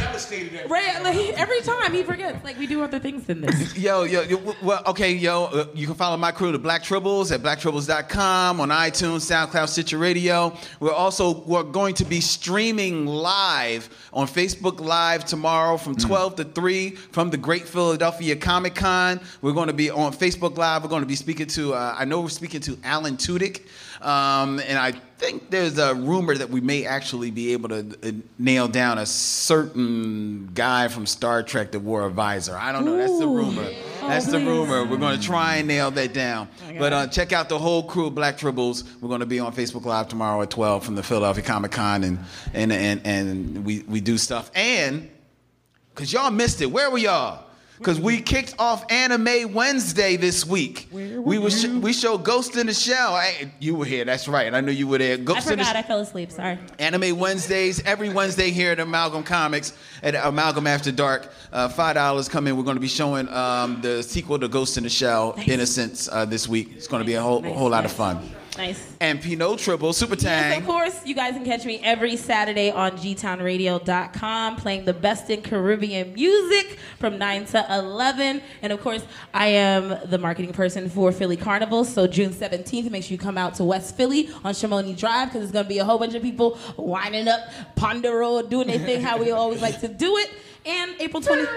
Right, 0.68 1.04
like, 1.04 1.16
every 1.38 1.62
time 1.62 1.94
he 1.94 2.02
forgets. 2.02 2.44
Like 2.44 2.58
we 2.58 2.66
do 2.66 2.82
other 2.82 2.98
things 2.98 3.26
than 3.28 3.42
this. 3.42 3.78
Yo, 3.84 4.04
yo, 4.04 4.22
yo, 4.22 4.56
well, 4.64 4.82
okay, 4.88 5.12
yo, 5.14 5.46
uh, 5.46 5.66
you 5.76 5.86
can 5.86 5.96
follow 5.96 6.18
my 6.18 6.32
crew, 6.32 6.52
the 6.52 6.58
Black 6.58 6.82
Tribbles, 6.82 7.32
at 7.32 7.42
blacktribbles.com, 7.42 8.60
on 8.60 8.70
iTunes, 8.70 9.30
SoundCloud, 9.30 9.70
Stitcher 9.70 10.00
Radio. 10.00 10.58
We're 10.80 10.92
also 10.92 11.42
we're 11.42 11.64
going 11.64 11.94
to 11.96 12.06
be 12.06 12.20
streaming 12.20 13.06
live 13.06 13.90
on 14.12 14.28
Facebook 14.28 14.80
Live 14.80 15.26
tomorrow 15.26 15.78
from 15.78 15.96
12 15.96 16.38
to 16.38 16.44
3 16.46 16.92
from 16.92 17.30
the 17.30 17.38
Great 17.38 17.68
Philadelphia 17.68 18.36
Comic 18.36 18.74
Con. 18.74 19.20
We're 19.42 19.54
going 19.54 19.68
to 19.68 19.74
be 19.74 19.92
on 19.92 20.14
Facebook 20.14 20.58
Live. 20.58 20.82
We're 20.84 20.90
going 20.90 21.04
to 21.04 21.08
be 21.08 21.16
speaking 21.16 21.48
to, 21.48 21.76
uh, 21.76 21.96
I 21.98 22.06
know 22.06 22.22
we're 22.22 22.30
speaking 22.30 22.62
to 22.62 22.80
Alan 22.84 23.18
Tudyk, 23.18 23.68
um, 24.04 24.60
and 24.60 24.78
I 24.78 24.92
think 25.18 25.50
there's 25.50 25.78
a 25.78 25.96
rumor 25.96 26.36
that 26.36 26.50
we 26.50 26.60
may 26.60 26.86
actually 26.86 27.32
be 27.32 27.54
able 27.54 27.70
to 27.70 27.98
uh, 28.04 28.12
nail 28.38 28.68
down 28.68 28.98
a 28.98 29.06
certain 29.06 30.50
guy 30.54 30.90
from 30.90 31.06
Star 31.06 31.44
Trek 31.44 31.72
that 31.72 31.80
wore 31.80 32.06
a 32.06 32.10
visor. 32.10 32.58
I 32.58 32.74
don't 32.74 32.84
know. 32.84 32.98
That's 32.98 33.18
the 33.18 33.28
Ooh. 33.28 33.38
rumor. 33.38 33.64
Oh, 34.02 34.08
That's 34.08 34.26
the 34.26 34.40
rumor. 34.40 34.84
We're 34.84 34.98
going 34.98 35.18
to 35.18 35.26
try 35.26 35.56
and 35.58 35.68
nail 35.68 35.92
that 35.92 36.14
down. 36.14 36.50
But 36.78 36.92
uh, 36.92 37.08
check 37.08 37.32
out 37.32 37.48
the 37.48 37.58
whole 37.58 37.84
crew 37.84 38.08
of 38.08 38.16
Black 38.16 38.38
Tribbles. 38.38 38.84
We're 39.00 39.08
going 39.08 39.22
to 39.22 39.26
be 39.26 39.40
on 39.40 39.54
Facebook 39.54 39.86
Live 39.86 40.10
tomorrow 40.10 40.42
at 40.42 40.50
12 40.50 40.84
from 40.84 40.96
the 40.96 41.04
Philadelphia 41.04 41.44
Comic 41.44 41.72
Con, 41.72 42.04
and 42.04 42.20
and 42.54 42.72
and 42.74 43.02
and 43.06 43.66
we 43.66 43.84
we 43.84 44.02
do 44.02 44.18
stuff. 44.18 44.52
And 44.56 45.10
because 45.96 46.12
y'all 46.12 46.32
missed 46.32 46.62
it, 46.62 46.66
where 46.66 46.92
were 46.92 46.98
y'all? 46.98 47.46
Because 47.84 48.00
we 48.00 48.22
kicked 48.22 48.56
off 48.60 48.90
Anime 48.90 49.52
Wednesday 49.54 50.16
this 50.16 50.46
week. 50.46 50.88
we 50.90 51.38
was 51.38 51.62
sh- 51.62 51.66
we 51.68 51.92
showed 51.92 52.24
Ghost 52.24 52.56
in 52.56 52.68
the 52.68 52.74
Shell. 52.74 53.18
Hey, 53.20 53.52
you 53.60 53.76
were 53.76 53.84
here. 53.84 54.06
That's 54.06 54.26
right. 54.30 54.54
I 54.54 54.62
knew 54.62 54.72
you 54.72 54.88
were 54.88 55.00
there. 55.00 55.16
I 55.16 55.18
Ghost 55.18 55.52
in 55.52 55.58
the 55.60 55.66
forgot. 55.66 55.76
I 55.76 55.82
fell 55.82 56.00
asleep. 56.00 56.32
Sorry. 56.32 56.58
Anime 56.80 57.20
Wednesdays, 57.20 57.84
every 57.86 58.08
Wednesday 58.08 58.52
here 58.52 58.72
at 58.72 58.80
Amalgam 58.80 59.24
Comics, 59.24 59.74
at 60.02 60.16
Amalgam 60.16 60.66
After 60.66 60.94
Dark. 60.94 61.30
Uh, 61.52 61.68
Five 61.68 61.96
dollars 61.96 62.30
come 62.30 62.48
in. 62.48 62.56
We're 62.56 62.64
going 62.64 62.78
to 62.78 62.82
be 62.82 62.88
showing 62.88 63.28
um, 63.28 63.82
the 63.82 64.02
sequel 64.02 64.40
to 64.40 64.48
Ghost 64.48 64.78
in 64.78 64.84
the 64.84 64.90
Shell, 64.90 65.34
Nice. 65.36 65.50
Innocence, 65.50 66.08
uh, 66.10 66.24
this 66.24 66.48
week. 66.48 66.72
It's 66.78 66.88
going 66.88 67.02
to 67.02 67.06
be 67.06 67.16
a 67.16 67.22
whole, 67.22 67.42
Nice, 67.42 67.54
whole 67.54 67.70
lot 67.70 67.84
of 67.84 67.92
fun. 67.92 68.22
Nice. 68.56 68.96
And 69.00 69.20
Pinot 69.20 69.58
Triple, 69.60 69.94
Super 69.94 70.14
Yes, 70.14 70.24
Tang. 70.24 70.62
of 70.62 70.68
course, 70.68 71.04
you 71.06 71.16
guys 71.16 71.34
can 71.34 71.44
catch 71.44 71.66
me 71.66 71.80
every 71.84 72.16
Saturday 72.16 72.70
on 72.70 72.92
gtownradio.com 72.98 74.56
playing 74.58 74.86
the 74.86 74.94
best 74.94 75.30
in 75.32 75.42
Caribbean 75.42 76.14
music 76.14 76.78
from 77.00 77.18
9 77.18 77.46
to 77.46 77.66
11. 77.70 78.42
And 78.62 78.72
of 78.72 78.80
course, 78.82 79.04
I 79.34 79.48
am 79.48 79.98
the 80.06 80.20
marketing 80.20 80.54
person 80.54 80.88
for 80.88 81.12
Philly 81.12 81.36
Carnival. 81.36 81.84
So 81.84 82.06
June 82.06 82.32
17th, 82.32 82.92
make 82.92 83.04
sure 83.04 83.12
you 83.14 83.18
come 83.18 83.40
out 83.40 83.56
to 83.56 83.64
West 83.64 83.98
Philly 83.98 84.30
on 84.44 84.54
Chamounix 84.54 84.98
Drive 85.00 85.30
because 85.30 85.42
there's 85.42 85.52
going 85.52 85.66
to 85.66 85.70
be 85.70 85.80
a 85.80 85.86
whole 85.86 85.98
bunch 85.98 86.14
of 86.14 86.22
people 86.22 86.60
winding 86.78 87.28
up 87.28 87.40
Ponder 87.76 88.16
Road, 88.18 88.52
doing 88.52 88.68
their 88.68 88.78
thing 88.80 89.02
how 89.02 89.18
we 89.18 89.32
always 89.32 89.62
like 89.64 89.80
to 89.80 89.88
do 89.88 90.18
it. 90.18 90.30
And 90.66 90.94
April 91.00 91.24
20th, 91.24 91.50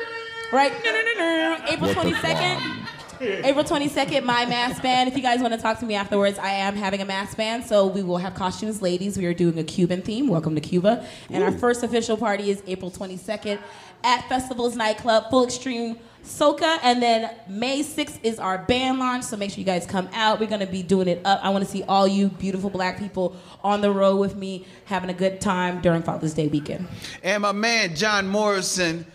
right? 0.50 0.72
No, 0.84 0.92
no, 0.92 1.02
no, 1.02 1.14
no. 1.18 1.64
April 1.68 1.90
22nd. 1.90 2.86
April 3.20 3.64
22nd, 3.64 4.24
my 4.24 4.44
mass 4.46 4.78
band. 4.80 5.08
If 5.08 5.16
you 5.16 5.22
guys 5.22 5.40
want 5.40 5.54
to 5.54 5.60
talk 5.60 5.78
to 5.80 5.86
me 5.86 5.94
afterwards, 5.94 6.38
I 6.38 6.50
am 6.50 6.76
having 6.76 7.00
a 7.00 7.04
mass 7.04 7.34
band, 7.34 7.64
so 7.64 7.86
we 7.86 8.02
will 8.02 8.18
have 8.18 8.34
costumes. 8.34 8.82
Ladies, 8.82 9.16
we 9.16 9.24
are 9.26 9.34
doing 9.34 9.58
a 9.58 9.64
Cuban 9.64 10.02
theme. 10.02 10.28
Welcome 10.28 10.54
to 10.54 10.60
Cuba. 10.60 11.06
And 11.30 11.42
our 11.42 11.52
first 11.52 11.82
official 11.82 12.16
party 12.16 12.50
is 12.50 12.62
April 12.66 12.90
22nd 12.90 13.58
at 14.04 14.28
Festivals 14.28 14.76
Nightclub, 14.76 15.30
Full 15.30 15.44
Extreme 15.44 15.98
Soca. 16.24 16.78
And 16.82 17.02
then 17.02 17.34
May 17.48 17.82
6th 17.82 18.18
is 18.22 18.38
our 18.38 18.58
band 18.58 18.98
launch, 18.98 19.24
so 19.24 19.36
make 19.36 19.50
sure 19.50 19.60
you 19.60 19.64
guys 19.64 19.86
come 19.86 20.08
out. 20.12 20.38
We're 20.38 20.48
going 20.48 20.60
to 20.60 20.66
be 20.66 20.82
doing 20.82 21.08
it 21.08 21.22
up. 21.24 21.40
I 21.42 21.50
want 21.50 21.64
to 21.64 21.70
see 21.70 21.82
all 21.84 22.06
you 22.06 22.28
beautiful 22.28 22.68
black 22.70 22.98
people 22.98 23.36
on 23.64 23.80
the 23.80 23.90
road 23.90 24.16
with 24.16 24.36
me, 24.36 24.66
having 24.84 25.08
a 25.08 25.14
good 25.14 25.40
time 25.40 25.80
during 25.80 26.02
Father's 26.02 26.34
Day 26.34 26.48
weekend. 26.48 26.86
And 27.22 27.42
my 27.42 27.52
man, 27.52 27.94
John 27.96 28.26
Morrison. 28.28 29.06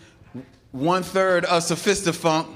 one 0.72 1.02
third 1.02 1.44
of 1.44 1.62
Sophistafunk, 1.62 2.48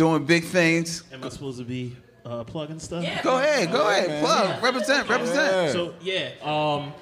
doing 0.00 0.24
big 0.24 0.44
things. 0.44 1.04
Am 1.12 1.22
I 1.22 1.28
supposed 1.28 1.58
to 1.58 1.64
be 1.64 1.94
uh, 2.24 2.42
plugging 2.44 2.78
stuff? 2.78 3.04
Yeah. 3.04 3.22
Go 3.22 3.36
ahead, 3.36 3.70
go 3.70 3.86
ahead, 3.86 4.24
plug, 4.24 4.62
represent, 4.62 5.06
represent. 5.06 5.72
So 5.72 5.92
yeah, 6.00 6.30
um, 6.42 6.94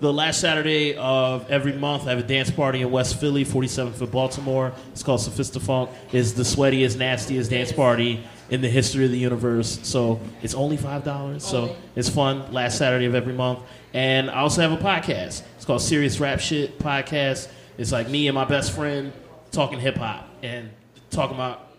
the 0.00 0.12
last 0.12 0.40
Saturday 0.40 0.96
of 0.96 1.48
every 1.48 1.74
month, 1.74 2.08
I 2.08 2.10
have 2.10 2.18
a 2.18 2.24
dance 2.24 2.50
party 2.50 2.82
in 2.82 2.90
West 2.90 3.20
Philly, 3.20 3.44
47th 3.44 3.94
for 3.94 4.06
Baltimore. 4.08 4.72
It's 4.90 5.04
called 5.04 5.20
Sophistafunk. 5.20 5.90
It's 6.10 6.32
the 6.32 6.42
sweatiest, 6.42 6.98
nastiest 6.98 7.50
dance 7.50 7.70
party 7.70 8.24
in 8.50 8.60
the 8.62 8.68
history 8.68 9.04
of 9.04 9.12
the 9.12 9.18
universe. 9.18 9.78
So 9.84 10.18
it's 10.42 10.54
only 10.54 10.76
five 10.76 11.04
dollars. 11.04 11.44
So 11.44 11.76
it's 11.94 12.08
fun. 12.08 12.52
Last 12.52 12.78
Saturday 12.78 13.06
of 13.06 13.14
every 13.14 13.32
month, 13.32 13.60
and 13.94 14.28
I 14.28 14.40
also 14.40 14.60
have 14.60 14.72
a 14.72 14.82
podcast. 14.82 15.44
It's 15.54 15.64
called 15.64 15.82
Serious 15.82 16.18
Rap 16.18 16.40
Shit 16.40 16.80
Podcast. 16.80 17.48
It's 17.78 17.92
like 17.92 18.08
me 18.08 18.26
and 18.26 18.34
my 18.34 18.44
best 18.44 18.72
friend 18.72 19.12
talking 19.52 19.78
hip 19.78 19.98
hop 19.98 20.28
and 20.42 20.70
talking 21.10 21.36
about 21.36 21.69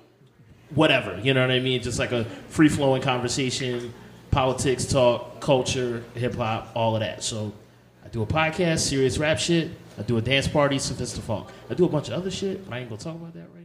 whatever. 0.76 1.19
You 1.19 1.34
know 1.34 1.41
what 1.41 1.52
I 1.52 1.60
mean? 1.60 1.81
Just 1.81 1.99
like 1.99 2.11
a 2.11 2.26
free 2.49 2.69
flowing 2.69 3.02
conversation, 3.02 3.93
politics 4.31 4.85
talk, 4.85 5.39
culture, 5.39 6.03
hip 6.15 6.35
hop, 6.35 6.72
all 6.76 6.95
of 6.95 7.02
that. 7.02 7.23
So 7.23 7.53
I 8.06 8.10
do 8.10 8.22
a 8.22 8.26
podcast, 8.26 8.80
serious 8.80 9.18
rap 9.18 9.39
shit. 9.39 9.72
I 9.98 10.03
do 10.03 10.18
a 10.18 10.22
dance 10.22 10.48
party, 10.48 10.77
Sophistafunk. 10.77 11.49
I 11.69 11.73
do 11.73 11.85
a 11.85 11.89
bunch 11.89 12.07
of 12.07 12.14
other 12.14 12.31
shit, 12.31 12.65
but 12.65 12.73
I 12.73 12.80
ain't 12.80 12.89
gonna 12.89 13.02
talk 13.02 13.15
about 13.15 13.34
that 13.34 13.48
right. 13.53 13.60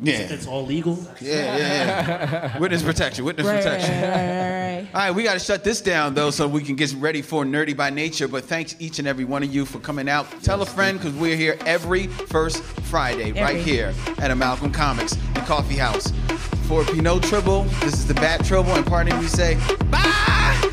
Yeah. 0.00 0.18
It's 0.18 0.46
all 0.46 0.64
legal. 0.66 0.98
Yeah, 1.20 1.34
yeah, 1.34 1.56
yeah. 1.56 2.58
witness 2.60 2.82
protection, 2.82 3.24
witness 3.24 3.46
Right, 3.46 3.54
right, 3.54 3.64
protection. 3.64 3.94
right, 4.02 4.10
right, 4.10 4.76
right. 4.76 4.86
All 4.94 5.00
right, 5.00 5.10
we 5.10 5.22
got 5.22 5.32
to 5.34 5.38
shut 5.38 5.64
this 5.64 5.80
down 5.80 6.12
though, 6.14 6.30
so 6.30 6.46
we 6.46 6.62
can 6.62 6.76
get 6.76 6.92
ready 6.94 7.22
for 7.22 7.44
Nerdy 7.44 7.74
by 7.74 7.88
Nature. 7.90 8.28
But 8.28 8.44
thanks 8.44 8.76
each 8.78 8.98
and 8.98 9.08
every 9.08 9.24
one 9.24 9.42
of 9.42 9.52
you 9.54 9.64
for 9.64 9.78
coming 9.78 10.08
out. 10.08 10.26
Tell 10.42 10.60
a 10.60 10.66
friend 10.66 10.98
because 10.98 11.14
we're 11.14 11.36
here 11.36 11.56
every 11.64 12.08
first 12.08 12.62
Friday 12.62 13.32
right 13.32 13.56
here 13.56 13.94
at 14.18 14.30
Amalgam 14.30 14.70
Comics, 14.72 15.14
the 15.34 15.40
Coffee 15.40 15.76
House. 15.76 16.12
For 16.68 16.84
Pinot 16.84 17.22
Tribble, 17.22 17.62
this 17.80 17.94
is 17.94 18.06
the 18.06 18.14
Bat 18.14 18.44
Trouble, 18.44 18.72
and 18.72 18.84
parting 18.84 19.16
we 19.18 19.28
say 19.28 19.54
bye. 19.90 20.72